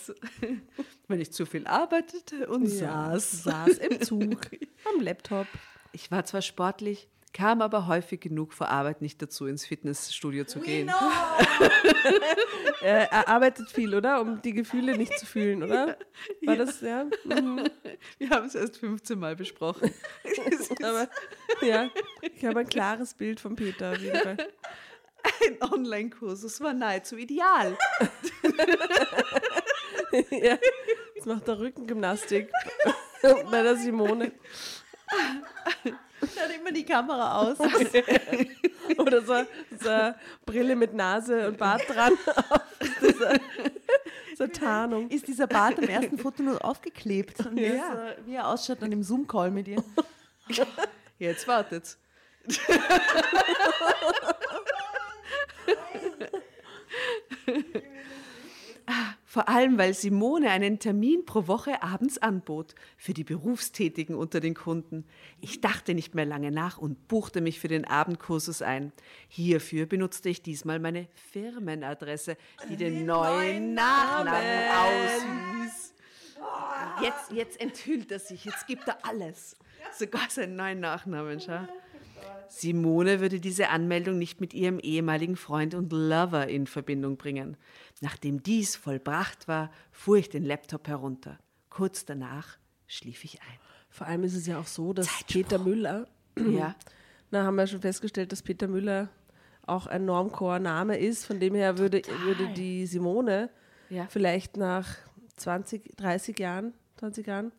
Wenn 1.09 1.21
ich 1.21 1.33
zu 1.33 1.47
viel 1.47 1.67
arbeitete 1.67 2.47
und 2.49 2.67
saß. 2.67 3.45
Saß 3.45 3.79
im 3.79 4.01
Zug, 4.01 4.51
am 4.95 5.01
Laptop. 5.03 5.47
Ich 5.97 6.11
war 6.11 6.27
zwar 6.27 6.43
sportlich, 6.43 7.09
kam 7.33 7.63
aber 7.63 7.87
häufig 7.87 8.21
genug 8.21 8.53
vor 8.53 8.69
Arbeit 8.69 9.01
nicht 9.01 9.23
dazu, 9.23 9.47
ins 9.47 9.65
Fitnessstudio 9.65 10.45
zu 10.45 10.61
gehen. 10.61 10.93
Er, 12.83 13.11
er 13.11 13.29
arbeitet 13.29 13.71
viel, 13.71 13.95
oder? 13.95 14.21
Um 14.21 14.41
die 14.43 14.53
Gefühle 14.53 14.97
nicht 14.97 15.19
zu 15.19 15.27
fühlen, 15.27 15.63
oder? 15.63 15.97
War 16.43 16.57
das, 16.57 16.83
ja? 16.83 17.05
Mhm. 17.25 17.69
Wir 18.19 18.31
haben 18.31 18.47
es 18.47 18.55
erst 18.55 18.77
15 18.77 19.19
Mal 19.19 19.35
besprochen. 19.35 19.91
Aber 20.83 21.09
ja, 21.63 21.89
ich 22.21 22.45
habe 22.45 22.61
ein 22.61 22.69
klares 22.69 23.15
Bild 23.15 23.41
von 23.41 23.57
Peter 23.57 23.93
auf 23.93 23.99
jeden 23.99 24.21
Fall. 24.21 24.37
Ein 25.47 25.73
Online-Kursus 25.73 26.61
war 26.61 26.75
nahezu 26.75 27.17
ideal. 27.17 27.77
ja, 30.31 30.59
jetzt 31.15 31.27
macht 31.27 31.49
er 31.49 31.59
Rückengymnastik 31.59 32.53
bei 33.51 33.63
der 33.63 33.77
Simone. 33.77 34.33
Dann 35.85 36.51
immer 36.59 36.73
die 36.73 36.85
Kamera 36.85 37.41
aus. 37.43 37.59
Oder 38.99 39.21
so, 39.23 39.35
so 39.81 39.89
eine 39.89 40.15
Brille 40.45 40.75
mit 40.77 40.95
Nase 40.95 41.49
und 41.49 41.59
Bart 41.59 41.83
dran. 41.89 42.13
So 44.37 44.47
Tarnung. 44.47 45.09
Ist 45.11 45.29
dieser 45.29 45.47
Bart 45.47 45.79
am 45.79 45.85
ersten 45.85 46.19
Foto 46.19 46.43
nur 46.43 46.65
aufgeklebt? 46.65 47.41
Und 47.47 47.59
Ja. 47.59 48.09
äh, 48.11 48.17
wie 48.27 48.35
er 48.35 48.49
ausschaut 48.49 48.83
an 48.83 48.91
dem 48.91 49.03
Zoom-Call 49.03 49.51
mit 49.51 49.69
ihr. 49.69 49.83
Jetzt 51.19 51.47
wartet's. 51.49 51.99
Ah, 59.37 59.43
Vor 59.43 59.49
allem, 59.51 59.77
weil 59.77 59.93
Simone 59.93 60.51
einen 60.51 60.79
Termin 60.79 61.27
pro 61.27 61.47
Woche 61.47 61.83
abends 61.83 62.17
anbot 62.17 62.75
für 62.97 63.13
die 63.13 63.23
Berufstätigen 63.25 64.17
unter 64.17 64.41
den 64.41 64.55
Kunden. 64.55 65.05
Ich 65.43 65.61
dachte 65.61 65.93
nicht 65.93 66.15
mehr 66.15 66.25
lange 66.25 66.51
nach 66.51 66.79
und 66.79 67.07
buchte 67.07 67.43
mich 67.43 67.61
für 67.61 67.69
den 67.69 67.85
Abendkursus 67.85 68.63
ein. 68.63 68.93
Hierfür 69.29 69.85
benutzte 69.85 70.31
ich 70.31 70.43
diesmal 70.43 70.79
meine 70.79 71.07
Firmenadresse, 71.33 72.39
die 72.71 72.77
den 72.77 73.05
neuen 73.05 73.75
Nachnamen 73.75 74.71
aushieß. 74.73 75.95
Jetzt, 77.03 77.33
jetzt 77.33 77.61
enthüllt 77.61 78.11
er 78.13 78.21
sich, 78.21 78.47
jetzt 78.47 78.67
gibt 78.67 78.89
er 78.89 79.05
alles. 79.05 79.55
Sogar 79.93 80.31
seinen 80.31 80.57
neuen 80.57 80.81
Nachnamen, 80.81 81.41
schau. 81.41 81.67
Simone 82.49 83.21
würde 83.21 83.41
diese 83.41 83.69
Anmeldung 83.69 84.19
nicht 84.19 84.41
mit 84.41 84.55
ihrem 84.55 84.79
ehemaligen 84.79 85.37
Freund 85.37 85.75
und 85.75 85.93
Lover 85.93 86.47
in 86.49 86.67
Verbindung 86.67 87.17
bringen. 87.17 87.57
Nachdem 88.01 88.43
dies 88.43 88.77
vollbracht 88.77 89.49
war, 89.49 89.71
fuhr 89.93 90.17
ich 90.19 90.29
den 90.29 90.45
Laptop 90.45 90.89
herunter. 90.89 91.39
Kurz 91.71 92.05
danach 92.05 92.57
schlief 92.87 93.25
ich 93.25 93.41
ein. 93.43 93.59
Vor 93.91 94.07
allem 94.07 94.25
ist 94.25 94.35
es 94.35 94.47
ja 94.47 94.59
auch 94.59 94.67
so, 94.67 94.93
dass. 94.93 95.09
Peter 95.29 95.59
Müller, 95.59 96.07
Ja, 96.39 96.75
na 97.31 97.45
haben 97.45 97.57
wir 97.57 97.67
schon 97.67 97.81
festgestellt, 97.81 98.33
dass 98.33 98.43
Peter 98.43 98.69
Müller 98.69 99.09
auch 99.67 99.87
ein 99.87 100.05
Normcore-Name 100.05 100.97
ist. 100.99 101.25
Von 101.27 101.41
dem 101.41 101.55
her 101.55 101.79
würde, 101.79 102.03
würde 102.23 102.49
die 102.55 102.87
Simone 102.87 103.51
Ja. 103.91 104.07
vielleicht 104.09 104.57
nach 104.57 104.97
20, 105.37 105.97
30 105.97 106.39
Jahren, 106.39 106.73
20 106.99 107.27
Jahren 107.27 107.53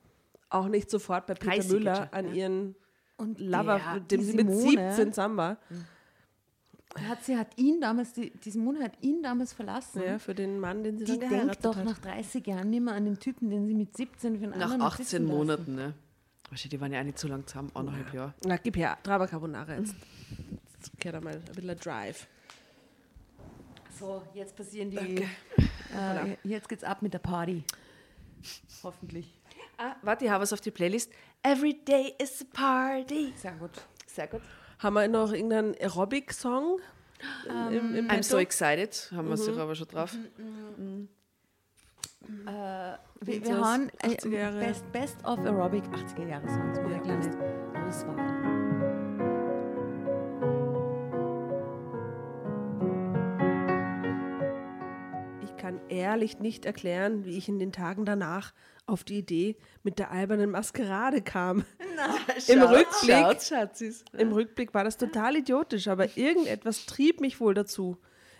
auch 0.49 0.68
nicht 0.70 0.89
sofort 0.89 1.28
bei 1.28 1.34
Peter 1.34 1.51
30 1.55 1.72
Müller 1.72 2.14
an 2.14 2.28
ja. 2.30 2.34
ihren 2.34 2.76
Und 3.18 3.39
Lover, 3.39 3.82
mit 3.95 4.11
dem 4.11 4.20
die 4.20 4.26
sie 4.26 4.34
mit 4.36 4.47
Simone- 4.51 4.91
17 4.93 5.13
zusammen 5.13 5.38
war. 5.38 5.57
Hat 7.09 7.24
sie 7.24 7.38
hat 7.38 7.57
ihn 7.57 7.80
damals, 7.82 8.13
die, 8.13 8.32
die 8.32 8.49
Simone 8.49 8.84
hat 8.84 8.93
ihn 9.01 9.22
damals 9.22 9.53
verlassen. 9.53 10.01
Ja, 10.03 10.18
für 10.20 10.34
den 10.34 10.59
Mann, 10.59 10.84
den 10.84 10.97
sie 10.97 11.05
die 11.05 11.11
dann 11.11 11.20
denkt 11.20 11.34
geheiratet 11.34 11.65
doch 11.65 11.76
hat. 11.76 11.86
nach 11.86 11.97
30 11.99 12.45
Jahren 12.47 12.70
nicht 12.70 12.82
mehr 12.82 12.93
an 12.95 13.05
den 13.05 13.20
Typen, 13.20 13.49
den 13.49 13.68
sie 13.68 13.74
mit 13.76 13.95
17 13.95 14.38
für 14.38 14.43
einen 14.45 14.51
Nach 14.57 14.61
anderen 14.72 14.82
hat 14.84 14.93
18 14.93 15.05
sitzen 15.05 15.24
lassen. 15.28 15.38
Monaten, 15.38 15.76
ne? 15.76 15.93
Wahrscheinlich, 16.49 16.70
die 16.70 16.82
waren 16.82 16.93
ja 16.93 16.99
auch 17.01 17.03
nicht 17.03 17.20
so 17.20 17.28
lang 17.28 17.45
zusammen, 17.45 17.72
anderthalb 17.74 18.13
Jahre. 18.13 18.34
Na, 18.45 18.57
gib 18.57 18.78
her, 18.78 18.97
Drama 19.03 19.28
Carbonara 19.28 19.76
jetzt. 19.78 19.95
Jetzt 20.74 20.97
kehrt 20.99 21.15
einmal 21.15 21.34
ein 21.36 21.41
bisschen 21.41 21.70
ein 21.70 21.78
Drive. 21.78 22.26
So, 23.99 24.22
jetzt 24.34 24.55
passieren 24.55 24.89
die. 24.91 24.95
Danke. 24.95 25.24
Äh, 25.95 26.38
jetzt 26.43 26.70
geht's 26.70 26.84
ab 26.84 27.01
mit 27.01 27.13
der 27.13 27.20
Party. 27.20 27.63
Hoffentlich. 28.84 29.34
Ah, 29.78 29.95
warte, 30.03 30.26
ich 30.26 30.32
habe 30.32 30.41
was 30.43 30.53
auf 30.53 30.61
die 30.61 30.72
Playlist. 30.72 31.11
Every 31.47 31.73
day 31.73 32.13
is 32.21 32.41
a 32.41 32.45
party. 32.53 33.33
Sehr 33.37 33.53
gut. 33.53 33.71
Sehr 34.05 34.27
gut. 34.27 34.41
Haben 34.79 34.95
wir 34.95 35.07
noch 35.07 35.31
irgendeinen 35.31 35.75
Aerobic-Song? 35.75 36.79
im, 37.71 37.95
im 37.95 38.07
I'm 38.09 38.21
so 38.21 38.37
excited, 38.37 39.11
haben 39.15 39.29
wir 39.29 39.37
sicher 39.37 39.61
aber 39.61 39.73
schon 39.73 39.87
drauf. 39.87 40.13
Wir, 42.27 42.99
Wie 43.21 43.43
wir 43.43 43.55
das? 43.55 43.65
haben 43.65 43.89
äh, 44.01 44.07
80er 44.07 44.37
Jahre. 44.37 44.59
Best, 44.59 44.91
Best 44.91 45.17
of 45.25 45.39
Aerobic 45.39 45.83
80er 45.85 46.27
Jahre 46.27 46.49
Songs. 46.49 46.77
Ja, 46.77 46.89
Ja, 46.89 46.99
kleine 46.99 48.66
kann 55.78 55.89
ehrlich 55.89 56.39
nicht 56.39 56.65
erklären, 56.65 57.25
wie 57.25 57.38
ich 57.38 57.49
in 57.49 57.59
den 57.59 57.71
Tagen 57.71 58.05
danach 58.05 58.53
auf 58.86 59.03
die 59.03 59.17
Idee 59.19 59.57
mit 59.84 59.99
der 59.99 60.11
albernen 60.11 60.51
Maskerade 60.51 61.21
kam. 61.21 61.65
Im 62.47 62.61
Rückblick, 62.61 63.15
Schaut, 63.15 63.41
Schatzis. 63.43 64.05
Im 64.17 64.32
Rückblick 64.32 64.73
war 64.73 64.84
das 64.84 64.97
total 64.97 65.36
idiotisch, 65.36 65.88
aber 65.88 66.05
irgendetwas 66.17 66.86
trieb 66.86 67.19
mich 67.19 67.39
wohl 67.39 67.53
dazu. 67.53 67.97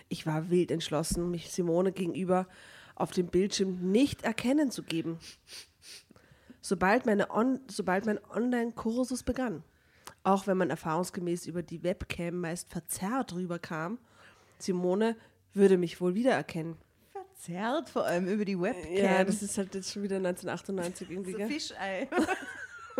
Ich 0.10 0.26
war 0.26 0.50
wild 0.50 0.72
entschlossen, 0.72 1.30
mich 1.30 1.52
Simone 1.52 1.92
gegenüber 1.92 2.48
auf 2.96 3.12
dem 3.12 3.28
Bildschirm 3.28 3.92
nicht 3.92 4.24
erkennen 4.24 4.72
zu 4.72 4.84
geben. 4.84 5.20
Sobald, 6.62 7.06
meine 7.06 7.30
On 7.30 7.60
sobald 7.70 8.06
mein 8.06 8.20
Online-Kursus 8.30 9.24
begann, 9.24 9.64
auch 10.24 10.48
wenn 10.48 10.58
man 10.58 10.70
erfahrungsgemäß 10.70 11.46
über 11.46 11.62
die 11.62 11.84
Webcam 11.84 12.40
meist 12.40 12.70
verzerrt 12.70 13.34
rüberkam, 13.34 14.00
Simone 14.60 15.16
würde 15.54 15.78
mich 15.78 16.02
wohl 16.02 16.16
wiedererkennen. 16.16 16.78
Verzerrt 17.38 17.90
vor 17.90 18.06
allem 18.06 18.28
über 18.28 18.46
die 18.46 18.60
Webcam. 18.60 18.94
Ja, 18.94 19.24
das 19.24 19.42
ist 19.44 19.58
halt 19.58 19.74
jetzt 19.76 19.92
schon 19.92 20.04
wieder 20.04 20.18
1998 20.18 21.10
irgendwie. 21.12 21.34
so? 21.34 21.48
Fischei. 21.48 22.10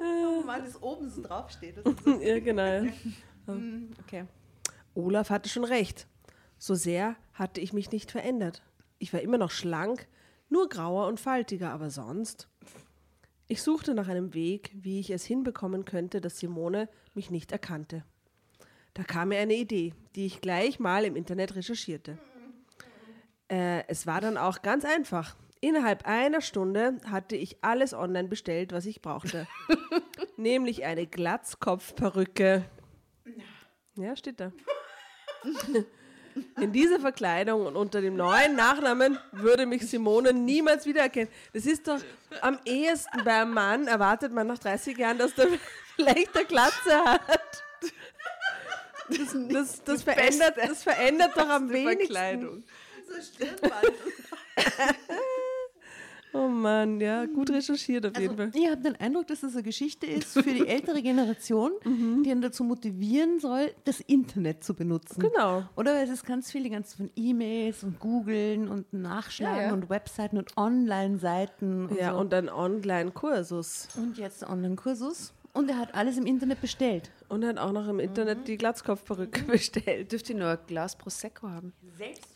oh 0.00 0.42
Mann, 0.44 0.64
das 0.64 0.82
oben 0.82 1.08
so 1.08 1.22
draufsteht. 1.22 1.76
So, 2.04 2.20
ja, 2.20 2.40
genau. 2.40 2.90
okay. 4.02 4.24
Olaf 4.94 5.30
hatte 5.30 5.48
schon 5.48 5.64
recht. 5.64 6.08
So 6.58 6.74
sehr 6.74 7.16
hatte 7.32 7.60
ich 7.60 7.72
mich 7.72 7.92
nicht 7.92 8.10
verändert. 8.10 8.62
Ich 8.98 9.12
war 9.12 9.20
immer 9.20 9.38
noch 9.38 9.50
schlank, 9.50 10.08
nur 10.48 10.68
grauer 10.68 11.06
und 11.06 11.20
faltiger, 11.20 11.70
aber 11.70 11.90
sonst. 11.90 12.48
Ich 13.46 13.62
suchte 13.62 13.94
nach 13.94 14.08
einem 14.08 14.34
Weg, 14.34 14.72
wie 14.74 14.98
ich 14.98 15.10
es 15.10 15.24
hinbekommen 15.24 15.84
könnte, 15.84 16.20
dass 16.20 16.38
Simone 16.38 16.88
mich 17.14 17.30
nicht 17.30 17.52
erkannte. 17.52 18.04
Da 18.94 19.04
kam 19.04 19.28
mir 19.28 19.38
eine 19.38 19.54
Idee, 19.54 19.92
die 20.14 20.26
ich 20.26 20.40
gleich 20.40 20.78
mal 20.78 21.04
im 21.04 21.16
Internet 21.16 21.54
recherchierte. 21.54 22.18
Äh, 23.54 23.86
es 23.86 24.04
war 24.04 24.20
dann 24.20 24.36
auch 24.36 24.62
ganz 24.62 24.84
einfach. 24.84 25.36
Innerhalb 25.60 26.06
einer 26.06 26.40
Stunde 26.40 26.98
hatte 27.08 27.36
ich 27.36 27.58
alles 27.62 27.94
online 27.94 28.26
bestellt, 28.26 28.72
was 28.72 28.84
ich 28.84 29.00
brauchte. 29.00 29.46
Nämlich 30.36 30.84
eine 30.84 31.06
Glatzkopfperücke. 31.06 32.64
Ja, 33.94 34.16
steht 34.16 34.40
da. 34.40 34.50
In 36.60 36.72
dieser 36.72 36.98
Verkleidung 36.98 37.64
und 37.64 37.76
unter 37.76 38.00
dem 38.00 38.16
neuen 38.16 38.56
Nachnamen 38.56 39.18
würde 39.30 39.66
mich 39.66 39.88
Simone 39.88 40.32
niemals 40.32 40.84
wiedererkennen. 40.84 41.28
Das 41.52 41.64
ist 41.64 41.86
doch 41.86 42.00
am 42.40 42.58
ehesten 42.64 43.22
bei 43.24 43.40
einem 43.40 43.54
Mann, 43.54 43.86
erwartet 43.86 44.32
man 44.32 44.48
nach 44.48 44.58
30 44.58 44.98
Jahren, 44.98 45.18
dass 45.18 45.32
der 45.36 45.46
vielleicht 45.94 46.36
eine 46.36 46.44
Glatze 46.44 47.04
hat. 47.04 47.62
Das, 49.08 49.36
das, 49.48 49.84
das, 49.84 50.02
verändert, 50.02 50.56
das 50.56 50.82
verändert 50.82 51.36
doch 51.36 51.48
am 51.48 51.70
wenigsten. 51.70 51.98
Verkleidung. 51.98 52.64
So 53.06 53.20
Stirnband. 53.22 53.92
Oh 56.36 56.48
Mann, 56.48 57.00
ja, 57.00 57.26
gut 57.26 57.48
recherchiert 57.50 58.04
auf 58.06 58.18
jeden 58.18 58.32
Also, 58.40 58.50
Fall. 58.50 58.60
ich 58.60 58.68
habe 58.68 58.82
den 58.82 58.96
Eindruck, 58.96 59.28
dass 59.28 59.42
das 59.42 59.52
eine 59.52 59.62
Geschichte 59.62 60.06
ist 60.06 60.32
für 60.32 60.42
die 60.42 60.66
ältere 60.66 61.00
Generation, 61.00 61.70
die 61.84 62.28
ihn 62.28 62.40
dazu 62.42 62.64
motivieren 62.64 63.38
soll, 63.38 63.72
das 63.84 64.00
Internet 64.00 64.64
zu 64.64 64.74
benutzen. 64.74 65.20
Genau. 65.20 65.62
Oder 65.76 66.02
es 66.02 66.10
ist 66.10 66.26
ganz 66.26 66.50
viel, 66.50 66.64
die 66.64 66.70
ganzen 66.70 66.96
von 66.96 67.10
E-Mails 67.14 67.84
und 67.84 68.00
Googeln 68.00 68.66
und 68.66 68.92
Nachschlagen 68.92 69.56
Ja, 69.58 69.66
ja. 69.68 69.72
und 69.74 69.88
Webseiten 69.88 70.36
und 70.36 70.56
Online-Seiten 70.56 71.86
und 71.86 71.96
Ja, 72.00 72.14
so. 72.14 72.18
und 72.18 72.34
ein 72.34 72.48
Online-Kursus. 72.48 73.90
und 73.96 74.18
jetzt 74.18 74.42
der 74.42 74.50
Online-Kursus. 74.50 75.32
Und 75.52 75.70
er 75.70 75.78
hat 75.78 75.94
alles 75.94 76.16
im 76.18 76.26
Internet 76.26 76.60
bestellt. 76.60 77.12
Und 77.28 77.44
hat 77.44 77.58
auch 77.58 77.70
noch 77.70 77.86
im 77.86 78.00
Internet 78.00 78.48
die 78.48 78.56
Glatzkopfperücke 78.56 79.44
bestellt. 79.52 80.10
Dürft 80.10 80.28
ihr 80.30 80.34
nur 80.34 80.48
ein 80.48 80.58
Glas 80.66 80.96
Prosecco 80.98 81.48
haben? 81.48 81.72
Selbstverständlich. 81.96 82.33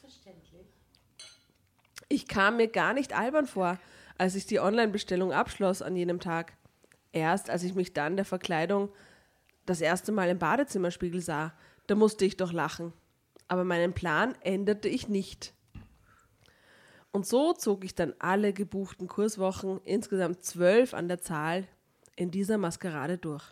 Ich 2.08 2.26
kam 2.26 2.56
mir 2.56 2.68
gar 2.68 2.94
nicht 2.94 3.16
albern 3.16 3.46
vor, 3.46 3.78
als 4.16 4.34
ich 4.34 4.46
die 4.46 4.60
Online-Bestellung 4.60 5.32
abschloss 5.32 5.82
an 5.82 5.94
jenem 5.94 6.20
Tag. 6.20 6.54
Erst 7.12 7.50
als 7.50 7.62
ich 7.62 7.74
mich 7.74 7.92
dann 7.92 8.16
der 8.16 8.24
Verkleidung 8.24 8.90
das 9.66 9.80
erste 9.80 10.12
Mal 10.12 10.30
im 10.30 10.38
Badezimmerspiegel 10.38 11.20
sah, 11.20 11.52
da 11.86 11.94
musste 11.94 12.24
ich 12.24 12.36
doch 12.36 12.52
lachen. 12.52 12.92
Aber 13.46 13.64
meinen 13.64 13.92
Plan 13.92 14.34
änderte 14.40 14.88
ich 14.88 15.08
nicht. 15.08 15.52
Und 17.12 17.26
so 17.26 17.52
zog 17.52 17.84
ich 17.84 17.94
dann 17.94 18.14
alle 18.18 18.52
gebuchten 18.52 19.08
Kurswochen, 19.08 19.80
insgesamt 19.84 20.42
zwölf 20.44 20.94
an 20.94 21.08
der 21.08 21.20
Zahl, 21.20 21.66
in 22.16 22.30
dieser 22.30 22.58
Maskerade 22.58 23.18
durch. 23.18 23.44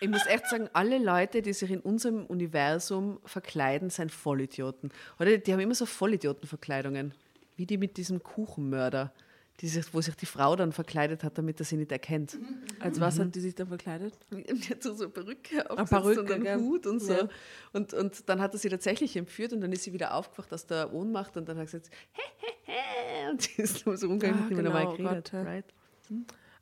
Ich 0.00 0.08
muss 0.08 0.26
echt 0.26 0.46
sagen, 0.48 0.68
alle 0.72 0.98
Leute, 0.98 1.42
die 1.42 1.52
sich 1.52 1.70
in 1.70 1.80
unserem 1.80 2.26
Universum 2.26 3.20
verkleiden, 3.24 3.90
sind 3.90 4.12
Vollidioten. 4.12 4.90
Oder 5.18 5.38
die 5.38 5.52
haben 5.52 5.60
immer 5.60 5.74
so 5.74 5.86
Vollidiotenverkleidungen. 5.86 7.14
Wie 7.60 7.66
die 7.66 7.76
mit 7.76 7.98
diesem 7.98 8.22
Kuchenmörder, 8.22 9.12
die 9.60 9.68
sich, 9.68 9.92
wo 9.92 10.00
sich 10.00 10.14
die 10.16 10.24
Frau 10.24 10.56
dann 10.56 10.72
verkleidet 10.72 11.22
hat, 11.22 11.36
damit 11.36 11.60
er 11.60 11.66
sie 11.66 11.76
nicht 11.76 11.92
erkennt. 11.92 12.38
Als 12.78 12.98
was 13.00 13.18
hat 13.18 13.34
die 13.34 13.40
sich 13.40 13.54
dann 13.54 13.68
verkleidet? 13.68 14.14
Die 14.30 14.70
hat 14.70 14.82
so 14.82 14.94
so 14.94 15.04
eine 15.04 15.12
Perücke 15.12 15.70
Eine 15.70 15.82
aufgesetzt 15.82 15.90
Perücke, 15.90 16.34
und 16.36 16.46
einen? 16.46 16.62
Hut 16.62 16.86
und 16.86 17.00
so. 17.00 17.12
Ja. 17.12 17.28
Und, 17.74 17.92
und 17.92 18.26
dann 18.30 18.40
hat 18.40 18.54
er 18.54 18.58
sie 18.58 18.70
tatsächlich 18.70 19.14
entführt 19.14 19.52
und 19.52 19.60
dann 19.60 19.72
ist 19.72 19.82
sie 19.82 19.92
wieder 19.92 20.14
aufgewacht 20.14 20.50
aus 20.54 20.64
der 20.64 20.90
Ohnmacht 20.94 21.36
und 21.36 21.50
dann 21.50 21.58
hat 21.58 21.68
sie 21.68 21.80
gesagt, 21.80 21.94
hä. 22.12 23.30
Und 23.30 23.42
sie 23.42 23.60
ist 23.60 23.84
so 23.84 23.90
umgegangen, 23.90 24.42
Ah, 24.42 24.48
genau, 24.48 24.62
normal 24.62 24.96
geredet. 24.96 25.30
Gott, 25.30 25.44
right? 25.46 25.64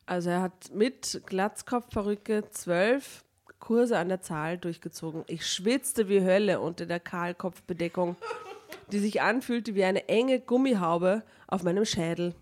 Also 0.04 0.30
er 0.30 0.42
hat 0.42 0.74
mit 0.74 1.22
Glatzkopfperücke 1.26 2.50
zwölf 2.50 3.24
Kurse 3.60 3.98
an 3.98 4.08
der 4.08 4.20
Zahl 4.20 4.58
durchgezogen. 4.58 5.22
Ich 5.28 5.46
schwitzte 5.46 6.08
wie 6.08 6.22
Hölle 6.22 6.58
unter 6.58 6.86
der 6.86 6.98
Kahlkopfbedeckung, 6.98 8.16
die 8.92 8.98
sich 8.98 9.20
anfühlte 9.22 9.74
wie 9.74 9.84
eine 9.84 10.08
enge 10.08 10.40
Gummihaube 10.40 11.22
auf 11.46 11.62
meinem 11.62 11.84
Schädel. 11.84 12.34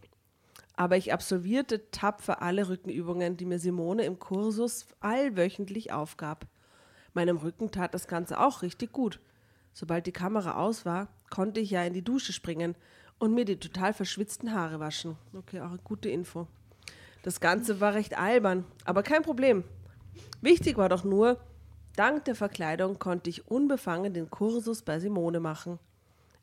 Aber 0.74 0.96
ich 0.96 1.12
absolvierte 1.12 1.90
tapfer 1.90 2.42
alle 2.42 2.68
Rückenübungen, 2.68 3.36
die 3.36 3.46
mir 3.46 3.58
Simone 3.58 4.04
im 4.04 4.18
Kursus 4.18 4.86
allwöchentlich 5.00 5.92
aufgab. 5.92 6.46
Meinem 7.14 7.38
Rücken 7.38 7.70
tat 7.70 7.94
das 7.94 8.08
Ganze 8.08 8.38
auch 8.38 8.62
richtig 8.62 8.92
gut. 8.92 9.20
Sobald 9.72 10.06
die 10.06 10.12
Kamera 10.12 10.56
aus 10.56 10.84
war, 10.84 11.08
konnte 11.30 11.60
ich 11.60 11.70
ja 11.70 11.82
in 11.82 11.94
die 11.94 12.04
Dusche 12.04 12.32
springen 12.32 12.74
und 13.18 13.34
mir 13.34 13.44
die 13.44 13.58
total 13.58 13.94
verschwitzten 13.94 14.52
Haare 14.52 14.80
waschen. 14.80 15.16
Okay, 15.34 15.60
auch 15.60 15.70
eine 15.70 15.78
gute 15.82 16.08
Info. 16.08 16.46
Das 17.22 17.40
Ganze 17.40 17.80
war 17.80 17.94
recht 17.94 18.16
albern, 18.18 18.64
aber 18.84 19.02
kein 19.02 19.22
Problem. 19.22 19.64
Wichtig 20.40 20.76
war 20.76 20.88
doch 20.88 21.04
nur, 21.04 21.40
dank 21.96 22.24
der 22.26 22.34
Verkleidung 22.34 22.98
konnte 22.98 23.30
ich 23.30 23.50
unbefangen 23.50 24.12
den 24.12 24.30
Kursus 24.30 24.82
bei 24.82 25.00
Simone 25.00 25.40
machen. 25.40 25.78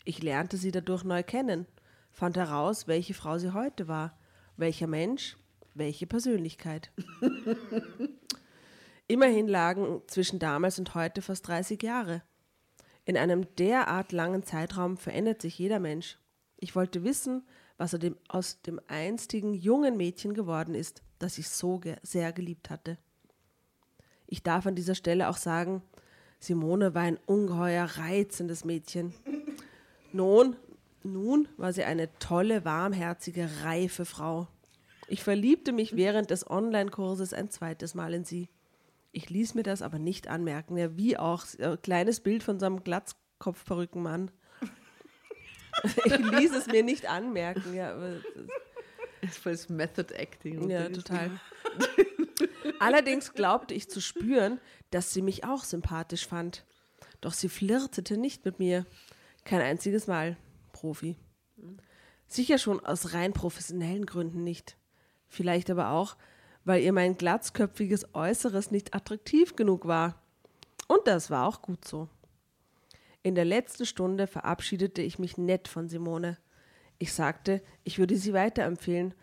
Ich 0.04 0.22
lernte 0.22 0.58
sie 0.58 0.72
dadurch 0.72 1.04
neu 1.04 1.24
kennen, 1.24 1.66
fand 2.12 2.38
heraus, 2.38 2.88
welche 2.88 3.14
Frau 3.14 3.38
sie 3.38 3.54
heute 3.54 3.88
war, 3.88 4.18
welcher 4.58 4.88
Mensch, 4.88 5.38
welche 5.74 6.08
Persönlichkeit. 6.08 6.92
Immerhin 9.08 9.48
lagen 9.48 10.02
zwischen 10.08 10.40
damals 10.40 10.80
und 10.80 10.94
heute 10.96 11.22
fast 11.22 11.48
30 11.48 11.82
Jahre. 11.82 12.22
In 13.06 13.18
einem 13.18 13.54
derart 13.56 14.12
langen 14.12 14.44
Zeitraum 14.44 14.98
verändert 14.98 15.42
sich 15.42 15.58
jeder 15.58 15.80
Mensch. 15.80 16.18
Ich 16.58 16.76
wollte 16.76 17.04
wissen, 17.04 17.44
was 17.78 17.94
er 17.94 18.00
dem, 18.00 18.16
aus 18.30 18.62
dem 18.62 18.80
einstigen 18.88 19.54
jungen 19.54 19.98
Mädchen 19.98 20.34
geworden 20.34 20.76
ist, 20.76 21.04
das 21.20 21.38
ich 21.38 21.50
so 21.50 21.80
ge 21.80 21.98
sehr 22.02 22.32
geliebt 22.32 22.70
hatte. 22.70 22.98
Ich 24.28 24.44
darf 24.44 24.66
an 24.66 24.76
dieser 24.76 24.96
Stelle 24.96 25.30
auch 25.30 25.38
sagen, 25.38 25.82
Simone 26.40 26.94
war 26.94 27.04
ein 27.04 27.20
ungeheuer 27.26 27.86
reizendes 27.86 28.64
Mädchen. 28.64 29.14
Nun, 30.14 30.56
nun 31.04 31.50
war 31.58 31.74
sie 31.74 31.84
eine 31.84 32.18
tolle, 32.20 32.64
warmherzige, 32.64 33.50
reife 33.64 34.06
Frau. 34.06 34.48
Ich 35.08 35.24
verliebte 35.24 35.74
mich 35.74 35.96
während 35.96 36.30
des 36.30 36.50
Online-Kurses 36.50 37.34
ein 37.34 37.50
zweites 37.50 37.94
Mal 37.94 38.14
in 38.14 38.24
sie. 38.24 38.50
Ich 39.12 39.30
ließ 39.30 39.54
mir 39.54 39.64
das 39.64 39.82
aber 39.82 40.00
nicht 40.00 40.28
anmerken. 40.28 40.78
Ja, 40.78 40.96
wie 40.96 41.18
auch. 41.18 41.46
Ein 41.60 41.82
kleines 41.82 42.22
Bild 42.22 42.42
von 42.42 42.60
so 42.60 42.66
einem 42.66 42.84
Glatzkopfperückenmann. 42.84 44.32
ich 46.06 46.18
ließ 46.18 46.56
es 46.56 46.68
mir 46.68 46.84
nicht 46.84 47.10
anmerken. 47.10 47.74
Ja, 47.74 47.94
aber 47.94 48.22
Das 49.22 49.32
ist 49.32 49.38
voll 49.40 49.52
das 49.52 49.70
Method 49.70 50.14
Acting. 50.14 50.70
ja 50.70 50.90
total. 50.90 51.32
Allerdings 52.80 53.34
glaubte 53.34 53.74
ich 53.74 53.90
zu 53.90 54.02
spüren, 54.02 54.60
dass 54.92 55.14
sie 55.14 55.22
mich 55.22 55.44
auch 55.44 55.64
sympathisch 55.64 56.28
fand. 56.28 56.66
Doch 57.22 57.34
sie 57.34 57.50
flirtete 57.50 58.18
nicht 58.18 58.46
mit 58.46 58.60
mir. 58.60 58.86
Kein 59.44 59.62
einziges 59.62 60.08
Mal. 60.08 60.38
Profi. 60.72 61.18
Sicher 62.28 62.58
schon 62.58 62.84
aus 62.84 63.14
rein 63.14 63.34
professionellen 63.34 64.06
Gründen 64.06 64.44
nicht. 64.44 64.78
Vielleicht 65.28 65.70
aber 65.70 65.90
auch, 65.92 66.16
weil 66.66 66.82
ihr 66.82 66.94
mein 66.94 67.18
glatzköpfiges 67.18 68.14
Äußeres 68.14 68.72
nicht 68.72 68.96
attraktiv 68.96 69.56
genug 69.56 69.88
war. 69.88 70.22
Und 70.88 71.08
das 71.08 71.30
war 71.30 71.48
auch 71.48 71.62
gut 71.62 71.86
so. 71.86 72.08
In 73.22 73.36
der 73.36 73.46
letzten 73.46 73.86
Stunde 73.86 74.28
verabschiedete 74.28 75.02
ich 75.02 75.20
mich 75.20 75.38
nett 75.38 75.68
von 75.68 75.88
Simone. 75.90 76.38
Ich 76.98 77.14
sagte, 77.14 77.62
ich 77.84 78.00
würde 78.00 78.18
sie 78.18 78.34
weiterempfehlen 78.34 79.14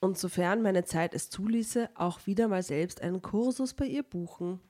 und 0.00 0.18
sofern 0.18 0.62
meine 0.62 0.84
Zeit 0.84 1.14
es 1.14 1.30
zuließe, 1.30 1.90
auch 1.94 2.26
wieder 2.26 2.48
mal 2.48 2.62
selbst 2.62 3.02
einen 3.02 3.22
Kursus 3.22 3.74
bei 3.74 3.86
ihr 3.86 4.02
buchen. 4.02 4.60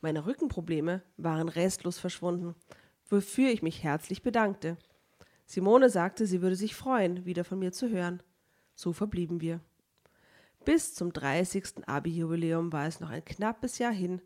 Meine 0.00 0.26
Rückenprobleme 0.26 1.02
waren 1.16 1.48
restlos 1.48 1.98
verschwunden, 1.98 2.54
wofür 3.08 3.50
ich 3.50 3.62
mich 3.62 3.82
herzlich 3.82 4.22
bedankte. 4.22 4.76
Simone 5.46 5.90
sagte, 5.90 6.26
sie 6.26 6.42
würde 6.42 6.56
sich 6.56 6.74
freuen, 6.74 7.24
wieder 7.24 7.44
von 7.44 7.58
mir 7.58 7.72
zu 7.72 7.88
hören. 7.88 8.22
So 8.74 8.92
verblieben 8.92 9.40
wir. 9.40 9.60
Bis 10.64 10.94
zum 10.94 11.12
30. 11.12 11.88
Abi-Jubiläum 11.88 12.72
war 12.72 12.86
es 12.86 13.00
noch 13.00 13.10
ein 13.10 13.24
knappes 13.24 13.78
Jahr 13.78 13.92
hin. 13.92 14.20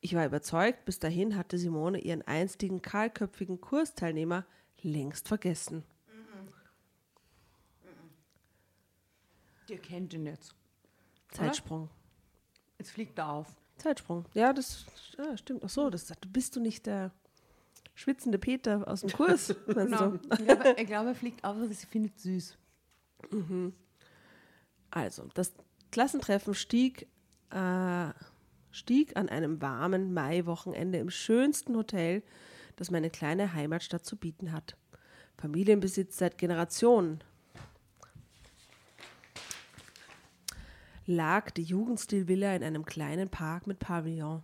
Ich 0.00 0.14
war 0.14 0.24
überzeugt, 0.24 0.84
bis 0.84 0.98
dahin 0.98 1.36
hatte 1.36 1.58
Simone 1.58 1.98
ihren 1.98 2.22
einstigen 2.22 2.80
kahlköpfigen 2.80 3.60
Kursteilnehmer 3.60 4.46
längst 4.82 5.28
vergessen. 5.28 5.84
Ihr 9.68 9.78
kennt 9.78 10.14
ihn 10.14 10.26
jetzt. 10.26 10.54
Zeitsprung. 11.28 11.90
Jetzt 12.78 12.90
fliegt 12.90 13.18
er 13.18 13.30
auf. 13.30 13.56
Zeitsprung. 13.76 14.24
Ja, 14.34 14.52
das 14.52 14.86
ja, 15.16 15.36
stimmt. 15.36 15.62
Ach 15.64 15.68
so, 15.68 15.90
das 15.90 16.12
bist 16.28 16.56
du 16.56 16.60
nicht 16.60 16.86
der 16.86 17.12
schwitzende 18.00 18.38
Peter 18.38 18.88
aus 18.88 19.02
dem 19.02 19.12
Kurs. 19.12 19.54
Genau. 19.66 20.14
Ich 20.14 20.44
glaube, 20.44 20.74
ich 20.78 20.86
glaube, 20.86 21.08
er 21.10 21.14
fliegt 21.14 21.44
auf, 21.44 21.56
aber 21.56 21.68
sie 21.68 21.86
findet 21.86 22.18
süß. 22.18 22.56
Also, 24.90 25.28
das 25.34 25.52
Klassentreffen 25.92 26.54
stieg, 26.54 27.06
äh, 27.50 28.08
stieg 28.70 29.16
an 29.16 29.28
einem 29.28 29.60
warmen 29.60 30.14
Maiwochenende 30.14 30.98
im 30.98 31.10
schönsten 31.10 31.76
Hotel, 31.76 32.22
das 32.76 32.90
meine 32.90 33.10
kleine 33.10 33.52
Heimatstadt 33.52 34.04
zu 34.04 34.16
bieten 34.16 34.52
hat. 34.52 34.76
Familienbesitz 35.36 36.16
seit 36.16 36.38
Generationen. 36.38 37.22
Lag 41.06 41.50
die 41.50 41.64
Jugendstilvilla 41.64 42.54
in 42.54 42.62
einem 42.62 42.84
kleinen 42.84 43.28
Park 43.28 43.66
mit 43.66 43.78
Pavillon. 43.78 44.42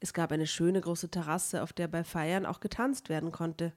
Es 0.00 0.14
gab 0.14 0.32
eine 0.32 0.46
schöne 0.46 0.80
große 0.80 1.10
Terrasse, 1.10 1.62
auf 1.62 1.74
der 1.74 1.86
bei 1.86 2.04
Feiern 2.04 2.46
auch 2.46 2.60
getanzt 2.60 3.10
werden 3.10 3.32
konnte. 3.32 3.74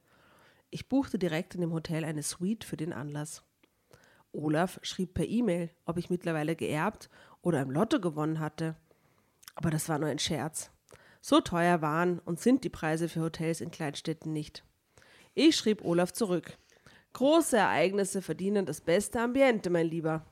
Ich 0.70 0.88
buchte 0.88 1.20
direkt 1.20 1.54
in 1.54 1.62
dem 1.62 1.74
Hotel 1.74 2.06
eine 2.06 2.24
Suite 2.24 2.64
für 2.64 2.78
den 2.78 2.94
Anlass. 2.94 3.44
Olaf 4.32 4.80
schrieb 4.82 5.14
per 5.14 5.28
E-Mail, 5.28 5.70
ob 5.86 5.98
ich 5.98 6.10
mittlerweile 6.10 6.56
geerbt 6.56 7.10
oder 7.42 7.62
im 7.62 7.70
Lotto 7.70 8.00
gewonnen 8.00 8.40
hatte. 8.40 8.76
Aber 9.54 9.70
das 9.70 9.90
war 9.90 10.00
nur 10.00 10.10
ein 10.10 10.18
Scherz. 10.18 10.72
So 11.22 11.42
teuer 11.42 11.82
waren 11.82 12.20
und 12.20 12.40
sind 12.40 12.64
die 12.64 12.70
Preise 12.70 13.10
für 13.10 13.22
Hotels 13.22 13.62
in 13.62 13.70
Kleinstädten 13.70 14.34
nicht. 14.34 14.64
Ich 15.36 15.56
schrieb 15.56 15.84
Olaf 15.84 16.12
zurück. 16.14 16.58
Große 17.14 17.58
Ereignisse 17.58 18.22
verdienen 18.22 18.66
das 18.66 18.82
beste 18.82 19.20
Ambiente, 19.20 19.70
mein 19.70 19.88
Lieber. 19.88 20.26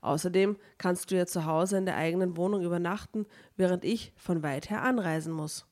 Außerdem 0.00 0.56
kannst 0.78 1.10
du 1.10 1.16
ja 1.16 1.26
zu 1.26 1.44
Hause 1.44 1.76
in 1.78 1.86
der 1.86 1.96
eigenen 1.96 2.36
Wohnung 2.36 2.62
übernachten, 2.62 3.26
während 3.56 3.84
ich 3.84 4.12
von 4.16 4.42
weit 4.42 4.70
her 4.70 4.82
anreisen 4.82 5.32
muss. 5.32 5.66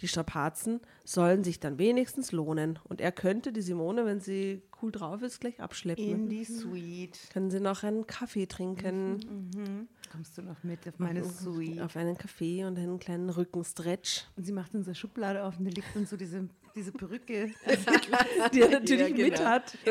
Die 0.00 0.06
Strapazen 0.06 0.80
sollen 1.04 1.42
sich 1.42 1.58
dann 1.58 1.76
wenigstens 1.78 2.30
lohnen 2.30 2.78
und 2.84 3.00
er 3.00 3.10
könnte 3.10 3.52
die 3.52 3.62
Simone, 3.62 4.06
wenn 4.06 4.20
sie 4.20 4.62
cool 4.80 4.92
drauf 4.92 5.22
ist, 5.22 5.40
gleich 5.40 5.60
abschleppen. 5.60 6.04
In 6.04 6.28
die 6.28 6.44
Suite. 6.44 7.18
Können 7.32 7.50
sie 7.50 7.58
noch 7.58 7.82
einen 7.82 8.06
Kaffee 8.06 8.46
trinken, 8.46 9.88
Kommst 10.12 10.38
du 10.38 10.42
noch 10.42 10.62
mit 10.62 10.86
auf 10.86 11.00
meine 11.00 11.24
Suite? 11.24 11.80
auf 11.82 11.96
einen 11.96 12.16
Kaffee 12.16 12.64
und 12.64 12.78
einen 12.78 13.00
kleinen 13.00 13.28
Rückenstretch, 13.28 14.26
Und 14.36 14.44
sie 14.44 14.52
macht 14.52 14.72
unsere 14.72 14.94
Schublade 14.94 15.42
auf 15.42 15.58
und 15.58 15.64
da 15.64 15.70
liegt 15.72 15.96
dann 15.96 16.06
so 16.06 16.16
diese, 16.16 16.48
diese 16.76 16.92
Perücke. 16.92 17.50
die 18.54 18.60
er 18.60 18.70
natürlich 18.70 19.08
Ja, 19.08 19.16
genau. 19.16 19.30
mit 19.30 19.44
hat. 19.44 19.76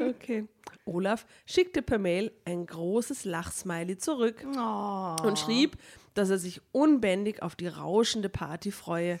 okay. 0.00 0.48
Olaf 0.84 1.26
schickte 1.46 1.82
per 1.82 1.98
Mail 1.98 2.32
ein 2.44 2.66
großes 2.66 3.24
Lachsmiley 3.24 3.98
zurück 3.98 4.44
Oh. 4.56 5.16
und 5.24 5.38
schrieb, 5.38 5.76
dass 6.14 6.30
er 6.30 6.38
sich 6.38 6.60
unbändig 6.72 7.42
auf 7.42 7.54
die 7.56 7.68
rauschende 7.68 8.28
Party 8.28 8.70
freue, 8.72 9.20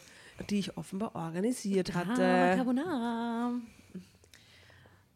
die 0.50 0.58
ich 0.58 0.76
offenbar 0.76 1.14
organisiert 1.14 1.90
Ah, 1.94 2.00
hatte. 2.00 2.56
Carbonara. 2.56 3.52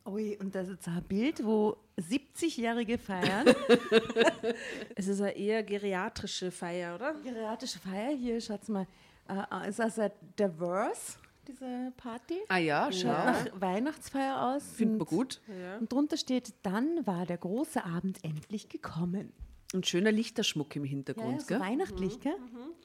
Ui, 0.07 0.37
und 0.39 0.55
das 0.55 0.69
ist 0.69 0.87
ein 0.87 1.03
Bild, 1.03 1.45
wo 1.45 1.77
70-Jährige 1.99 2.97
feiern. 2.97 3.47
Es 4.95 5.09
ist 5.09 5.21
eine 5.21 5.33
eher 5.37 5.63
geriatrische 5.65 6.51
Feier, 6.53 6.95
oder? 6.95 7.15
Geriatrische 7.25 7.81
Feier, 7.81 8.11
hier, 8.17 8.41
schaut's 8.41 8.69
mal. 8.69 8.87
Äh, 9.29 9.69
ist 9.69 9.81
das 9.81 9.99
ein 9.99 10.13
diverse, 10.39 11.19
diese 11.49 11.93
Party? 11.97 12.35
Ah 12.49 12.59
ja, 12.59 12.91
schau. 12.93 13.09
Schaut 13.09 13.25
nach 13.27 13.61
Weihnachtsfeier 13.61 14.55
aus. 14.55 14.65
Findet 14.73 14.99
man 14.99 15.09
und- 15.09 15.09
gut. 15.09 15.41
Und 15.81 15.93
drunter 15.93 16.17
steht, 16.17 16.55
dann 16.63 17.07
war 17.07 17.27
der 17.27 17.39
große 17.39 17.85
Abend 17.85 18.23
endlich 18.25 18.69
gekommen. 18.69 19.33
Und 19.75 19.87
schöner 19.87 20.13
Lichterschmuck 20.13 20.75
im 20.77 20.85
Ja, 20.85 20.91
Hintergrund, 20.91 21.41
so 21.43 21.47
gell? 21.49 21.61
weihnachtlich, 21.61 22.21
gell? 22.21 22.37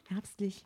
Herbstlich. 0.10 0.66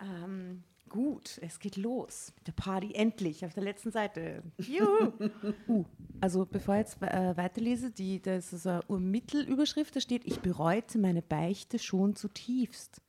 Ähm, 0.00 0.62
gut, 0.88 1.38
es 1.42 1.58
geht 1.58 1.76
los 1.76 2.32
mit 2.36 2.46
der 2.46 2.52
Party, 2.52 2.94
endlich, 2.94 3.44
auf 3.44 3.52
der 3.54 3.62
letzten 3.64 3.90
Seite. 3.90 4.42
Juhu. 4.58 5.12
uh, 5.68 5.84
also 6.20 6.46
bevor 6.46 6.76
ich 6.76 6.80
jetzt 6.80 7.02
äh, 7.02 7.36
weiterlese, 7.36 7.90
die, 7.90 8.20
das 8.20 8.52
ist 8.52 8.66
eine 8.66 8.82
Mittelüberschrift, 8.88 9.94
da 9.94 10.00
steht, 10.00 10.24
ich 10.24 10.40
bereute 10.40 10.98
meine 10.98 11.22
Beichte 11.22 11.78
schon 11.78 12.16
zutiefst. 12.16 13.02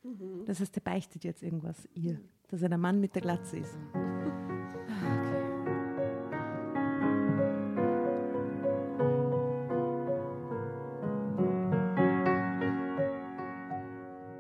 Das 0.46 0.60
heißt, 0.60 0.76
der 0.76 0.82
beichtet 0.82 1.24
jetzt 1.24 1.44
irgendwas 1.44 1.88
ihr, 1.94 2.20
dass 2.50 2.62
er 2.62 2.70
der 2.70 2.78
Mann 2.78 3.00
mit 3.00 3.16
der 3.16 3.22
Glatze 3.22 3.58
ist. 3.58 3.78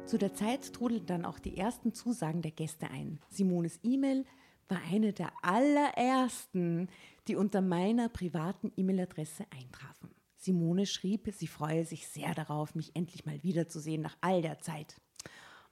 Zu 0.05 0.17
der 0.17 0.33
Zeit 0.33 0.71
trudelten 0.73 1.07
dann 1.07 1.25
auch 1.25 1.37
die 1.37 1.57
ersten 1.57 1.93
Zusagen 1.93 2.41
der 2.41 2.51
Gäste 2.51 2.89
ein. 2.89 3.19
Simones 3.27 3.79
E-Mail 3.83 4.23
war 4.69 4.79
eine 4.89 5.11
der 5.11 5.31
allerersten, 5.41 6.87
die 7.27 7.35
unter 7.35 7.59
meiner 7.59 8.07
privaten 8.07 8.71
E-Mail-Adresse 8.77 9.45
eintrafen. 9.51 10.09
Simone 10.37 10.85
schrieb, 10.85 11.29
sie 11.33 11.47
freue 11.47 11.83
sich 11.83 12.07
sehr 12.07 12.33
darauf, 12.33 12.73
mich 12.73 12.95
endlich 12.95 13.25
mal 13.25 13.43
wiederzusehen 13.43 14.01
nach 14.01 14.15
all 14.21 14.41
der 14.41 14.59
Zeit. 14.59 14.95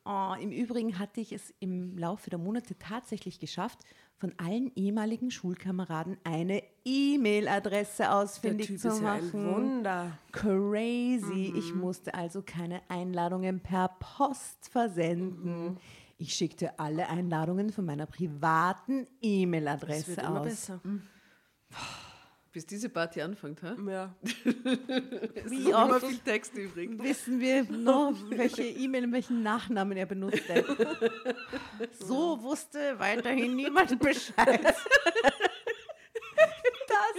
Oh, 0.07 0.35
Im 0.39 0.51
Übrigen 0.51 0.99
hatte 0.99 1.19
ich 1.19 1.31
es 1.31 1.51
im 1.59 1.97
Laufe 1.97 2.29
der 2.29 2.37
Monate 2.37 2.77
tatsächlich 2.77 3.39
geschafft, 3.39 3.79
von 4.17 4.33
allen 4.37 4.71
ehemaligen 4.75 5.31
Schulkameraden 5.31 6.17
eine 6.23 6.61
E-Mail-Adresse 6.85 8.11
ausfindig 8.11 8.79
zu 8.79 8.89
ist 8.89 9.01
ja 9.01 9.13
ein 9.13 9.25
machen. 9.25 9.55
Wunder. 9.55 10.17
Crazy. 10.31 11.53
Ich 11.57 11.73
musste 11.73 12.13
also 12.13 12.43
keine 12.45 12.81
Einladungen 12.87 13.59
per 13.59 13.89
Post 13.99 14.69
versenden. 14.69 15.77
Ich 16.17 16.35
schickte 16.35 16.79
alle 16.79 17.09
Einladungen 17.09 17.71
von 17.71 17.85
meiner 17.85 18.05
privaten 18.05 19.07
E-Mail-Adresse 19.21 20.21
immer 20.21 20.41
aus. 20.41 20.45
besser. 20.45 20.81
Bis 22.55 22.65
diese 22.65 22.87
Party 22.87 23.21
anfängt, 23.21 23.61
ha? 23.63 23.75
Ja. 23.85 24.15
Wie 25.43 25.73
oft 25.73 26.05
viel 26.05 26.19
Text 26.19 26.53
übrig. 26.53 26.89
wissen 27.03 27.41
wir 27.41 27.65
noch, 27.65 28.13
welche 28.29 28.63
E-Mail, 28.63 29.11
welchen 29.11 29.43
Nachnamen 29.43 29.97
er 29.97 30.05
benutzte? 30.05 30.63
so 31.99 32.41
wusste 32.41 32.97
weiterhin 32.97 33.57
niemand 33.57 33.99
Bescheid. 33.99 34.63
dass 34.63 34.75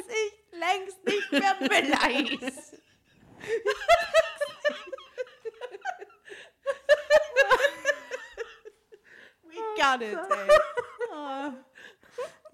ich 0.09 0.59
längst 0.59 1.05
nicht 1.05 1.30
mehr 1.32 1.55
beleidigt. 1.68 2.41
We 9.43 9.59
got 9.76 10.01
it, 10.01 10.16
ey. 10.16 10.49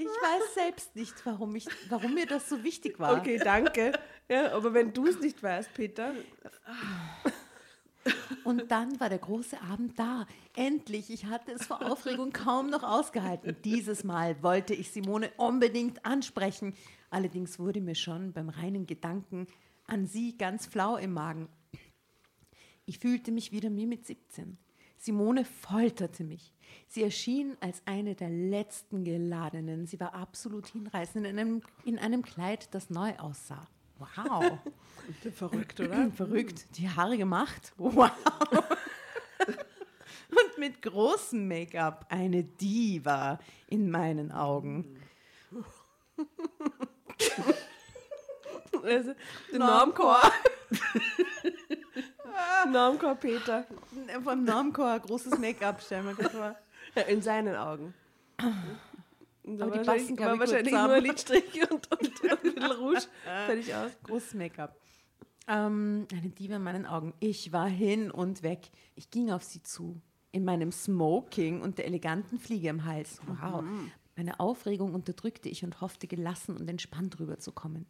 Ich 0.03 0.23
weiß 0.23 0.55
selbst 0.55 0.97
nicht, 0.97 1.15
warum, 1.25 1.55
ich, 1.57 1.67
warum 1.89 2.15
mir 2.15 2.27
das 2.27 2.49
so 2.49 2.63
wichtig 2.63 2.99
war. 2.99 3.19
Okay, 3.19 3.39
danke. 3.39 3.93
Ja, 4.29 4.53
aber 4.53 4.75
wenn 4.75 4.93
du 4.93 5.07
es 5.07 5.21
nicht 5.21 5.43
weißt, 5.43 5.73
Peter, 5.75 6.15
Und 8.45 8.71
dann 8.71 8.99
war 8.99 9.09
der 9.09 9.19
große 9.19 9.61
Abend 9.61 9.99
da. 9.99 10.27
Endlich, 10.57 11.11
ich 11.11 11.27
hatte 11.27 11.53
es 11.53 11.67
vor 11.67 11.85
Aufregung 11.89 12.33
kaum 12.33 12.71
noch 12.71 12.83
ausgehalten. 12.83 13.57
Dieses 13.65 14.05
Mal 14.05 14.43
wollte 14.43 14.75
ich 14.75 14.91
Simone 14.91 15.31
unbedingt 15.37 16.05
ansprechen. 16.05 16.75
Allerdings 17.11 17.59
wurde 17.59 17.81
mir 17.81 17.95
schon 17.95 18.33
beim 18.33 18.49
reinen 18.49 18.87
Gedanken 18.87 19.47
an 19.87 20.07
sie 20.07 20.37
ganz 20.37 20.67
flau 20.67 20.97
im 20.97 21.13
Magen. 21.13 21.49
Ich 22.87 22.99
fühlte 22.99 23.31
mich 23.31 23.53
wieder 23.53 23.71
wie 23.75 23.87
mit 23.87 24.07
17. 24.07 24.59
Simone 25.03 25.45
folterte 25.45 26.23
mich. 26.23 26.55
Sie 26.87 27.03
erschien 27.03 27.57
als 27.61 27.83
eine 27.87 28.15
der 28.15 28.31
letzten 28.31 29.03
Geladenen. 29.03 29.85
Sie 29.85 29.99
war 29.99 30.15
absolut 30.15 30.69
hinreißend 30.69 31.27
in 31.27 31.41
einem, 31.41 31.63
in 31.85 31.99
einem 31.99 32.23
Kleid, 32.23 32.73
das 32.73 32.89
neu 32.89 33.13
aussah. 33.19 33.67
Wow. 33.99 34.61
Verrückt, 35.35 35.81
oder? 35.81 36.09
Verrückt. 36.17 36.67
Die 36.79 36.89
Haare 36.89 37.19
gemacht. 37.19 37.73
Wow. 37.79 38.13
Und 40.31 40.59
mit 40.59 40.81
großem 40.81 41.49
Make-up. 41.49 42.07
Eine 42.09 42.45
Diva 42.45 43.41
in 43.67 43.91
meinen 43.91 44.31
Augen. 44.31 45.01
Also, 48.85 49.13
den 49.53 49.61
Normchor. 49.61 50.21
Normchor 52.69 53.15
Peter. 53.15 53.65
Vom 54.23 54.45
Normchor 54.45 55.01
großes 55.01 55.39
Make-up, 55.39 55.83
stellen 55.83 56.07
wir 56.07 56.15
das 56.15 56.33
vor. 56.33 56.57
Ja, 56.95 57.03
in 57.03 57.23
seinen 57.23 57.57
Augen. 57.57 57.95
Aber 58.39 59.71
die 59.71 59.85
passen, 59.85 59.87
wahrscheinlich, 59.87 60.17
glaub 60.17 60.29
war 60.29 60.35
ich, 60.35 60.41
wahrscheinlich 60.41 60.73
nur 60.73 61.01
Lidstrich 61.01 61.71
und, 61.71 61.91
und, 61.91 62.23
und 62.23 62.31
ein 62.31 62.39
bisschen 62.43 62.73
Rouge. 62.81 63.03
Fertig 63.25 63.75
aus. 63.75 63.91
Großes 64.05 64.35
Make-up. 64.35 64.77
Ähm, 65.49 66.07
eine 66.13 66.29
Diva 66.31 66.57
in 66.57 66.63
meinen 66.63 66.87
Augen. 66.87 67.15
Ich 67.21 67.53
war 67.53 67.69
hin 67.69 68.11
und 68.11 68.43
weg. 68.43 68.71
Ich 68.95 69.11
ging 69.11 69.31
auf 69.31 69.43
sie 69.43 69.63
zu. 69.63 70.01
In 70.31 70.45
meinem 70.45 70.73
Smoking 70.73 71.61
und 71.61 71.79
der 71.79 71.87
eleganten 71.87 72.39
Fliege 72.39 72.69
im 72.69 72.85
Hals. 72.85 73.21
Wow. 73.27 73.65
Meine 74.17 74.41
Aufregung 74.41 74.95
unterdrückte 74.95 75.49
ich 75.49 75.65
und 75.65 75.81
hoffte, 75.81 76.07
gelassen 76.07 76.57
und 76.57 76.69
entspannt 76.69 77.19
rüberzukommen. 77.19 77.87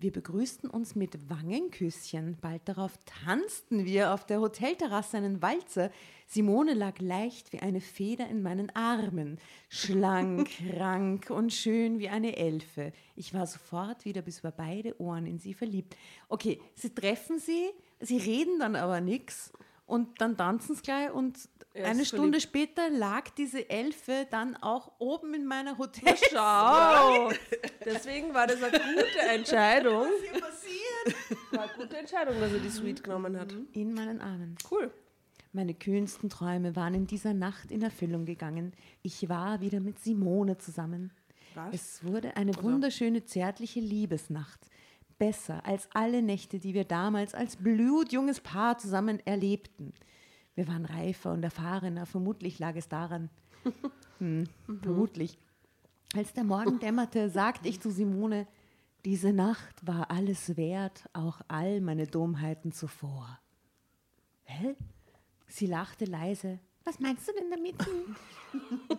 Wir 0.00 0.12
begrüßten 0.12 0.70
uns 0.70 0.94
mit 0.94 1.28
Wangenküsschen. 1.28 2.38
Bald 2.40 2.62
darauf 2.64 2.98
tanzten 3.04 3.84
wir 3.84 4.14
auf 4.14 4.24
der 4.24 4.40
Hotelterrasse 4.40 5.18
einen 5.18 5.42
Walzer. 5.42 5.90
Simone 6.26 6.72
lag 6.72 7.00
leicht 7.00 7.52
wie 7.52 7.58
eine 7.58 7.82
Feder 7.82 8.26
in 8.26 8.40
meinen 8.40 8.74
Armen, 8.74 9.38
schlank, 9.68 10.48
rank 10.78 11.28
und 11.28 11.52
schön 11.52 11.98
wie 11.98 12.08
eine 12.08 12.38
Elfe. 12.38 12.94
Ich 13.14 13.34
war 13.34 13.46
sofort 13.46 14.06
wieder 14.06 14.22
bis 14.22 14.38
über 14.38 14.52
beide 14.52 14.98
Ohren 14.98 15.26
in 15.26 15.38
sie 15.38 15.52
verliebt. 15.52 15.98
Okay, 16.30 16.62
sie 16.74 16.94
treffen 16.94 17.38
sie, 17.38 17.68
sie 18.00 18.16
reden 18.16 18.58
dann 18.58 18.76
aber 18.76 19.02
nichts 19.02 19.52
und 19.90 20.20
dann 20.20 20.36
tanzen 20.36 20.76
sie 20.76 20.82
gleich 20.82 21.12
und 21.12 21.36
Er 21.74 21.88
eine 21.88 22.02
ist 22.02 22.08
Stunde 22.08 22.40
später 22.40 22.88
lag 22.90 23.28
diese 23.30 23.68
Elfe 23.68 24.26
dann 24.30 24.56
auch 24.56 24.92
oben 24.98 25.34
in 25.34 25.46
meiner 25.46 25.78
Hotel. 25.78 26.14
Schau! 26.32 27.30
Deswegen 27.84 28.32
war 28.32 28.46
das 28.46 28.62
eine 28.62 28.78
gute 28.78 29.18
Entscheidung. 29.28 30.06
hier 30.22 30.40
passiert? 30.40 31.50
War 31.52 31.62
eine 31.64 31.72
gute 31.76 31.96
Entscheidung, 31.96 32.40
dass 32.40 32.52
er 32.52 32.60
die 32.60 32.70
Suite 32.70 33.02
genommen 33.02 33.38
hat. 33.38 33.54
In 33.72 33.92
meinen 33.94 34.20
Armen. 34.20 34.56
Cool. 34.70 34.92
Meine 35.52 35.74
kühnsten 35.74 36.30
Träume 36.30 36.76
waren 36.76 36.94
in 36.94 37.06
dieser 37.08 37.34
Nacht 37.34 37.72
in 37.72 37.82
Erfüllung 37.82 38.24
gegangen. 38.24 38.72
Ich 39.02 39.28
war 39.28 39.60
wieder 39.60 39.80
mit 39.80 39.98
Simone 39.98 40.58
zusammen. 40.58 41.10
Was? 41.54 41.74
Es 41.74 42.04
wurde 42.04 42.36
eine 42.36 42.54
wunderschöne, 42.62 43.24
zärtliche 43.24 43.80
Liebesnacht. 43.80 44.60
Besser 45.20 45.66
als 45.66 45.86
alle 45.92 46.22
Nächte, 46.22 46.58
die 46.58 46.72
wir 46.72 46.84
damals 46.84 47.34
als 47.34 47.56
blutjunges 47.56 48.40
Paar 48.40 48.78
zusammen 48.78 49.20
erlebten. 49.26 49.92
Wir 50.54 50.66
waren 50.66 50.86
reifer 50.86 51.32
und 51.32 51.44
erfahrener, 51.44 52.06
vermutlich 52.06 52.58
lag 52.58 52.74
es 52.74 52.88
daran. 52.88 53.30
Hm, 54.18 54.46
vermutlich. 54.82 55.38
Als 56.14 56.34
der 56.34 56.44
Morgen 56.44 56.78
dämmerte, 56.78 57.30
sagte 57.30 57.70
ich 57.70 57.80
zu 57.80 57.90
Simone, 57.90 58.46
diese 59.06 59.32
Nacht 59.32 59.86
war 59.86 60.10
alles 60.10 60.58
wert, 60.58 61.08
auch 61.14 61.40
all 61.48 61.80
meine 61.80 62.06
Dummheiten 62.06 62.70
zuvor. 62.70 63.38
Hä? 64.42 64.76
Sie 65.46 65.64
lachte 65.64 66.04
leise. 66.04 66.58
Was 66.84 66.98
meinst 66.98 67.28
du 67.28 67.32
denn 67.32 67.50
damit? 67.50 67.74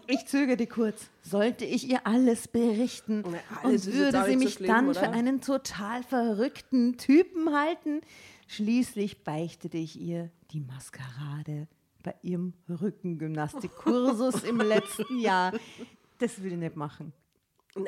Ich 0.07 0.25
zögerte 0.27 0.65
kurz. 0.65 1.09
Sollte 1.23 1.65
ich 1.65 1.89
ihr 1.89 2.07
alles 2.07 2.47
berichten? 2.47 3.25
Na, 3.29 3.37
alles 3.63 3.87
und 3.87 3.93
würde 3.93 4.23
sie 4.25 4.37
mich 4.37 4.53
schlimm, 4.53 4.67
dann 4.69 4.87
oder? 4.89 4.99
für 5.01 5.09
einen 5.09 5.41
total 5.41 6.03
verrückten 6.03 6.97
Typen 6.97 7.53
halten? 7.53 7.99
Schließlich 8.47 9.25
beichtete 9.25 9.77
ich 9.77 9.99
ihr 9.99 10.31
die 10.51 10.61
Maskerade 10.61 11.67
bei 12.01 12.15
ihrem 12.21 12.53
Rückengymnastikkursus 12.69 14.43
im 14.43 14.57
letzten 14.61 15.19
Jahr. 15.19 15.51
Das 16.19 16.37
würde 16.41 16.55
ich 16.55 16.61
nicht 16.61 16.75
machen. 16.77 17.11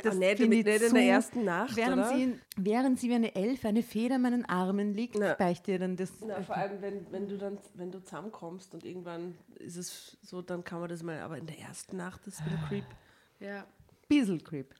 Das 0.02 0.16
nicht, 0.16 0.38
finde 0.38 0.56
nicht 0.56 0.68
ich 0.68 0.74
in 0.76 0.80
der 0.82 0.90
zu- 0.90 0.98
ersten 0.98 1.44
Nacht, 1.44 1.76
während 1.76 1.98
oder? 2.06 2.10
Sie, 2.16 2.40
während 2.56 3.00
sie 3.00 3.10
wie 3.10 3.16
eine 3.16 3.36
Elfe, 3.36 3.68
eine 3.68 3.84
Feder 3.84 4.16
in 4.16 4.22
meinen 4.22 4.46
Armen 4.46 4.94
liegt, 4.94 5.16
Na. 5.20 5.34
beichte 5.34 5.74
ihr 5.74 5.80
dann 5.80 5.98
das. 5.98 6.12
Na, 6.26 6.42
vor 6.42 6.56
allem, 6.56 6.82
wenn, 6.82 7.12
wenn 7.12 7.28
du 7.28 7.38
dann, 7.38 7.58
wenn 7.74 7.92
du 7.92 8.02
zusammenkommst 8.02 8.74
und 8.74 8.86
irgendwann 8.86 9.36
ist 9.56 9.76
es 9.76 10.18
so, 10.22 10.42
dann 10.42 10.64
kann 10.64 10.80
man 10.80 10.88
das 10.90 11.04
mal, 11.04 11.20
aber 11.20 11.38
in 11.38 11.46
der 11.46 11.60
ersten 11.60 11.98
Nacht 11.98 12.26
ist 12.28 12.46
wieder 12.46 12.58
Creep. 12.70 12.86
Ja. 13.42 13.66
Bissel 14.08 14.40
Creep. 14.40 14.74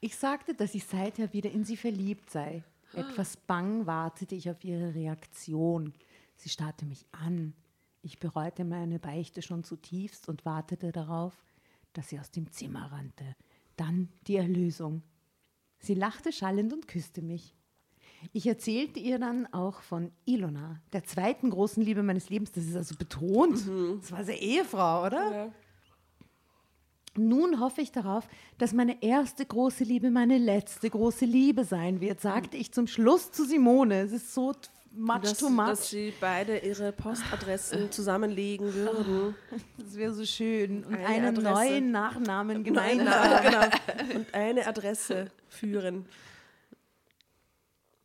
Ich 0.00 0.16
sagte, 0.16 0.54
dass 0.54 0.74
ich 0.74 0.84
seither 0.86 1.32
wieder 1.34 1.50
in 1.50 1.64
sie 1.64 1.76
verliebt 1.76 2.30
sei. 2.30 2.62
Etwas 2.94 3.36
bang 3.36 3.84
wartete 3.86 4.34
ich 4.34 4.48
auf 4.48 4.64
ihre 4.64 4.94
Reaktion. 4.94 5.92
Sie 6.36 6.48
starrte 6.48 6.86
mich 6.86 7.04
an. 7.12 7.52
Ich 8.02 8.18
bereute 8.18 8.64
meine 8.64 8.98
Beichte 8.98 9.42
schon 9.42 9.64
zutiefst 9.64 10.28
und 10.28 10.46
wartete 10.46 10.92
darauf, 10.92 11.34
dass 11.92 12.08
sie 12.08 12.18
aus 12.20 12.30
dem 12.30 12.50
Zimmer 12.52 12.90
rannte. 12.92 13.36
Dann 13.76 14.08
die 14.26 14.36
Erlösung. 14.36 15.02
Sie 15.78 15.94
lachte 15.94 16.32
schallend 16.32 16.72
und 16.72 16.88
küsste 16.88 17.22
mich. 17.22 17.54
Ich 18.32 18.46
erzählte 18.46 18.98
ihr 18.98 19.18
dann 19.18 19.46
auch 19.52 19.80
von 19.80 20.10
Ilona, 20.24 20.80
der 20.92 21.04
zweiten 21.04 21.50
großen 21.50 21.82
Liebe 21.82 22.02
meines 22.02 22.30
Lebens. 22.30 22.52
Das 22.52 22.64
ist 22.64 22.76
also 22.76 22.96
betont. 22.96 23.60
Das 24.00 24.10
war 24.12 24.24
seine 24.24 24.40
Ehefrau, 24.40 25.06
oder? 25.06 25.32
Ja. 25.32 25.52
Nun 27.18 27.60
hoffe 27.60 27.80
ich 27.80 27.92
darauf, 27.92 28.28
dass 28.58 28.72
meine 28.72 29.02
erste 29.02 29.46
große 29.46 29.84
Liebe 29.84 30.10
meine 30.10 30.38
letzte 30.38 30.90
große 30.90 31.24
Liebe 31.24 31.64
sein 31.64 32.00
wird, 32.00 32.20
sagte 32.20 32.56
ich 32.56 32.72
zum 32.72 32.86
Schluss 32.86 33.32
zu 33.32 33.44
Simone. 33.44 34.00
Es 34.00 34.12
ist 34.12 34.34
so 34.34 34.52
much 34.96 35.20
Dass, 35.22 35.38
too 35.38 35.48
much. 35.50 35.66
dass 35.68 35.90
sie 35.90 36.12
beide 36.20 36.58
ihre 36.58 36.92
Postadressen 36.92 37.90
zusammenlegen 37.92 38.72
würden. 38.74 39.34
Das 39.78 39.96
wäre 39.96 40.12
so 40.14 40.24
schön. 40.24 40.84
Und 40.84 40.94
Eine 40.94 41.06
einen 41.06 41.26
Adresse. 41.38 41.50
neuen 41.50 41.90
Nachnamen 41.90 42.64
gemeinsam. 42.64 43.06
nein, 43.06 43.42
genau. 43.42 44.14
Und 44.16 44.34
eine 44.34 44.66
Adresse 44.66 45.30
führen. 45.48 46.06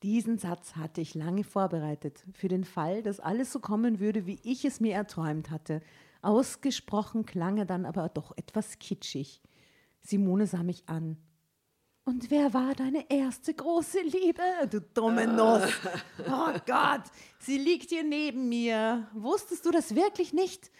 Diesen 0.03 0.37
Satz 0.39 0.75
hatte 0.75 0.99
ich 1.01 1.13
lange 1.13 1.43
vorbereitet, 1.43 2.23
für 2.33 2.47
den 2.47 2.63
Fall, 2.63 3.03
dass 3.03 3.19
alles 3.19 3.51
so 3.51 3.59
kommen 3.59 3.99
würde, 3.99 4.25
wie 4.25 4.39
ich 4.43 4.65
es 4.65 4.79
mir 4.79 4.95
erträumt 4.95 5.51
hatte. 5.51 5.81
Ausgesprochen 6.23 7.25
klang 7.25 7.57
er 7.57 7.65
dann 7.65 7.85
aber 7.85 8.09
doch 8.09 8.35
etwas 8.35 8.79
kitschig. 8.79 9.41
Simone 10.01 10.47
sah 10.47 10.63
mich 10.63 10.83
an. 10.89 11.17
Und 12.03 12.31
wer 12.31 12.53
war 12.53 12.73
deine 12.73 13.09
erste 13.11 13.53
große 13.53 14.01
Liebe, 14.01 14.41
du 14.69 14.81
dumme 14.81 15.27
Nuss? 15.27 15.61
Oh 16.27 16.53
Gott, 16.65 17.03
sie 17.39 17.57
liegt 17.57 17.89
hier 17.89 18.03
neben 18.03 18.49
mir. 18.49 19.07
Wusstest 19.13 19.65
du 19.65 19.71
das 19.71 19.95
wirklich 19.95 20.33
nicht? 20.33 20.71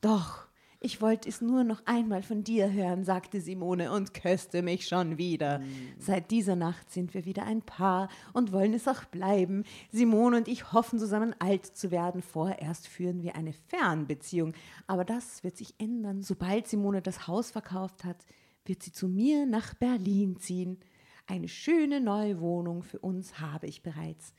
Doch, 0.00 0.48
ich 0.80 1.00
wollte 1.00 1.28
es 1.28 1.40
nur 1.40 1.64
noch 1.64 1.82
einmal 1.86 2.22
von 2.22 2.44
dir 2.44 2.72
hören, 2.72 3.04
sagte 3.04 3.40
Simone 3.40 3.92
und 3.92 4.14
küsste 4.14 4.62
mich 4.62 4.86
schon 4.86 5.16
wieder. 5.16 5.60
Seit 5.98 6.30
dieser 6.30 6.54
Nacht 6.54 6.90
sind 6.90 7.14
wir 7.14 7.24
wieder 7.24 7.44
ein 7.44 7.62
Paar 7.62 8.08
und 8.32 8.52
wollen 8.52 8.74
es 8.74 8.86
auch 8.86 9.04
bleiben. 9.04 9.64
Simone 9.90 10.36
und 10.36 10.48
ich 10.48 10.72
hoffen 10.72 10.98
zusammen 11.00 11.34
alt 11.40 11.66
zu 11.66 11.90
werden. 11.90 12.22
Vorerst 12.22 12.86
führen 12.86 13.22
wir 13.22 13.34
eine 13.34 13.52
Fernbeziehung. 13.52 14.54
Aber 14.86 15.04
das 15.04 15.42
wird 15.42 15.56
sich 15.56 15.74
ändern. 15.78 16.22
Sobald 16.22 16.68
Simone 16.68 17.02
das 17.02 17.26
Haus 17.26 17.50
verkauft 17.50 18.04
hat, 18.04 18.24
wird 18.68 18.82
sie 18.82 18.92
zu 18.92 19.08
mir 19.08 19.46
nach 19.46 19.74
Berlin 19.74 20.38
ziehen. 20.38 20.78
Eine 21.26 21.48
schöne 21.48 22.00
neue 22.00 22.40
Wohnung 22.40 22.82
für 22.82 22.98
uns 22.98 23.40
habe 23.40 23.66
ich 23.66 23.82
bereits. 23.82 24.32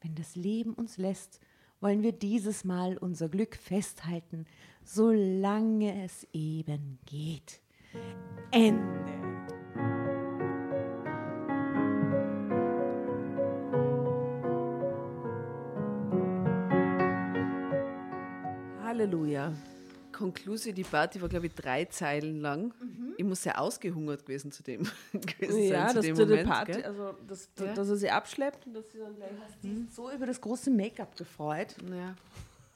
Wenn 0.00 0.14
das 0.14 0.36
Leben 0.36 0.74
uns 0.74 0.98
lässt, 0.98 1.40
wollen 1.80 2.02
wir 2.02 2.12
dieses 2.12 2.64
Mal 2.64 2.96
unser 2.98 3.28
Glück 3.28 3.56
festhalten, 3.56 4.46
solange 4.84 6.04
es 6.04 6.26
eben 6.32 6.98
geht. 7.06 7.60
Ende. 8.50 9.16
Halleluja. 18.82 19.52
Conclusi, 20.16 20.72
die 20.72 20.82
Party 20.82 21.20
war, 21.20 21.28
glaube 21.28 21.46
ich, 21.46 21.54
drei 21.54 21.84
Zeilen 21.86 22.40
lang. 22.40 22.72
Ich 23.18 23.24
muss 23.24 23.42
sehr 23.42 23.60
ausgehungert 23.60 24.24
gewesen 24.24 24.50
zu 24.50 24.62
dem 24.62 24.82
gewesen 25.12 25.62
Ja, 25.64 25.80
sein, 25.80 25.88
zu 25.90 25.94
dass 25.96 26.04
dem 26.06 26.14
die 26.16 26.22
Moment. 26.22 26.48
Party, 26.48 26.72
gell? 26.72 26.84
also 26.84 27.14
dass, 27.28 27.48
Ja. 27.58 27.74
dass 27.74 27.88
er 27.88 27.96
sie 27.96 28.10
abschleppt 28.10 28.66
und 28.66 28.74
dass 28.74 28.90
sie 28.92 28.98
dann 28.98 29.14
gleich 29.16 29.30
So 29.94 30.10
über 30.10 30.24
das 30.26 30.40
große 30.40 30.70
Make-up 30.70 31.16
gefreut. 31.16 31.76
Ja. 31.90 32.14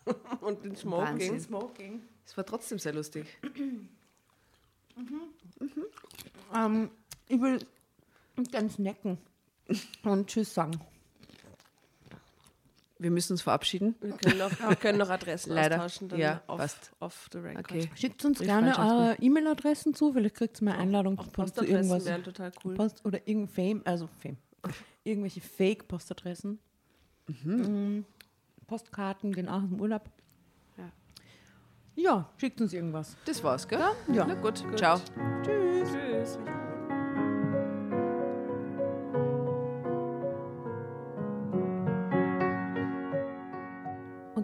und 0.41 0.64
den 0.64 0.76
Smoking. 0.76 1.41
Smoking. 1.41 2.03
Es 2.26 2.36
war 2.36 2.45
trotzdem 2.45 2.78
sehr 2.78 2.93
lustig. 2.95 3.26
Ähm, 6.55 6.91
ich 7.28 7.41
will 7.41 7.59
ganz 8.53 8.78
necken 8.78 9.18
und 10.03 10.26
Tschüss 10.26 10.53
sagen. 10.53 10.80
Wir 13.03 13.11
müssen 13.11 13.32
uns 13.32 13.40
verabschieden. 13.42 13.94
Wir 14.03 14.12
können 14.12 14.38
noch, 14.38 14.51
wir 14.68 14.76
können 14.76 14.98
noch 14.98 15.09
Adressen 15.09 15.53
Leider. 15.55 15.76
austauschen, 15.76 16.09
dann 16.11 16.18
Ja, 16.20 16.42
off, 16.46 16.59
passt. 16.59 16.92
off 17.01 17.28
the 17.32 17.38
record. 17.38 17.64
Okay. 17.70 17.90
Schickt 17.94 18.22
uns 18.26 18.38
Die 18.38 18.44
gerne 18.44 18.78
eure 18.78 19.16
E-Mail-Adressen 19.20 19.94
zu, 19.94 20.12
vielleicht 20.12 20.34
kriegt 20.34 20.61
ihr 20.61 20.66
mal 20.66 20.76
Einladung 20.76 21.18
Auch 21.18 21.24
zu 21.24 21.30
Postadressen 21.30 21.74
irgendwas. 21.76 22.05
wären 22.05 22.22
total 22.22 22.53
cool. 22.64 22.74
Post 22.74 23.05
oder 23.07 23.26
irgendein 23.26 23.48
Fame, 23.55 23.82
also 23.86 24.07
Fame. 24.20 24.36
Irgendwelche 25.05 25.40
Fake-Postadressen. 25.40 26.59
Mhm. 27.26 28.05
Postkarten 28.66 29.32
gehen 29.32 29.48
auch 29.48 29.62
im 29.62 29.80
Urlaub. 29.80 30.11
Ja. 30.76 30.90
Ja, 31.96 32.30
schickt 32.36 32.61
uns 32.61 32.74
irgendwas. 32.74 33.16
Das 33.24 33.42
war's, 33.42 33.66
gell? 33.66 33.80
Ja. 34.12 34.26
Na 34.26 34.34
gut. 34.34 34.62
Ciao. 34.76 35.01
Tschüss. 35.42 35.88
Tschüss. 35.90 36.38